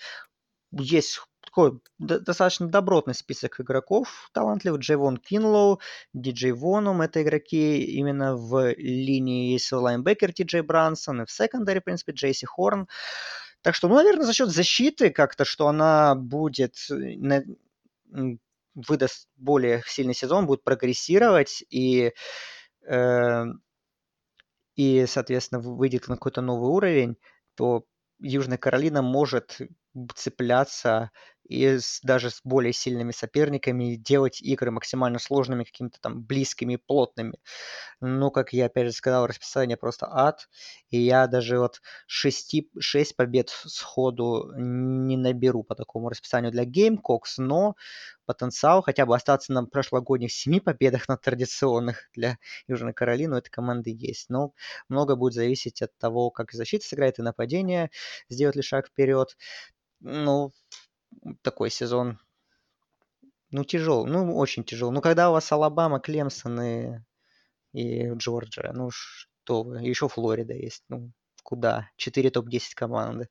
есть 0.72 1.20
такой 1.42 1.80
достаточно 1.98 2.68
добротный 2.68 3.14
список 3.14 3.60
игроков 3.60 4.30
талантливых. 4.32 4.80
Джейвон 4.80 5.16
Кинлоу, 5.16 5.80
Диджей 6.12 6.52
Вонум. 6.52 7.02
Это 7.02 7.22
игроки 7.22 7.82
именно 7.82 8.36
в 8.36 8.74
линии 8.74 9.52
есть 9.52 9.72
лайнбекер 9.72 10.32
Ти 10.32 10.44
Джей 10.44 10.62
Брансон 10.62 11.22
и 11.22 11.26
в 11.26 11.30
секондаре, 11.30 11.80
в 11.80 11.84
принципе, 11.84 12.12
Джейси 12.12 12.46
Хорн. 12.46 12.88
Так 13.62 13.74
что, 13.74 13.88
ну, 13.88 13.96
наверное, 13.96 14.24
за 14.24 14.32
счет 14.32 14.48
защиты 14.48 15.10
как-то, 15.10 15.44
что 15.44 15.68
она 15.68 16.14
будет 16.14 16.76
на, 16.88 17.42
выдаст 18.74 19.28
более 19.36 19.82
сильный 19.86 20.14
сезон, 20.14 20.46
будет 20.46 20.64
прогрессировать 20.64 21.64
и, 21.70 22.12
э, 22.86 23.44
и 24.76 25.06
соответственно, 25.06 25.60
выйдет 25.60 26.08
на 26.08 26.16
какой-то 26.16 26.40
новый 26.40 26.70
уровень, 26.70 27.16
то 27.54 27.84
Южная 28.18 28.58
Каролина 28.58 29.02
может 29.02 29.58
цепляться 30.14 31.10
и 31.48 31.64
с, 31.78 32.00
даже 32.02 32.30
с 32.30 32.40
более 32.44 32.72
сильными 32.72 33.10
соперниками 33.10 33.96
делать 33.96 34.40
игры 34.40 34.70
максимально 34.70 35.18
сложными, 35.18 35.64
какими-то 35.64 36.00
там 36.00 36.22
близкими, 36.22 36.76
плотными. 36.76 37.40
Но, 38.00 38.30
как 38.30 38.52
я 38.52 38.66
опять 38.66 38.86
же 38.86 38.92
сказал, 38.92 39.26
расписание 39.26 39.76
просто 39.76 40.06
ад. 40.10 40.48
И 40.90 40.98
я 41.00 41.26
даже 41.26 41.58
вот 41.58 41.80
6, 42.06 42.54
6 42.78 43.16
побед 43.16 43.50
сходу 43.50 44.52
не 44.56 45.16
наберу 45.16 45.62
по 45.64 45.74
такому 45.74 46.08
расписанию 46.08 46.52
для 46.52 46.64
Gamecocks, 46.64 47.36
но 47.38 47.74
потенциал 48.26 48.82
хотя 48.82 49.06
бы 49.06 49.14
остаться 49.16 49.52
на 49.52 49.64
прошлогодних 49.66 50.32
7 50.32 50.60
победах 50.60 51.08
на 51.08 51.16
традиционных 51.16 52.08
для 52.14 52.38
Южной 52.68 52.92
Каролины 52.92 53.34
у 53.36 53.38
этой 53.38 53.50
команды 53.50 53.90
есть. 53.90 54.30
Но 54.30 54.52
много 54.88 55.16
будет 55.16 55.34
зависеть 55.34 55.82
от 55.82 55.96
того, 55.98 56.30
как 56.30 56.52
защита 56.52 56.86
сыграет 56.86 57.18
и 57.18 57.22
нападение, 57.22 57.90
сделает 58.28 58.56
ли 58.56 58.62
шаг 58.62 58.88
вперед. 58.88 59.36
Ну, 60.00 60.52
такой 61.42 61.70
сезон, 61.70 62.18
ну, 63.50 63.64
тяжелый, 63.64 64.10
ну, 64.10 64.36
очень 64.36 64.64
тяжелый. 64.64 64.94
Ну, 64.94 65.00
когда 65.00 65.30
у 65.30 65.32
вас 65.32 65.50
Алабама, 65.52 66.00
Клемсон 66.00 66.60
и, 66.60 66.98
и 67.72 68.10
Джорджия, 68.12 68.72
ну, 68.72 68.90
что 68.90 69.62
вы, 69.62 69.78
еще 69.80 70.08
Флорида 70.08 70.54
есть, 70.54 70.84
ну, 70.88 71.10
куда? 71.42 71.90
Четыре 71.96 72.30
топ-10 72.30 72.74
команды. 72.74 73.28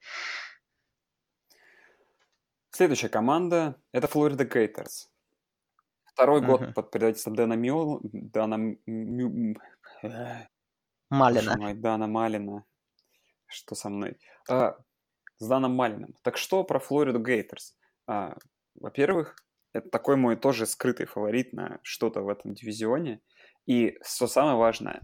Следующая 2.72 3.10
команда– 3.10 3.76
это 3.92 4.08
Флорида 4.08 4.46
Гейтерс. 4.46 5.10
Второй 6.06 6.42
uh-huh. 6.42 6.46
год 6.46 6.74
под 6.76 6.92
предательством 6.92 7.36
Дэна 7.36 7.54
Мюл... 7.54 8.00
Дана... 8.04 8.58
Мю... 8.86 9.56
Малина. 11.10 11.58
Мой, 11.58 11.74
Дана 11.74 12.08
Малина. 12.08 12.66
Что 13.48 13.74
со 13.76 13.90
мной? 13.90 14.20
А, 14.48 14.78
с 15.40 15.48
Даном 15.48 15.76
Малиным. 15.76 16.16
Так 16.22 16.38
что 16.38 16.64
про 16.64 16.80
Флориду 16.80 17.20
Гейтерс? 17.20 17.76
А, 18.08 18.38
во-первых, 18.76 19.36
это 19.74 19.90
такой 19.90 20.16
мой 20.16 20.36
тоже 20.36 20.66
скрытый 20.66 21.06
фаворит 21.06 21.54
на 21.54 21.80
что-то 21.84 22.22
в 22.22 22.30
этом 22.30 22.54
дивизионе. 22.54 23.22
И 23.66 23.98
что 24.04 24.28
самое 24.28 24.58
важное, 24.58 25.02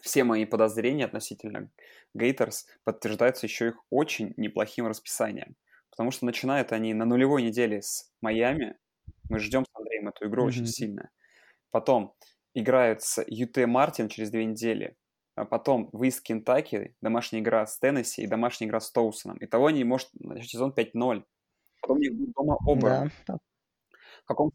все 0.00 0.24
мои 0.24 0.44
подозрения 0.44 1.04
относительно 1.04 1.70
Гейтерс 2.14 2.66
подтверждаются 2.84 3.46
еще 3.46 3.68
их 3.68 3.76
очень 3.90 4.34
неплохим 4.36 4.86
расписанием. 4.86 5.56
Потому 5.90 6.10
что 6.10 6.26
начинают 6.26 6.72
они 6.72 6.94
на 6.94 7.04
нулевой 7.04 7.42
неделе 7.42 7.82
с 7.82 8.10
Майами. 8.20 8.78
Мы 9.28 9.38
ждем 9.38 9.64
с 9.64 9.68
Андреем 9.74 10.08
эту 10.08 10.26
игру 10.26 10.44
mm-hmm. 10.44 10.48
очень 10.48 10.66
сильно. 10.66 11.10
Потом 11.70 12.14
играют 12.54 13.02
с 13.02 13.22
ЮТ 13.26 13.66
Мартин 13.66 14.08
через 14.08 14.30
две 14.30 14.44
недели. 14.44 14.96
А 15.34 15.44
потом 15.44 15.88
выезд 15.92 16.20
Кентаки, 16.22 16.94
домашняя 17.00 17.40
игра 17.40 17.66
с 17.66 17.78
Теннесси 17.78 18.22
и 18.22 18.26
домашняя 18.26 18.68
игра 18.68 18.80
с 18.80 18.90
Тоусоном. 18.90 19.38
Итого 19.40 19.66
они 19.66 19.82
может 19.84 20.10
сезон 20.42 20.74
5-0. 20.76 21.24
Потом 21.80 21.96
у 21.96 22.00
них 22.00 22.14
будет 22.14 22.32
дома 22.34 22.58
Оберн. 22.66 23.10
Да. 23.26 23.38
В 24.24 24.26
каком 24.26 24.52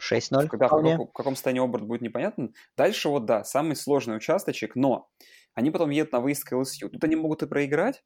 6-0. 0.00 0.48
Когда, 0.48 0.68
в 0.68 0.70
каком, 0.70 1.06
в 1.08 1.12
каком 1.12 1.34
состоянии 1.34 1.62
Оберн 1.62 1.86
будет 1.86 2.02
непонятно. 2.02 2.52
Дальше 2.76 3.08
вот, 3.08 3.24
да, 3.24 3.42
самый 3.42 3.74
сложный 3.74 4.16
участочек, 4.16 4.76
но 4.76 5.10
они 5.54 5.70
потом 5.70 5.90
едут 5.90 6.12
на 6.12 6.20
выезд 6.20 6.44
к 6.44 6.56
ЛСЮ. 6.56 6.88
Тут 6.88 7.02
они 7.02 7.16
могут 7.16 7.42
и 7.42 7.46
проиграть, 7.46 8.04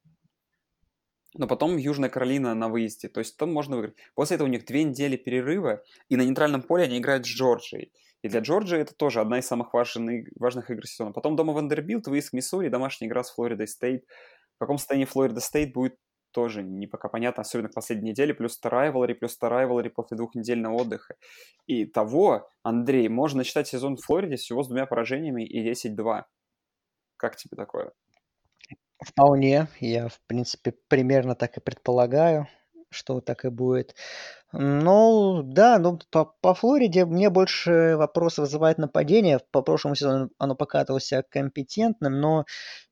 но 1.35 1.47
потом 1.47 1.77
Южная 1.77 2.09
Каролина 2.09 2.55
на 2.55 2.69
выезде. 2.69 3.09
То 3.09 3.21
есть 3.21 3.37
там 3.37 3.53
можно 3.53 3.77
выиграть. 3.77 3.97
После 4.15 4.37
этого 4.37 4.49
у 4.49 4.51
них 4.51 4.65
две 4.65 4.85
недели 4.85 5.17
перерыва, 5.17 5.83
и 6.09 6.17
на 6.17 6.23
нейтральном 6.23 6.63
поле 6.63 6.85
они 6.85 6.99
играют 6.99 7.27
с 7.27 7.29
Джорджией. 7.29 7.93
И 8.23 8.29
для 8.29 8.41
Джорджии 8.41 8.79
это 8.79 8.95
тоже 8.95 9.21
одна 9.21 9.39
из 9.39 9.47
самых 9.47 9.73
важных, 9.73 10.29
важных 10.37 10.71
игр 10.71 10.87
сезона. 10.87 11.13
Потом 11.13 11.37
дома 11.37 11.53
Вандербилд, 11.53 12.07
выезд 12.07 12.31
к 12.31 12.33
Миссури, 12.33 12.69
домашняя 12.69 13.09
игра 13.09 13.23
с 13.23 13.31
Флоридой 13.33 13.69
Стейт. 13.69 14.05
В 14.57 14.59
каком 14.59 14.79
состоянии 14.79 15.05
Флорида 15.05 15.41
Стейт 15.41 15.73
будет 15.73 15.97
тоже 16.33 16.63
не 16.63 16.87
пока 16.87 17.09
понятно, 17.09 17.41
особенно 17.41 17.69
к 17.69 17.75
последней 17.75 18.11
неделе, 18.11 18.35
плюс 18.35 18.59
та 18.59 18.70
rivalry, 18.70 19.15
плюс 19.15 19.39
та 19.39 19.50
rivalry 19.50 19.89
после 19.89 20.19
двухнедельного 20.19 20.75
отдыха. 20.75 21.15
И 21.67 21.87
того, 21.87 22.49
Андрей, 22.63 23.09
можно 23.09 23.39
насчитать 23.39 23.69
сезон 23.69 23.97
в 23.97 24.05
Флориде 24.05 24.37
всего 24.37 24.63
с 24.63 24.69
двумя 24.69 24.85
поражениями 24.85 25.47
и 25.47 25.71
10-2. 25.71 26.25
Как 27.17 27.37
тебе 27.37 27.57
такое? 27.57 27.93
Вполне. 29.03 29.69
Я, 29.81 30.09
в 30.09 30.21
принципе, 30.27 30.75
примерно 30.89 31.35
так 31.35 31.57
и 31.57 31.61
предполагаю, 31.61 32.49
что 32.91 33.21
так 33.21 33.45
и 33.45 33.49
будет. 33.49 33.95
Ну, 34.53 35.43
да, 35.45 35.79
ну 35.79 35.99
по, 36.11 36.25
по 36.41 36.55
Флориде 36.55 37.05
мне 37.05 37.31
больше 37.31 37.97
вопросов 37.97 38.45
вызывает 38.47 38.79
нападение. 38.79 39.41
По 39.51 39.61
прошлому 39.63 39.95
сезону 39.97 40.31
оно 40.39 40.55
показывалось 40.55 41.05
себя 41.05 41.23
компетентным, 41.23 42.21
но 42.21 42.45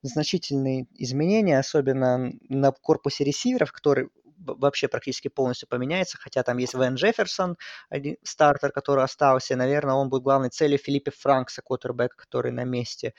значительные 0.03 0.87
изменения, 0.95 1.59
особенно 1.59 2.33
на 2.49 2.73
корпусе 2.73 3.25
ресиверов, 3.25 3.73
который 3.73 4.09
вообще 4.39 4.89
практически 4.89 5.29
полностью 5.29 5.69
поменяется, 5.69 6.19
хотя 6.19 6.43
там 6.43 6.59
есть 6.59 6.75
Вен 6.75 6.95
Джефферсон, 6.95 7.57
один 7.89 8.17
стартер, 8.23 8.73
который 8.73 9.05
остался, 9.05 9.57
наверное, 9.57 9.95
он 9.95 10.09
будет 10.09 10.23
главной 10.23 10.51
целью 10.51 10.79
Филиппе 10.79 11.11
Франкса, 11.11 11.63
квотербек, 11.63 12.17
который 12.17 12.53
на 12.53 12.65
месте 12.65 13.15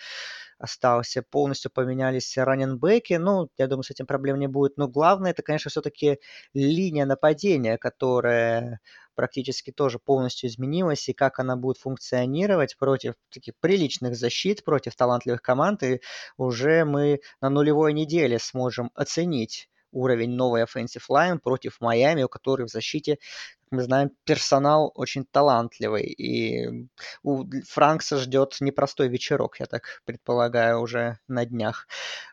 остался. 0.57 1.21
Полностью 1.21 1.71
поменялись 1.71 2.37
раненбеки, 2.37 3.13
ну, 3.13 3.49
я 3.57 3.67
думаю, 3.67 3.83
с 3.83 3.91
этим 3.91 4.05
проблем 4.05 4.39
не 4.39 4.47
будет. 4.47 4.77
Но 4.77 4.87
главное, 4.87 5.31
это, 5.31 5.43
конечно, 5.43 5.69
все-таки 5.69 6.19
линия 6.53 7.05
нападения, 7.05 7.77
которая 7.77 8.79
практически 9.15 9.71
тоже 9.71 9.99
полностью 9.99 10.49
изменилась, 10.49 11.07
и 11.09 11.13
как 11.13 11.39
она 11.39 11.55
будет 11.55 11.77
функционировать 11.77 12.77
против 12.77 13.15
таких 13.31 13.53
приличных 13.59 14.15
защит, 14.15 14.63
против 14.63 14.95
талантливых 14.95 15.41
команд, 15.41 15.83
и 15.83 16.01
уже 16.37 16.85
мы 16.85 17.21
на 17.41 17.49
нулевой 17.49 17.93
неделе 17.93 18.39
сможем 18.39 18.91
оценить 18.93 19.69
уровень 19.91 20.31
новой 20.31 20.63
offensive 20.63 21.03
line 21.09 21.39
против 21.39 21.79
Майами, 21.79 22.23
у 22.23 22.29
которой 22.29 22.67
в 22.67 22.69
защите 22.69 23.17
мы 23.75 23.83
знаем, 23.83 24.11
персонал 24.23 24.91
очень 24.95 25.25
талантливый, 25.25 26.03
и 26.05 26.87
у 27.23 27.45
Франкса 27.67 28.17
ждет 28.17 28.57
непростой 28.59 29.07
вечерок, 29.07 29.59
я 29.59 29.65
так 29.65 30.01
предполагаю, 30.05 30.79
уже 30.79 31.19
на 31.27 31.45
днях. 31.45 31.87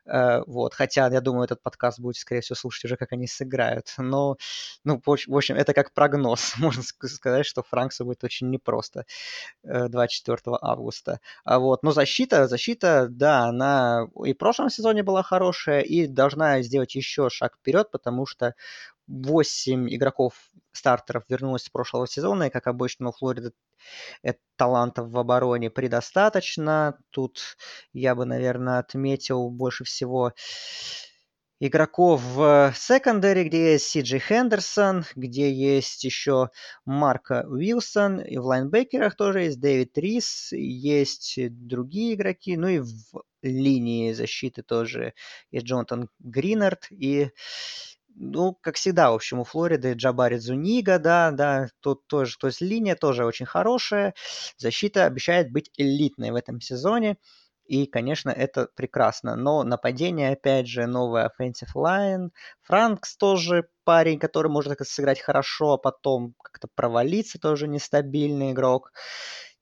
Э, 0.06 0.42
вот, 0.46 0.74
хотя, 0.74 1.08
я 1.08 1.20
думаю, 1.20 1.44
этот 1.44 1.62
подкаст 1.62 2.00
будет, 2.00 2.16
скорее 2.16 2.40
всего, 2.40 2.56
слушать 2.56 2.84
уже, 2.84 2.96
как 2.96 3.12
они 3.12 3.26
сыграют. 3.26 3.94
Но, 3.98 4.36
ну, 4.84 5.00
в 5.04 5.36
общем, 5.36 5.56
это 5.56 5.74
как 5.74 5.92
прогноз. 5.92 6.54
Можно 6.58 6.82
сказать, 6.82 7.46
что 7.46 7.62
Франксу 7.62 8.04
будет 8.04 8.24
очень 8.24 8.50
непросто 8.50 9.04
24 9.62 10.38
э, 10.46 10.58
августа. 10.60 11.20
А 11.44 11.58
вот, 11.58 11.82
но 11.82 11.92
защита, 11.92 12.46
защита, 12.48 13.06
да, 13.10 13.44
она 13.44 14.06
и 14.24 14.32
в 14.32 14.38
прошлом 14.38 14.70
сезоне 14.70 15.02
была 15.02 15.22
хорошая, 15.22 15.80
и 15.80 16.06
должна 16.06 16.62
сделать 16.62 16.94
еще 16.94 17.28
шаг 17.30 17.56
вперед, 17.56 17.90
потому 17.90 18.26
что 18.26 18.54
8 19.06 19.94
игроков 19.94 20.34
стартеров 20.72 21.24
вернулось 21.28 21.64
с 21.64 21.68
прошлого 21.70 22.06
сезона, 22.06 22.44
и, 22.44 22.50
как 22.50 22.66
обычно, 22.66 23.08
у 23.08 23.12
Флориды 23.12 23.52
талантов 24.56 25.10
в 25.10 25.18
обороне 25.18 25.70
предостаточно. 25.70 26.98
Тут 27.10 27.56
я 27.92 28.14
бы, 28.14 28.24
наверное, 28.24 28.78
отметил 28.78 29.50
больше 29.50 29.84
всего 29.84 30.32
игроков 31.60 32.20
в 32.22 32.72
секондаре, 32.74 33.44
где 33.44 33.72
есть 33.72 33.86
Си 33.86 34.00
Джей 34.00 34.18
Хендерсон, 34.18 35.04
где 35.14 35.52
есть 35.52 36.02
еще 36.02 36.50
Марка 36.84 37.44
Уилсон, 37.46 38.20
и 38.20 38.36
в 38.38 38.46
лайнбекерах 38.46 39.14
тоже 39.14 39.42
есть 39.42 39.60
Дэвид 39.60 39.96
Рис, 39.96 40.50
есть 40.52 41.38
другие 41.50 42.14
игроки, 42.14 42.56
ну 42.56 42.66
и 42.66 42.80
в 42.80 43.22
линии 43.42 44.12
защиты 44.12 44.62
тоже 44.62 45.14
есть 45.52 45.66
Джонатан 45.66 46.08
Гринард 46.18 46.86
и 46.90 47.30
ну, 48.14 48.56
как 48.60 48.76
всегда, 48.76 49.10
в 49.10 49.14
общем, 49.14 49.40
у 49.40 49.44
Флориды 49.44 49.92
Джабари 49.94 50.36
Зунига, 50.38 50.98
да, 50.98 51.30
да, 51.30 51.68
тут 51.80 52.06
тоже, 52.06 52.36
то 52.38 52.46
есть 52.48 52.60
линия 52.60 52.94
тоже 52.96 53.24
очень 53.24 53.46
хорошая, 53.46 54.14
защита 54.56 55.06
обещает 55.06 55.50
быть 55.52 55.70
элитной 55.76 56.30
в 56.30 56.36
этом 56.36 56.60
сезоне, 56.60 57.16
и, 57.66 57.86
конечно, 57.86 58.30
это 58.30 58.68
прекрасно. 58.74 59.36
Но 59.36 59.62
нападение, 59.62 60.32
опять 60.32 60.66
же, 60.66 60.86
новая 60.86 61.30
offensive 61.30 61.74
line. 61.76 62.30
Франкс 62.62 63.16
тоже 63.16 63.68
парень, 63.84 64.18
который 64.18 64.50
может 64.50 64.76
сыграть 64.86 65.20
хорошо, 65.20 65.74
а 65.74 65.78
потом 65.78 66.34
как-то 66.42 66.68
провалиться, 66.74 67.38
тоже 67.38 67.68
нестабильный 67.68 68.52
игрок 68.52 68.92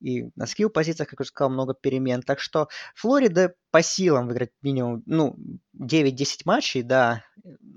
и 0.00 0.30
на 0.36 0.46
скилл-позициях, 0.46 1.08
как 1.08 1.20
я 1.20 1.22
уже 1.22 1.28
сказал, 1.28 1.50
много 1.50 1.74
перемен. 1.74 2.22
Так 2.22 2.40
что 2.40 2.68
Флорида 2.94 3.54
по 3.70 3.82
силам 3.82 4.26
выиграть 4.26 4.52
минимум, 4.62 5.02
ну, 5.06 5.36
9-10 5.78 6.42
матчей, 6.44 6.82
да, 6.82 7.24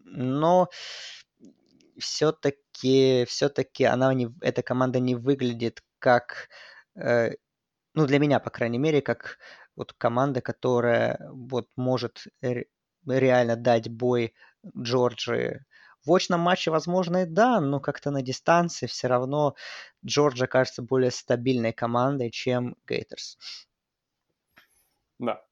но 0.05 0.69
все-таки, 1.97 3.25
все-таки 3.27 3.83
она 3.83 4.13
не, 4.13 4.29
эта 4.41 4.63
команда 4.63 4.99
не 4.99 5.15
выглядит 5.15 5.83
как, 5.99 6.49
э, 6.95 7.31
ну, 7.93 8.05
для 8.07 8.19
меня, 8.19 8.39
по 8.39 8.49
крайней 8.49 8.79
мере, 8.79 9.01
как 9.01 9.37
вот 9.75 9.93
команда, 9.93 10.41
которая 10.41 11.19
вот 11.31 11.67
может 11.75 12.23
реально 13.05 13.55
дать 13.55 13.89
бой 13.89 14.33
Джорджии 14.77 15.65
в 16.05 16.13
очном 16.13 16.41
матче, 16.41 16.71
возможно, 16.71 17.23
и 17.23 17.25
да, 17.25 17.59
но 17.59 17.79
как-то 17.79 18.11
на 18.11 18.21
дистанции 18.21 18.87
все 18.87 19.07
равно 19.07 19.55
Джорджия 20.05 20.47
кажется 20.47 20.81
более 20.81 21.11
стабильной 21.11 21.73
командой, 21.73 22.29
чем 22.31 22.75
Гейтерс. 22.87 23.37
Да. 25.19 25.45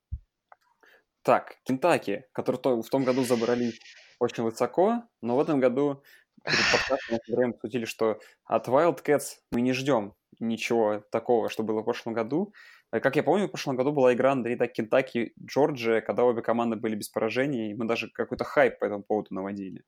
Так, 1.24 1.58
Кентаки, 1.64 2.26
который 2.34 2.58
в 2.82 2.90
том 2.90 3.04
году 3.04 3.24
забрали 3.24 3.74
очень 4.20 4.44
высоко, 4.44 5.04
но 5.22 5.36
в 5.36 5.40
этом 5.40 5.60
году 5.60 6.04
перед 6.44 6.72
подкастом 6.72 7.20
мы 7.28 7.50
обсудили, 7.50 7.86
что 7.86 8.20
от 8.46 8.68
Wildcats 8.68 9.38
мы 9.52 9.62
не 9.62 9.74
ждем 9.74 10.16
ничего 10.40 11.04
такого, 11.12 11.50
что 11.50 11.64
было 11.64 11.82
в 11.82 11.84
прошлом 11.84 12.14
году. 12.14 12.54
Как 12.90 13.16
я 13.16 13.24
помню, 13.24 13.48
в 13.48 13.52
прошлом 13.52 13.76
году 13.78 13.94
была 13.94 14.14
игра 14.14 14.32
Андрей 14.32 14.58
так 14.58 14.74
Кентаки, 14.74 15.34
Джорджия, 15.40 16.02
когда 16.02 16.24
обе 16.24 16.42
команды 16.42 16.76
были 16.76 16.96
без 16.96 17.10
поражений, 17.10 17.72
и 17.72 17.74
мы 17.74 17.86
даже 17.86 18.10
какой-то 18.10 18.44
хайп 18.44 18.80
по 18.80 18.86
этому 18.86 19.04
поводу 19.04 19.34
наводили. 19.34 19.84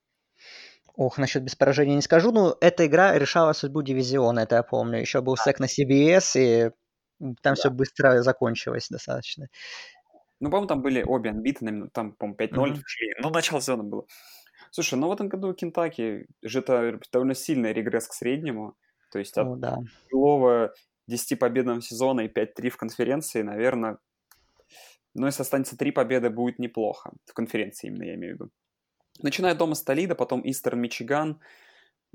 Ох, 0.95 1.17
насчет 1.17 1.43
без 1.43 1.55
поражения 1.55 1.95
не 1.95 2.01
скажу, 2.01 2.31
но 2.31 2.55
эта 2.61 2.85
игра 2.85 3.17
решала 3.17 3.53
судьбу 3.53 3.81
дивизиона, 3.81 4.41
это 4.41 4.57
я 4.57 4.63
помню. 4.63 4.99
Еще 4.99 5.21
был 5.21 5.37
сек 5.37 5.59
на 5.59 5.65
CBS, 5.65 6.33
и 6.35 6.71
там 7.19 7.33
да. 7.41 7.55
все 7.55 7.71
быстро 7.71 8.21
закончилось 8.21 8.89
достаточно. 8.89 9.47
Ну, 10.39 10.49
по-моему, 10.49 10.67
там 10.67 10.81
были 10.81 11.03
обе 11.03 11.31
анбиты, 11.31 11.65
там, 11.93 12.13
по-моему, 12.13 12.37
5-0 12.37 12.73
mm-hmm. 12.73 12.81
Ну, 13.21 13.29
начало 13.29 13.61
сезона 13.61 13.83
было. 13.83 14.05
Слушай, 14.71 14.95
ну 14.95 15.07
в 15.07 15.11
этом 15.11 15.29
году 15.29 15.53
Кентаки 15.53 16.25
же 16.41 16.59
это 16.59 16.99
довольно 17.11 17.35
сильный 17.35 17.73
регресс 17.73 18.07
к 18.07 18.13
среднему. 18.13 18.75
То 19.11 19.19
есть 19.19 19.37
от 19.37 19.47
oh, 19.47 19.55
да. 19.55 19.77
Белова 20.11 20.73
10 21.07 21.39
победного 21.39 21.81
сезона 21.81 22.21
и 22.21 22.27
5-3 22.27 22.69
в 22.69 22.77
конференции, 22.77 23.41
наверное, 23.41 23.99
ну, 25.13 25.27
если 25.27 25.43
останется 25.43 25.77
3 25.77 25.91
победы, 25.91 26.29
будет 26.29 26.59
неплохо. 26.59 27.13
В 27.25 27.33
конференции 27.33 27.87
именно, 27.87 28.03
я 28.03 28.15
имею 28.15 28.33
в 28.33 28.39
виду. 28.39 28.51
Начиная 29.21 29.55
дома 29.55 29.75
с 29.75 29.83
Толида, 29.83 30.15
потом 30.15 30.41
Истер, 30.43 30.75
Мичиган, 30.75 31.39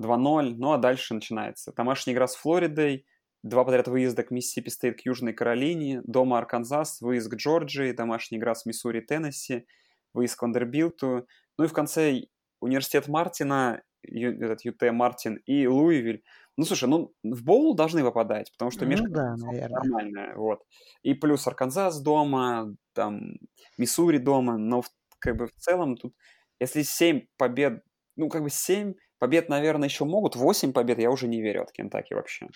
2-0, 0.00 0.54
ну 0.56 0.72
а 0.72 0.78
дальше 0.78 1.14
начинается. 1.14 1.72
Домашняя 1.76 2.14
игра 2.14 2.26
с 2.26 2.36
Флоридой, 2.36 3.06
два 3.42 3.64
подряд 3.64 3.88
выезда 3.88 4.22
к 4.22 4.30
Миссисипи 4.30 4.68
Стейт 4.68 5.00
к 5.00 5.06
Южной 5.06 5.32
Каролине, 5.32 6.02
дома 6.04 6.38
Арканзас, 6.38 7.00
выезд 7.00 7.30
к 7.30 7.34
Джорджии, 7.36 7.92
домашняя 7.92 8.38
игра 8.38 8.54
с 8.54 8.66
Миссури, 8.66 9.00
Теннесси, 9.00 9.66
выезд 10.12 10.36
к 10.36 10.42
Вандербилту, 10.42 11.26
ну 11.56 11.64
и 11.64 11.68
в 11.68 11.72
конце 11.72 12.22
университет 12.60 13.08
Мартина, 13.08 13.82
этот 14.02 14.64
ЮТ 14.64 14.82
Мартин 14.92 15.36
и 15.46 15.66
Луивиль. 15.66 16.22
Ну, 16.56 16.64
слушай, 16.64 16.88
ну, 16.88 17.12
в 17.22 17.44
боул 17.44 17.74
должны 17.74 18.02
попадать, 18.02 18.50
потому 18.52 18.72
что 18.72 18.84
ну, 18.84 18.96
да, 19.08 19.36
наверное. 19.36 19.68
нормальная, 19.68 20.34
вот. 20.34 20.62
И 21.02 21.14
плюс 21.14 21.46
Арканзас 21.46 22.00
дома, 22.00 22.74
там, 22.94 23.36
Миссури 23.76 24.18
дома, 24.18 24.56
но 24.58 24.82
в, 24.82 24.90
как 25.20 25.36
бы 25.36 25.46
в 25.46 25.52
целом 25.52 25.96
тут, 25.96 26.14
если 26.60 26.82
7 26.82 27.26
побед, 27.36 27.82
ну, 28.16 28.28
как 28.28 28.42
бы 28.42 28.50
7 28.50 28.94
побед, 29.18 29.48
наверное, 29.48 29.88
еще 29.88 30.04
могут, 30.04 30.36
8 30.36 30.72
побед 30.72 30.98
я 30.98 31.10
уже 31.10 31.28
не 31.28 31.42
верю 31.42 31.62
от 31.62 31.72
Кентаки 31.72 32.14
вообще. 32.14 32.48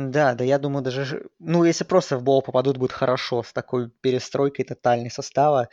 Да, 0.00 0.34
да, 0.34 0.44
я 0.44 0.58
думаю, 0.60 0.84
даже, 0.84 1.28
ну, 1.40 1.64
если 1.64 1.82
просто 1.82 2.16
в 2.18 2.22
бол 2.22 2.40
попадут, 2.40 2.76
будет 2.76 2.92
хорошо 2.92 3.42
с 3.42 3.52
такой 3.52 3.90
перестройкой 4.00 4.64
тотальной 4.64 5.10
состава 5.10 5.68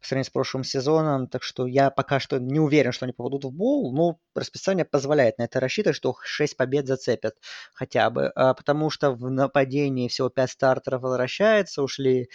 по 0.00 0.06
сравнению 0.06 0.26
с 0.26 0.30
прошлым 0.30 0.62
сезоном. 0.62 1.26
Так 1.26 1.42
что 1.42 1.66
я 1.66 1.90
пока 1.90 2.20
что 2.20 2.38
не 2.38 2.60
уверен, 2.60 2.92
что 2.92 3.04
они 3.04 3.12
попадут 3.12 3.44
в 3.44 3.50
бол, 3.50 3.92
но 3.92 4.18
расписание 4.36 4.84
позволяет 4.84 5.38
на 5.38 5.44
это 5.44 5.58
рассчитывать, 5.58 5.96
что 5.96 6.14
6 6.22 6.56
побед 6.56 6.86
зацепят 6.86 7.34
хотя 7.74 8.10
бы. 8.10 8.30
А, 8.36 8.54
потому 8.54 8.90
что 8.90 9.10
в 9.12 9.28
нападении 9.28 10.06
всего 10.08 10.28
5 10.28 10.50
стартеров 10.52 11.02
возвращается, 11.02 11.82
ушли 11.82 12.28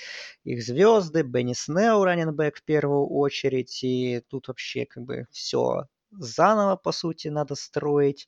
их 0.43 0.61
звезды, 0.63 1.21
Бенни 1.21 1.53
Снеу, 1.53 2.03
раненбэк 2.03 2.57
в 2.57 2.63
первую 2.65 3.07
очередь, 3.07 3.81
и 3.83 4.21
тут 4.29 4.49
вообще 4.49 4.85
как 4.85 5.03
бы 5.03 5.25
все 5.31 5.85
заново, 6.11 6.75
по 6.75 6.91
сути, 6.91 7.27
надо 7.27 7.55
строить. 7.55 8.27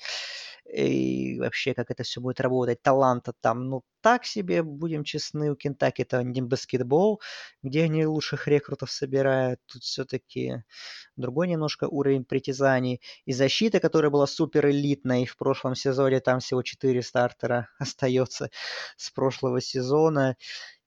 И 0.66 1.38
вообще, 1.39 1.74
как 1.74 1.91
это 1.91 2.03
все 2.03 2.22
будет 2.22 2.39
работать. 2.39 2.82
Таланта 2.82 3.34
там, 3.41 3.70
ну, 3.70 3.84
так 4.01 4.26
себе, 4.26 4.64
будем 4.64 5.03
честны, 5.03 5.51
у 5.51 5.55
Кентаки 5.55 6.01
это 6.03 6.24
не 6.24 6.41
баскетбол, 6.41 7.22
где 7.62 7.84
они 7.84 8.05
лучших 8.05 8.47
рекрутов 8.47 8.91
собирают. 8.91 9.59
Тут 9.68 9.84
все-таки 9.84 10.64
другой 11.16 11.47
немножко 11.47 11.88
уровень 11.88 12.26
притязаний. 12.26 13.01
И 13.26 13.34
защита, 13.34 13.80
которая 13.80 14.12
была 14.12 14.28
супер 14.28 14.68
элитной 14.70 15.26
в 15.26 15.38
прошлом 15.38 15.76
сезоне, 15.76 16.20
там 16.20 16.39
всего 16.39 16.62
4 16.64 17.01
стартера 17.01 17.70
остается 17.80 18.49
с 18.97 19.12
прошлого 19.12 19.62
сезона. 19.62 20.36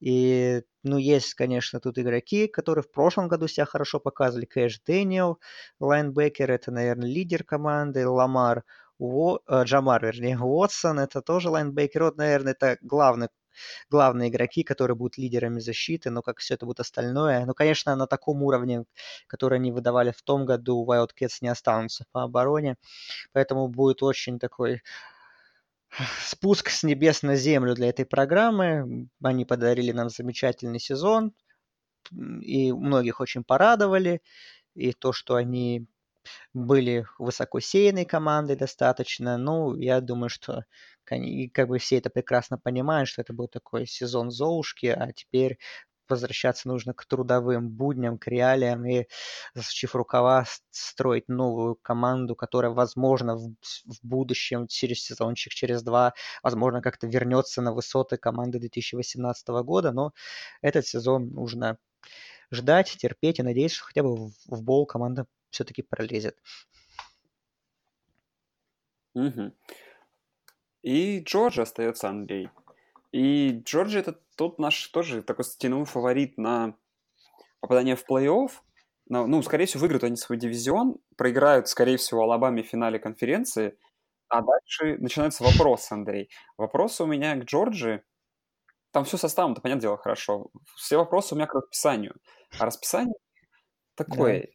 И, 0.00 0.62
ну, 0.82 0.98
есть, 0.98 1.34
конечно, 1.34 1.80
тут 1.80 1.98
игроки, 1.98 2.46
которые 2.46 2.82
в 2.82 2.90
прошлом 2.90 3.28
году 3.28 3.48
себя 3.48 3.64
хорошо 3.64 4.00
показывали. 4.00 4.44
Кэш 4.44 4.80
Дэниел, 4.86 5.38
лайнбекер, 5.80 6.50
это, 6.50 6.70
наверное, 6.70 7.08
лидер 7.08 7.44
команды. 7.44 8.06
Ламар, 8.06 8.64
Э, 9.00 9.64
Джамар, 9.64 10.04
вернее, 10.04 10.38
Уотсон, 10.38 10.98
это 11.00 11.22
тоже 11.22 11.50
лайнбекер. 11.50 12.04
Вот, 12.04 12.16
наверное, 12.16 12.52
это 12.52 12.78
главный 12.82 13.28
главные 13.90 14.30
игроки, 14.30 14.62
которые 14.64 14.96
будут 14.96 15.18
лидерами 15.18 15.60
защиты, 15.60 16.10
но 16.10 16.22
как 16.22 16.38
все 16.38 16.54
это 16.54 16.66
будет 16.66 16.80
остальное. 16.80 17.44
Ну, 17.46 17.54
конечно, 17.54 17.94
на 17.96 18.06
таком 18.06 18.42
уровне, 18.42 18.84
который 19.26 19.58
они 19.58 19.72
выдавали 19.72 20.10
в 20.10 20.22
том 20.22 20.44
году, 20.44 20.84
Wildcats 20.84 21.38
не 21.40 21.48
останутся 21.48 22.04
по 22.12 22.24
обороне, 22.24 22.76
поэтому 23.32 23.68
будет 23.68 24.02
очень 24.02 24.38
такой 24.38 24.82
спуск 26.24 26.70
с 26.70 26.82
небес 26.82 27.22
на 27.22 27.36
землю 27.36 27.74
для 27.74 27.88
этой 27.88 28.04
программы. 28.04 29.08
Они 29.22 29.44
подарили 29.44 29.92
нам 29.92 30.08
замечательный 30.10 30.80
сезон, 30.80 31.32
и 32.12 32.72
многих 32.72 33.20
очень 33.20 33.44
порадовали. 33.44 34.20
И 34.74 34.92
то, 34.92 35.12
что 35.12 35.36
они 35.36 35.86
были 36.52 37.06
высокосеянной 37.18 38.04
командой 38.04 38.56
достаточно, 38.56 39.36
ну, 39.38 39.76
я 39.76 40.00
думаю, 40.00 40.28
что 40.28 40.64
и 41.10 41.48
как 41.48 41.68
бы 41.68 41.78
все 41.78 41.98
это 41.98 42.10
прекрасно 42.10 42.58
понимают, 42.58 43.08
что 43.08 43.22
это 43.22 43.32
был 43.32 43.48
такой 43.48 43.86
сезон 43.86 44.30
Золушки, 44.30 44.86
а 44.86 45.12
теперь 45.12 45.58
возвращаться 46.08 46.68
нужно 46.68 46.94
к 46.94 47.06
трудовым 47.06 47.70
будням, 47.70 48.18
к 48.18 48.26
реалиям 48.26 48.84
и, 48.84 49.06
засучив 49.54 49.94
рукава, 49.94 50.44
строить 50.70 51.28
новую 51.28 51.76
команду, 51.76 52.36
которая, 52.36 52.72
возможно, 52.72 53.36
в, 53.36 53.54
в 53.84 53.98
будущем, 54.02 54.66
через 54.66 55.02
сезончик, 55.02 55.52
через 55.52 55.82
два, 55.82 56.14
возможно, 56.42 56.82
как-то 56.82 57.06
вернется 57.06 57.62
на 57.62 57.72
высоты 57.72 58.16
команды 58.16 58.58
2018 58.58 59.48
года, 59.62 59.92
но 59.92 60.12
этот 60.62 60.86
сезон 60.86 61.30
нужно 61.30 61.78
ждать, 62.50 62.96
терпеть 62.98 63.38
и 63.38 63.42
надеяться, 63.42 63.78
что 63.78 63.86
хотя 63.86 64.02
бы 64.02 64.16
в, 64.16 64.32
в 64.46 64.62
бол 64.62 64.86
команда 64.86 65.26
все-таки 65.54 65.82
пролезет. 65.82 66.38
Угу. 69.14 69.52
И 70.82 71.20
Джорджи 71.20 71.62
остается 71.62 72.08
Андрей. 72.08 72.50
И 73.12 73.62
Джорджи 73.64 74.00
это 74.00 74.20
тот 74.36 74.58
наш 74.58 74.88
тоже 74.88 75.22
такой 75.22 75.44
стеновой 75.44 75.86
фаворит 75.86 76.36
на 76.36 76.76
попадание 77.60 77.96
в 77.96 78.04
плей-офф. 78.08 78.50
Ну, 79.06 79.42
скорее 79.42 79.66
всего, 79.66 79.82
выиграют 79.82 80.04
они 80.04 80.16
свой 80.16 80.38
дивизион, 80.38 80.96
проиграют, 81.16 81.68
скорее 81.68 81.96
всего, 81.96 82.22
Алабаме 82.22 82.62
в 82.62 82.66
финале 82.66 82.98
конференции, 82.98 83.78
а 84.28 84.42
дальше 84.42 84.98
начинается 84.98 85.44
вопрос, 85.44 85.92
Андрей. 85.92 86.30
Вопросы 86.56 87.04
у 87.04 87.06
меня 87.06 87.36
к 87.36 87.44
Джорджи. 87.44 88.02
Там 88.90 89.04
все 89.04 89.16
составом-то, 89.16 89.60
понятное 89.60 89.82
дело, 89.82 89.98
хорошо. 89.98 90.50
Все 90.76 90.96
вопросы 90.96 91.34
у 91.34 91.36
меня 91.36 91.46
к 91.46 91.54
расписанию. 91.54 92.16
А 92.58 92.64
расписание 92.64 93.14
такое, 93.94 94.42
да. 94.42 94.48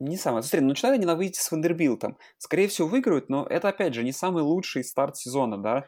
Не 0.00 0.16
самое. 0.16 0.42
Смотри, 0.42 0.60
ну 0.60 0.68
начинают 0.68 0.98
они 0.98 1.06
на 1.06 1.16
выезде 1.16 1.38
с 1.38 1.50
Вандербилтом. 1.50 2.18
Скорее 2.38 2.68
всего, 2.68 2.88
выиграют, 2.88 3.28
но 3.28 3.46
это, 3.46 3.68
опять 3.68 3.94
же, 3.94 4.04
не 4.04 4.12
самый 4.12 4.42
лучший 4.42 4.84
старт 4.84 5.16
сезона, 5.16 5.58
да 5.58 5.86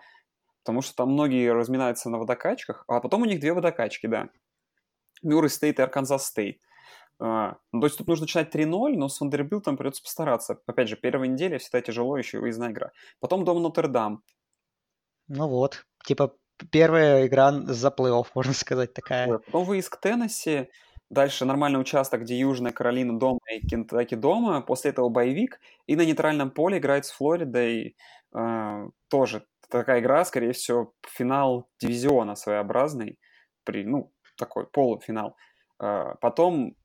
потому 0.62 0.82
что 0.82 0.94
там 0.94 1.12
многие 1.12 1.52
разминаются 1.52 2.10
на 2.10 2.18
водокачках, 2.18 2.84
а 2.86 3.00
потом 3.00 3.22
у 3.22 3.24
них 3.24 3.40
две 3.40 3.52
водокачки, 3.52 4.06
да. 4.06 4.28
Мюррей 5.22 5.50
Стейт 5.50 5.78
и 5.78 5.82
Арканзас 5.82 6.26
Стейт. 6.26 6.60
А, 7.18 7.56
ну, 7.72 7.80
то 7.80 7.86
есть 7.86 7.98
тут 7.98 8.08
нужно 8.08 8.24
начинать 8.24 8.54
3-0, 8.54 8.96
но 8.96 9.08
с 9.08 9.20
Вандербилтом 9.20 9.76
придется 9.76 10.02
постараться. 10.02 10.60
Опять 10.66 10.88
же, 10.88 10.96
первая 10.96 11.28
неделя 11.28 11.58
всегда 11.58 11.80
тяжело, 11.80 12.16
еще 12.16 12.38
и 12.38 12.40
выездная 12.40 12.70
игра. 12.70 12.92
Потом 13.20 13.44
дома 13.44 13.62
Нотр-Дам. 13.62 14.22
Ну 15.28 15.48
вот, 15.48 15.84
типа 16.04 16.34
первая 16.70 17.26
игра 17.26 17.52
за 17.52 17.88
плей-офф, 17.88 18.26
можно 18.34 18.52
сказать, 18.54 18.94
такая. 18.94 19.38
Потом 19.38 19.64
выезд 19.64 19.90
к 19.90 20.00
Теннесси, 20.00 20.70
дальше 21.10 21.44
нормальный 21.44 21.80
участок, 21.80 22.22
где 22.22 22.38
Южная 22.38 22.72
Каролина 22.72 23.18
дома 23.18 23.40
и 23.52 23.66
Кентаки 23.66 24.14
дома, 24.14 24.62
после 24.62 24.90
этого 24.92 25.08
боевик, 25.08 25.60
и 25.86 25.96
на 25.96 26.04
нейтральном 26.04 26.50
поле 26.50 26.78
играет 26.78 27.04
с 27.04 27.10
Флоридой, 27.10 27.96
э, 28.34 28.88
тоже 29.08 29.46
такая 29.68 30.00
игра, 30.00 30.24
скорее 30.24 30.52
всего, 30.52 30.94
финал 31.06 31.68
дивизиона 31.80 32.34
своеобразный, 32.34 33.18
при, 33.64 33.84
ну, 33.84 34.12
такой 34.36 34.66
полуфинал. 34.66 35.36
А, 35.78 36.16
потом 36.16 36.76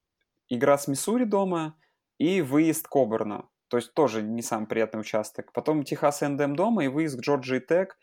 игра 0.49 0.77
с 0.77 0.87
Миссури 0.87 1.25
дома 1.25 1.75
и 2.17 2.41
выезд 2.41 2.87
к 2.87 2.95
Оберну. 2.95 3.49
То 3.67 3.77
есть 3.77 3.93
тоже 3.93 4.21
не 4.21 4.41
самый 4.41 4.67
приятный 4.67 5.01
участок. 5.01 5.51
Потом 5.51 5.83
Техас 5.83 6.21
Эндем 6.23 6.55
дома 6.55 6.85
и 6.85 6.87
выезд 6.87 7.17
к 7.17 7.21
Джорджии 7.21 7.59
Тек. 7.59 7.97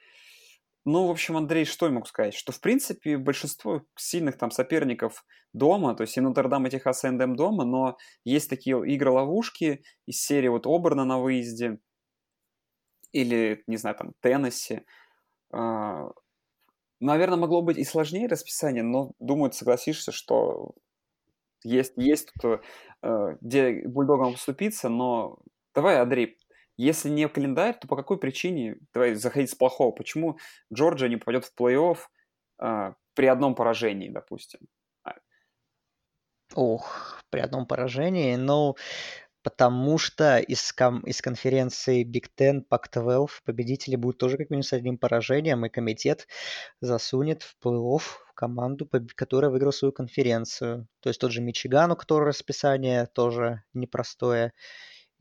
Ну, 0.84 1.06
в 1.06 1.10
общем, 1.10 1.36
Андрей, 1.36 1.64
что 1.64 1.86
я 1.86 1.92
могу 1.92 2.06
сказать? 2.06 2.34
Что, 2.34 2.50
в 2.50 2.60
принципе, 2.60 3.16
большинство 3.16 3.82
сильных 3.96 4.36
там 4.36 4.50
соперников 4.50 5.24
дома, 5.52 5.94
то 5.94 6.02
есть 6.02 6.16
и 6.16 6.20
Нотр-Дам, 6.20 6.66
и 6.66 6.70
Техас 6.70 7.04
Эндем 7.04 7.36
дома, 7.36 7.64
но 7.64 7.96
есть 8.24 8.50
такие 8.50 8.76
игры-ловушки 8.94 9.84
из 10.06 10.20
серии 10.20 10.48
вот 10.48 10.66
Оберна 10.66 11.04
на 11.04 11.20
выезде, 11.20 11.78
или, 13.12 13.62
не 13.66 13.76
знаю, 13.76 13.96
там, 13.96 14.12
Теннесси. 14.20 14.80
А, 15.52 16.10
наверное, 17.00 17.38
могло 17.38 17.62
быть 17.62 17.78
и 17.78 17.84
сложнее 17.84 18.26
расписание, 18.26 18.82
но, 18.82 19.12
думаю, 19.20 19.50
ты 19.50 19.58
согласишься, 19.58 20.12
что 20.12 20.74
есть, 21.64 21.92
есть 21.96 22.32
тут, 22.40 22.62
э, 23.02 23.36
где 23.40 23.86
бульдогам 23.86 24.32
поступиться, 24.32 24.88
но 24.88 25.38
давай, 25.74 26.00
Андрей, 26.00 26.38
если 26.76 27.08
не 27.08 27.28
календарь, 27.28 27.78
то 27.78 27.88
по 27.88 27.96
какой 27.96 28.18
причине, 28.18 28.76
давай 28.92 29.14
заходить 29.14 29.50
с 29.50 29.54
плохого, 29.54 29.92
почему 29.92 30.38
Джорджия 30.72 31.08
не 31.08 31.16
попадет 31.16 31.44
в 31.44 31.52
плей-офф 31.58 31.98
э, 32.62 32.94
при 33.14 33.26
одном 33.26 33.54
поражении, 33.54 34.08
допустим? 34.08 34.60
Ох, 36.54 37.20
при 37.30 37.40
одном 37.40 37.66
поражении, 37.66 38.36
ну, 38.36 38.76
потому 39.42 39.98
что 39.98 40.38
из, 40.38 40.72
ком- 40.72 41.00
из 41.00 41.22
конференции 41.22 42.04
Big 42.04 42.26
Ten, 42.38 42.62
Pac-12 42.68 43.28
победители 43.44 43.96
будут 43.96 44.18
тоже 44.18 44.36
как 44.36 44.50
минимум 44.50 44.62
с 44.62 44.72
одним 44.72 44.98
поражением, 44.98 45.64
и 45.64 45.70
комитет 45.70 46.28
засунет 46.80 47.42
в 47.42 47.56
плей-офф 47.64 48.02
команду, 48.34 48.88
которая 49.14 49.50
выиграла 49.50 49.72
свою 49.72 49.92
конференцию. 49.92 50.88
То 51.00 51.08
есть 51.08 51.20
тот 51.20 51.32
же 51.32 51.40
Мичиган, 51.40 51.92
у 51.92 51.96
которого 51.96 52.28
расписание 52.28 53.06
тоже 53.06 53.62
непростое, 53.72 54.52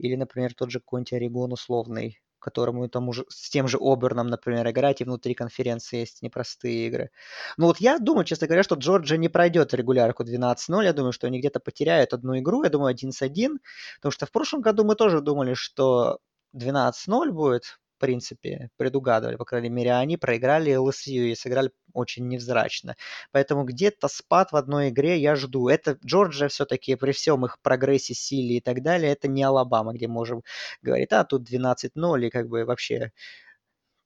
или, 0.01 0.15
например, 0.15 0.53
тот 0.53 0.71
же 0.71 0.79
какой-нибудь 0.79 1.13
Орегон 1.13 1.53
условный, 1.53 2.19
которому 2.39 2.89
там 2.89 3.07
уже 3.09 3.25
с 3.29 3.49
тем 3.49 3.67
же 3.67 3.77
Оберном, 3.79 4.27
например, 4.27 4.69
играть, 4.69 5.01
и 5.01 5.03
внутри 5.03 5.35
конференции 5.35 5.99
есть 5.99 6.21
непростые 6.23 6.87
игры. 6.87 7.11
Ну 7.57 7.67
вот 7.67 7.77
я 7.79 7.99
думаю, 7.99 8.25
честно 8.25 8.47
говоря, 8.47 8.63
что 8.63 8.75
Джорджия 8.75 9.17
не 9.17 9.29
пройдет 9.29 9.73
регулярку 9.73 10.23
12-0, 10.23 10.83
я 10.85 10.93
думаю, 10.93 11.13
что 11.13 11.27
они 11.27 11.39
где-то 11.39 11.59
потеряют 11.59 12.13
одну 12.13 12.37
игру, 12.39 12.63
я 12.63 12.69
думаю, 12.69 12.91
11-1, 12.95 13.59
потому 13.97 14.11
что 14.11 14.25
в 14.25 14.31
прошлом 14.31 14.61
году 14.61 14.83
мы 14.83 14.95
тоже 14.95 15.21
думали, 15.21 15.53
что 15.53 16.19
12-0 16.53 17.31
будет, 17.31 17.79
принципе, 18.01 18.69
предугадывали. 18.77 19.37
По 19.37 19.45
крайней 19.45 19.69
мере, 19.69 19.93
они 19.93 20.17
проиграли 20.17 20.75
ЛСЮ 20.75 21.31
и 21.31 21.35
сыграли 21.35 21.71
очень 21.93 22.27
невзрачно. 22.27 22.95
Поэтому 23.31 23.63
где-то 23.63 24.07
спад 24.07 24.51
в 24.51 24.55
одной 24.55 24.89
игре 24.89 25.17
я 25.19 25.35
жду. 25.35 25.69
Это 25.69 25.97
Джорджия 26.05 26.49
все-таки 26.49 26.95
при 26.95 27.11
всем 27.11 27.45
их 27.45 27.59
прогрессе, 27.61 28.13
силе 28.13 28.57
и 28.57 28.61
так 28.61 28.81
далее, 28.81 29.11
это 29.11 29.27
не 29.27 29.43
Алабама, 29.43 29.93
где 29.93 30.07
можем 30.07 30.41
говорить, 30.81 31.13
а 31.13 31.23
тут 31.23 31.49
12-0 31.49 32.25
и 32.25 32.29
как 32.29 32.47
бы 32.49 32.65
вообще 32.65 33.11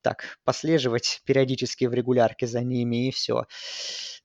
так 0.02 0.38
послеживать 0.44 1.22
периодически 1.26 1.86
в 1.86 1.94
регулярке 1.94 2.48
за 2.48 2.62
ними, 2.62 3.08
и 3.08 3.12
все. 3.12 3.46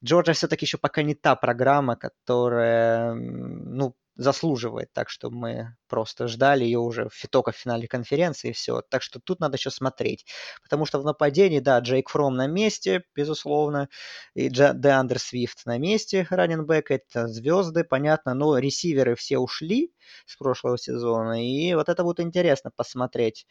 Джорджия 0.04 0.34
все-таки 0.34 0.66
еще 0.66 0.78
пока 0.78 1.02
не 1.02 1.14
та 1.14 1.36
программа, 1.36 1.96
которая, 1.96 3.14
ну, 3.14 3.94
заслуживает, 4.20 4.92
так 4.92 5.08
что 5.08 5.30
мы 5.30 5.74
просто 5.88 6.28
ждали 6.28 6.62
ее 6.64 6.78
уже 6.78 7.08
в 7.08 7.26
только 7.28 7.52
в 7.52 7.56
финале 7.56 7.88
конференции 7.88 8.50
и 8.50 8.52
все. 8.52 8.82
Так 8.82 9.02
что 9.02 9.18
тут 9.18 9.40
надо 9.40 9.56
еще 9.56 9.70
смотреть. 9.70 10.26
Потому 10.62 10.84
что 10.84 11.00
в 11.00 11.04
нападении, 11.04 11.58
да, 11.58 11.78
Джейк 11.78 12.10
Фром 12.10 12.36
на 12.36 12.46
месте, 12.46 13.02
безусловно, 13.16 13.88
и 14.34 14.50
Деандер 14.50 15.18
Свифт 15.18 15.64
на 15.64 15.78
месте, 15.78 16.26
раненбэк, 16.28 16.90
это 16.90 17.28
звезды, 17.28 17.82
понятно, 17.82 18.34
но 18.34 18.58
ресиверы 18.58 19.14
все 19.14 19.38
ушли 19.38 19.94
с 20.26 20.36
прошлого 20.36 20.76
сезона, 20.76 21.42
и 21.42 21.72
вот 21.74 21.88
это 21.88 22.04
будет 22.04 22.20
интересно 22.20 22.70
посмотреть, 22.76 23.46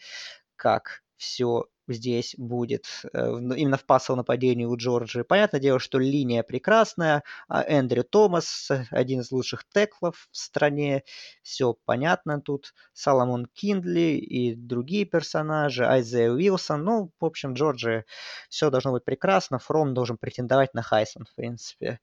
как 0.56 1.02
все 1.18 1.66
здесь 1.94 2.36
будет 2.38 2.86
э, 3.14 3.20
именно 3.20 3.78
в 3.78 3.86
пассовом 3.86 4.20
нападении 4.20 4.66
у 4.66 4.76
Джорджии. 4.76 5.22
Понятное 5.22 5.60
дело, 5.60 5.80
что 5.80 5.98
линия 6.00 6.44
прекрасная, 6.44 7.24
а 7.48 7.64
Эндрю 7.64 8.04
Томас 8.04 8.70
один 8.92 9.22
из 9.22 9.32
лучших 9.32 9.66
теклов 9.68 10.28
в 10.32 10.38
стране, 10.38 11.04
все 11.42 11.76
понятно 11.86 12.42
тут, 12.42 12.74
Соломон 12.94 13.46
Киндли 13.54 14.18
и 14.18 14.56
другие 14.56 15.06
персонажи, 15.06 15.86
Айзея 15.86 16.32
Уилсон, 16.32 16.84
ну, 16.84 17.12
в 17.20 17.26
общем, 17.26 17.54
Джорджия 17.54 18.06
все 18.50 18.70
должно 18.70 18.92
быть 18.92 19.06
прекрасно, 19.06 19.60
Фром 19.60 19.94
должен 19.94 20.18
претендовать 20.18 20.74
на 20.74 20.82
Хайсон, 20.82 21.26
в 21.26 21.36
принципе, 21.36 22.00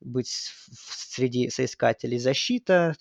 быть 0.00 0.28
среди 0.28 1.50
соискателей 1.50 2.18
защита, 2.18 2.94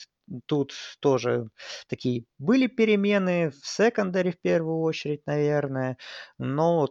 Тут 0.45 0.73
тоже 0.99 1.47
такие 1.87 2.25
были 2.39 2.67
перемены 2.67 3.51
в 3.51 3.67
секондаре 3.67 4.31
в 4.31 4.39
первую 4.39 4.81
очередь, 4.81 5.21
наверное. 5.25 5.97
Но 6.37 6.89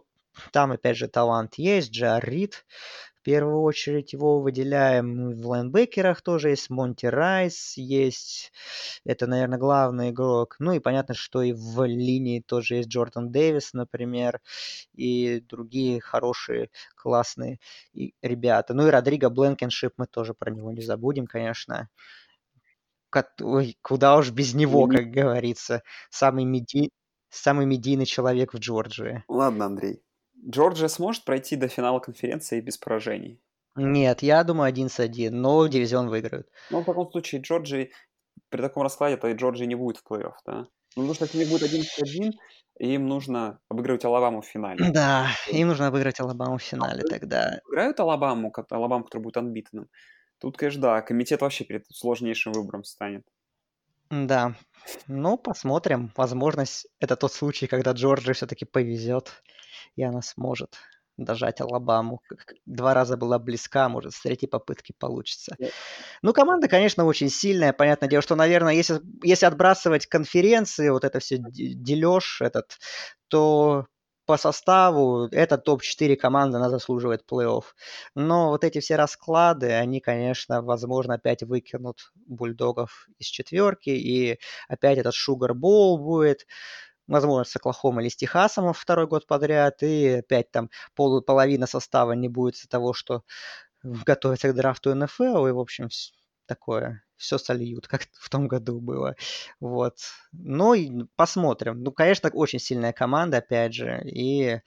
там, 0.51 0.71
опять 0.71 0.97
же, 0.97 1.07
талант 1.07 1.55
есть. 1.55 1.91
Джар 1.91 2.23
Рид, 2.23 2.65
в 3.19 3.23
первую 3.23 3.61
очередь, 3.61 4.13
его 4.13 4.39
выделяем. 4.39 5.35
В 5.35 5.47
лайнбекерах 5.47 6.21
тоже 6.21 6.49
есть 6.49 6.69
Монти 6.69 7.05
Райс, 7.05 7.77
есть... 7.77 8.51
Это, 9.05 9.27
наверное, 9.27 9.59
главный 9.59 10.09
игрок. 10.11 10.55
Ну 10.59 10.71
и 10.73 10.79
понятно, 10.79 11.13
что 11.13 11.41
и 11.41 11.53
в 11.53 11.85
линии 11.85 12.39
тоже 12.39 12.75
есть 12.77 12.89
Джордан 12.89 13.31
Дэвис, 13.31 13.73
например, 13.73 14.39
и 14.93 15.41
другие 15.41 15.99
хорошие, 16.01 16.69
классные 16.95 17.59
ребята. 18.21 18.73
Ну 18.73 18.87
и 18.87 18.91
Родриго 18.91 19.29
Бленкеншип, 19.29 19.93
мы 19.97 20.07
тоже 20.07 20.33
про 20.33 20.51
него 20.51 20.71
не 20.71 20.81
забудем, 20.81 21.27
конечно. 21.27 21.89
Ой, 23.39 23.77
куда 23.81 24.17
уж 24.17 24.31
без 24.31 24.53
него, 24.53 24.87
как 24.87 25.11
говорится. 25.11 25.83
Самый, 26.09 26.45
меди... 26.45 26.89
Самый 27.29 27.65
медийный 27.65 28.05
человек 28.05 28.53
в 28.53 28.57
Джорджии. 28.57 29.23
Ладно, 29.27 29.65
Андрей. 29.65 30.03
Джорджия 30.47 30.87
сможет 30.87 31.23
пройти 31.23 31.55
до 31.55 31.67
финала 31.67 31.99
конференции 31.99 32.61
без 32.61 32.77
поражений? 32.77 33.39
Нет, 33.75 34.21
я 34.21 34.43
думаю, 34.43 34.67
один 34.67 34.89
с 34.89 34.99
один, 34.99 35.41
но 35.41 35.65
дивизион 35.67 36.09
выиграют. 36.09 36.47
Ну, 36.71 36.81
в 36.81 36.85
таком 36.85 37.09
случае 37.09 37.41
Джорджии, 37.41 37.91
при 38.49 38.61
таком 38.61 38.83
раскладе, 38.83 39.17
то 39.17 39.27
и 39.27 39.33
Джорджии 39.33 39.65
не 39.65 39.75
будет 39.75 39.97
в 39.97 40.03
плей-офф, 40.11 40.33
да? 40.45 40.67
Ну, 40.97 41.03
потому 41.03 41.13
что 41.13 41.25
если 41.25 41.37
у 41.37 41.41
них 41.41 41.49
будет 41.49 41.63
один 41.63 41.83
с 41.83 41.99
один, 41.99 42.33
им 42.79 43.07
нужно 43.07 43.59
обыгрывать 43.69 44.03
Алабаму 44.03 44.41
в 44.41 44.45
финале. 44.45 44.91
Да, 44.91 45.27
им 45.49 45.69
нужно 45.69 45.87
обыграть 45.87 46.19
Алабаму 46.19 46.57
в 46.57 46.61
финале 46.63 47.03
а 47.03 47.07
тогда. 47.07 47.59
Играют 47.69 47.99
Алабаму, 47.99 48.51
Алабаму, 48.69 49.05
который 49.05 49.23
будет 49.23 49.37
анбитанным. 49.37 49.87
Тут, 50.41 50.57
конечно, 50.57 50.81
да, 50.81 51.01
комитет 51.01 51.41
вообще 51.41 51.63
перед 51.63 51.85
сложнейшим 51.93 52.51
выбором 52.53 52.83
станет. 52.83 53.23
Да. 54.09 54.55
Ну, 55.07 55.37
посмотрим. 55.37 56.11
Возможность 56.17 56.87
это 56.99 57.15
тот 57.15 57.31
случай, 57.31 57.67
когда 57.67 57.91
Джорджи 57.91 58.33
все-таки 58.33 58.65
повезет, 58.65 59.43
и 59.95 60.03
она 60.03 60.23
сможет 60.23 60.77
дожать 61.17 61.61
Алабаму. 61.61 62.21
Два 62.65 62.95
раза 62.95 63.17
была 63.17 63.37
близка, 63.37 63.87
может, 63.87 64.13
с 64.13 64.21
третьей 64.21 64.49
попытки 64.49 64.93
получится. 64.97 65.55
Ну, 66.23 66.33
команда, 66.33 66.67
конечно, 66.67 67.05
очень 67.05 67.29
сильная. 67.29 67.71
Понятное 67.71 68.09
дело, 68.09 68.23
что, 68.23 68.35
наверное, 68.35 68.73
если, 68.73 68.99
если 69.23 69.45
отбрасывать 69.45 70.07
конференции, 70.07 70.89
вот 70.89 71.03
это 71.03 71.19
все 71.19 71.37
дележ 71.37 72.41
этот, 72.41 72.79
то 73.27 73.85
по 74.31 74.37
составу 74.37 75.27
это 75.33 75.57
топ-4 75.57 76.15
команды, 76.15 76.55
она 76.55 76.69
заслуживает 76.69 77.25
плей-офф. 77.29 77.63
Но 78.15 78.47
вот 78.51 78.63
эти 78.63 78.79
все 78.79 78.95
расклады, 78.95 79.73
они, 79.73 79.99
конечно, 79.99 80.61
возможно, 80.61 81.15
опять 81.15 81.43
выкинут 81.43 82.13
бульдогов 82.27 83.09
из 83.19 83.25
четверки, 83.27 83.89
и 83.89 84.39
опять 84.69 84.99
этот 84.99 85.13
шугар-бол 85.15 85.97
будет 85.97 86.47
возможно, 87.07 87.43
с 87.43 87.53
Оклахомой 87.57 88.05
или 88.05 88.09
с 88.09 88.15
Техасом 88.15 88.71
второй 88.71 89.05
год 89.05 89.27
подряд, 89.27 89.83
и 89.83 90.19
опять 90.19 90.49
там 90.49 90.69
пол, 90.95 91.21
половина 91.21 91.67
состава 91.67 92.13
не 92.13 92.29
будет 92.29 92.55
из-за 92.55 92.69
того, 92.69 92.93
что 92.93 93.23
готовится 93.83 94.47
к 94.47 94.55
драфту 94.55 94.95
НФЛ, 94.95 95.47
и, 95.47 95.51
в 95.51 95.59
общем, 95.59 95.89
такое 96.45 97.03
все 97.21 97.37
сольют, 97.37 97.87
как 97.87 98.07
в 98.13 98.29
том 98.29 98.47
году 98.47 98.81
было. 98.81 99.15
Вот. 99.59 99.97
Ну, 100.33 100.73
и 100.73 101.05
посмотрим. 101.15 101.83
Ну, 101.83 101.91
конечно, 101.91 102.29
очень 102.33 102.59
сильная 102.59 102.93
команда, 102.93 103.37
опять 103.37 103.73
же. 103.73 104.01
И, 104.05 104.59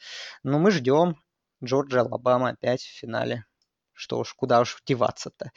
ну, 0.43 0.59
мы 0.59 0.71
ждем 0.71 1.17
Джорджия, 1.63 2.03
Алабама 2.03 2.51
опять 2.51 2.83
в 2.83 2.99
финале. 2.99 3.45
Что 3.93 4.19
уж, 4.19 4.35
куда 4.35 4.61
уж 4.61 4.83
деваться-то. 4.87 5.53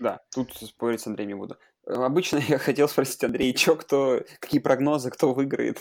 Да, 0.00 0.20
тут 0.34 0.52
спорить 0.54 1.00
с 1.00 1.06
Андреем 1.06 1.28
не 1.28 1.34
буду. 1.34 1.58
Обычно 1.86 2.38
я 2.48 2.58
хотел 2.58 2.88
спросить 2.88 3.22
Андрей, 3.24 3.54
чё, 3.54 3.76
кто, 3.76 4.20
какие 4.40 4.60
прогнозы, 4.60 5.10
кто 5.10 5.32
выиграет, 5.32 5.80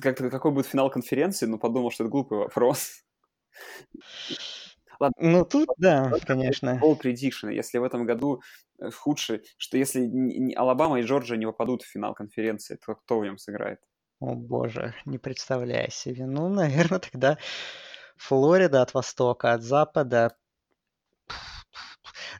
как, 0.00 0.16
какой 0.16 0.50
будет 0.50 0.66
финал 0.66 0.90
конференции, 0.90 1.46
но 1.46 1.58
подумал, 1.58 1.90
что 1.90 2.04
это 2.04 2.10
глупый 2.10 2.38
вопрос. 2.38 3.04
Ладно, 4.98 5.16
ну 5.20 5.44
тут, 5.44 5.68
да, 5.76 6.12
конечно. 6.26 6.80
Bold 6.82 7.02
prediction. 7.02 7.52
Если 7.52 7.78
в 7.78 7.84
этом 7.84 8.06
году 8.06 8.40
э, 8.40 8.65
худший, 8.94 9.42
что 9.58 9.76
если 9.76 10.54
Алабама 10.54 11.00
и 11.00 11.02
Джорджия 11.02 11.36
не 11.36 11.46
попадут 11.46 11.82
в 11.82 11.90
финал 11.90 12.14
конференции, 12.14 12.78
то 12.84 12.94
кто 12.94 13.18
в 13.18 13.24
нем 13.24 13.38
сыграет? 13.38 13.80
О 14.20 14.34
боже, 14.34 14.94
не 15.04 15.18
представляю 15.18 15.90
себе. 15.90 16.26
Ну, 16.26 16.48
наверное, 16.48 17.00
тогда 17.00 17.38
Флорида 18.16 18.82
от 18.82 18.94
востока, 18.94 19.52
от 19.52 19.62
запада. 19.62 20.36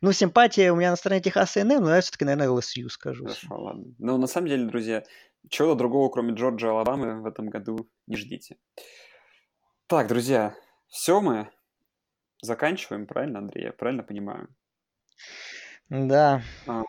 Ну, 0.00 0.12
симпатия 0.12 0.72
у 0.72 0.76
меня 0.76 0.90
на 0.90 0.96
стороне 0.96 1.22
Техаса 1.22 1.60
и 1.60 1.64
НМ, 1.64 1.82
но 1.82 1.94
я 1.94 2.00
все-таки, 2.00 2.24
наверное, 2.24 2.48
LSU 2.48 2.88
скажу. 2.88 3.24
Хорошо, 3.24 3.54
ладно. 3.54 3.94
Но 3.98 4.18
на 4.18 4.26
самом 4.26 4.48
деле, 4.48 4.66
друзья, 4.66 5.04
чего-то 5.48 5.76
другого, 5.76 6.10
кроме 6.10 6.34
Джорджа 6.34 6.68
и 6.68 6.70
Алабамы, 6.70 7.22
в 7.22 7.26
этом 7.26 7.48
году 7.48 7.90
не 8.06 8.16
ждите. 8.16 8.56
Так, 9.86 10.08
друзья, 10.08 10.54
все 10.88 11.20
мы 11.20 11.50
заканчиваем, 12.42 13.06
правильно, 13.06 13.38
Андрей? 13.38 13.64
Я 13.64 13.72
правильно 13.72 14.02
понимаю? 14.02 14.48
Да. 15.88 16.42
А. 16.66 16.82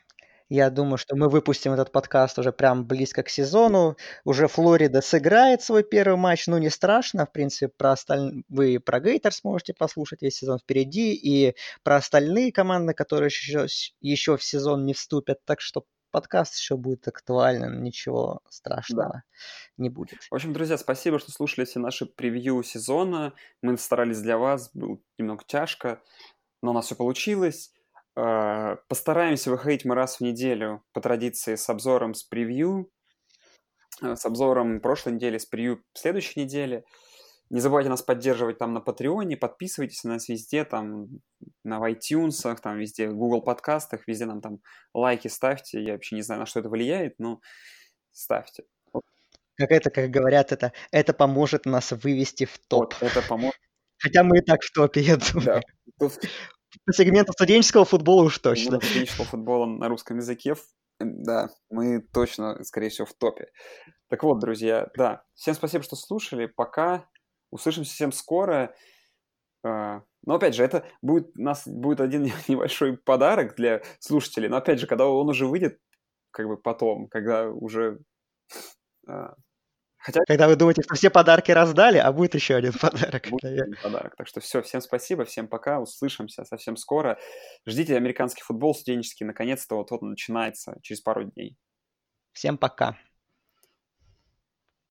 Я 0.50 0.70
думаю, 0.70 0.98
что 0.98 1.18
мы 1.18 1.28
выпустим 1.28 1.74
этот 1.74 1.92
подкаст 1.92 2.40
уже 2.40 2.54
прям 2.54 2.86
близко 2.86 3.22
к 3.22 3.30
сезону. 3.30 3.98
Уже 4.24 4.48
Флорида 4.48 5.02
сыграет 5.02 5.62
свой 5.62 5.84
первый 5.84 6.18
матч. 6.18 6.48
Ну, 6.48 6.58
не 6.58 6.70
страшно. 6.70 7.26
В 7.26 7.34
принципе, 7.34 7.68
про 7.68 7.92
остальные... 7.92 8.44
вы 8.48 8.80
про 8.80 9.02
Гейтер 9.02 9.34
сможете 9.34 9.74
послушать 9.74 10.22
весь 10.22 10.38
сезон 10.38 10.60
впереди. 10.60 11.14
И 11.14 11.54
про 11.84 11.98
остальные 11.98 12.54
команды, 12.54 12.94
которые 12.94 13.28
еще, 13.28 13.68
еще 14.00 14.38
в 14.38 14.44
сезон 14.44 14.86
не 14.86 14.94
вступят. 14.94 15.44
Так 15.44 15.60
что 15.60 15.84
подкаст 16.12 16.56
еще 16.56 16.78
будет 16.78 17.06
актуален, 17.10 17.84
ничего 17.84 18.40
страшного 18.50 19.10
да. 19.10 19.24
не 19.76 19.90
будет. 19.90 20.20
В 20.32 20.34
общем, 20.36 20.54
друзья, 20.54 20.78
спасибо, 20.78 21.20
что 21.20 21.32
слушали 21.32 21.66
все 21.66 21.80
наши 21.80 22.06
превью 22.06 22.64
сезона. 22.64 23.34
Мы 23.62 23.78
старались 23.78 24.22
для 24.22 24.38
вас, 24.38 24.72
было 24.74 24.98
немного 25.18 25.44
тяжко, 25.46 26.02
но 26.62 26.72
у 26.72 26.74
нас 26.74 26.86
все 26.86 26.96
получилось. 26.96 27.72
А, 28.20 28.78
постараемся 28.88 29.52
выходить 29.52 29.86
мы 29.86 29.94
раз 29.94 30.18
в 30.18 30.22
неделю 30.22 30.84
по 30.92 31.02
традиции 31.02 31.54
с 31.54 31.70
обзором 31.70 32.16
с 32.16 32.24
превью, 32.24 32.90
э, 34.02 34.16
с 34.16 34.26
обзором 34.26 34.82
прошлой 34.82 35.14
недели, 35.14 35.38
с 35.38 35.46
превью 35.46 35.84
следующей 35.94 36.40
недели. 36.40 36.84
Не 37.52 37.60
забывайте 37.60 37.92
нас 37.92 38.02
поддерживать 38.02 38.58
там 38.58 38.74
на 38.74 38.82
Патреоне, 38.82 39.38
подписывайтесь 39.38 40.04
на 40.04 40.14
нас 40.14 40.30
везде, 40.30 40.66
там 40.66 41.10
на 41.64 41.80
iTunes, 41.92 42.58
там 42.60 42.80
везде, 42.80 43.08
в 43.08 43.16
Google 43.16 43.44
подкастах, 43.44 44.08
везде 44.08 44.26
нам 44.26 44.42
там 44.42 44.62
лайки 44.96 45.28
ставьте. 45.28 45.84
Я 45.84 45.94
вообще 45.94 46.16
не 46.16 46.24
знаю, 46.24 46.40
на 46.40 46.48
что 46.48 46.60
это 46.60 46.70
влияет, 46.70 47.20
но 47.20 47.40
ставьте. 48.12 48.64
Как 49.58 49.72
это, 49.72 49.92
как 49.92 50.10
говорят, 50.10 50.52
это, 50.52 50.74
это 50.92 51.14
поможет 51.14 51.66
нас 51.66 51.92
вывести 51.92 52.46
в 52.46 52.58
топ. 52.68 52.96
Вот, 53.00 53.12
это 53.12 53.22
поможет. 53.22 53.60
Хотя 54.00 54.24
мы 54.24 54.40
и 54.40 54.42
так 54.42 54.62
в 54.62 54.72
топе, 54.72 55.02
я 55.02 55.18
думаю. 55.18 55.62
Да. 56.00 56.10
По 56.86 56.94
сегменту 56.94 57.34
студенческого 57.34 57.86
футбола 57.86 58.24
уж 58.24 58.38
точно. 58.40 58.80
Студенческого 58.80 59.26
футбола 59.26 59.66
на 59.66 59.88
русском 59.88 60.18
языке, 60.18 60.56
да, 61.00 61.50
мы 61.70 62.02
точно, 62.02 62.64
скорее 62.64 62.90
всего, 62.90 63.06
в 63.06 63.14
топе. 63.14 63.52
Так 64.10 64.24
вот, 64.24 64.40
друзья, 64.40 64.90
да, 64.96 65.24
всем 65.34 65.54
спасибо, 65.54 65.84
что 65.84 65.96
слушали. 65.96 66.46
Пока. 66.48 67.08
Услышимся 67.50 67.94
всем 67.94 68.12
скоро. 68.12 68.76
А, 69.64 70.02
но 70.26 70.36
опять 70.36 70.56
же, 70.56 70.64
это 70.64 70.86
будет, 71.02 71.30
у 71.38 71.42
нас 71.42 71.68
будет 71.68 72.02
один 72.02 72.24
небольшой 72.48 72.98
подарок 72.98 73.56
для 73.56 73.82
слушателей. 74.00 74.50
Но 74.50 74.58
опять 74.58 74.80
же, 74.80 74.88
когда 74.88 75.08
он 75.08 75.30
уже 75.30 75.46
выйдет, 75.46 75.80
как 76.32 76.48
бы 76.48 76.58
потом, 76.58 77.08
когда 77.08 77.50
уже... 77.50 78.00
Хотя... 80.08 80.22
Когда 80.26 80.48
вы 80.48 80.56
думаете, 80.56 80.84
что 80.84 80.96
все 80.96 81.10
подарки 81.10 81.52
раздали, 81.52 81.98
а 81.98 82.14
будет 82.14 82.34
еще 82.34 82.56
один 82.56 82.72
подарок. 82.72 83.28
Будет 83.30 83.44
один 83.44 83.76
подарок. 83.84 84.16
Так 84.16 84.26
что 84.26 84.40
все, 84.40 84.62
всем 84.62 84.80
спасибо, 84.80 85.26
всем 85.26 85.50
пока, 85.50 85.82
услышимся 85.82 86.46
совсем 86.46 86.78
скоро. 86.78 87.20
Ждите 87.66 87.98
американский 87.98 88.42
футбол 88.42 88.74
студенческий, 88.74 89.26
наконец-то 89.26 89.76
вот 89.76 89.92
он 89.92 90.12
начинается 90.12 90.78
через 90.82 91.02
пару 91.02 91.26
дней. 91.26 91.58
Всем 92.32 92.58
пока. 92.58 92.98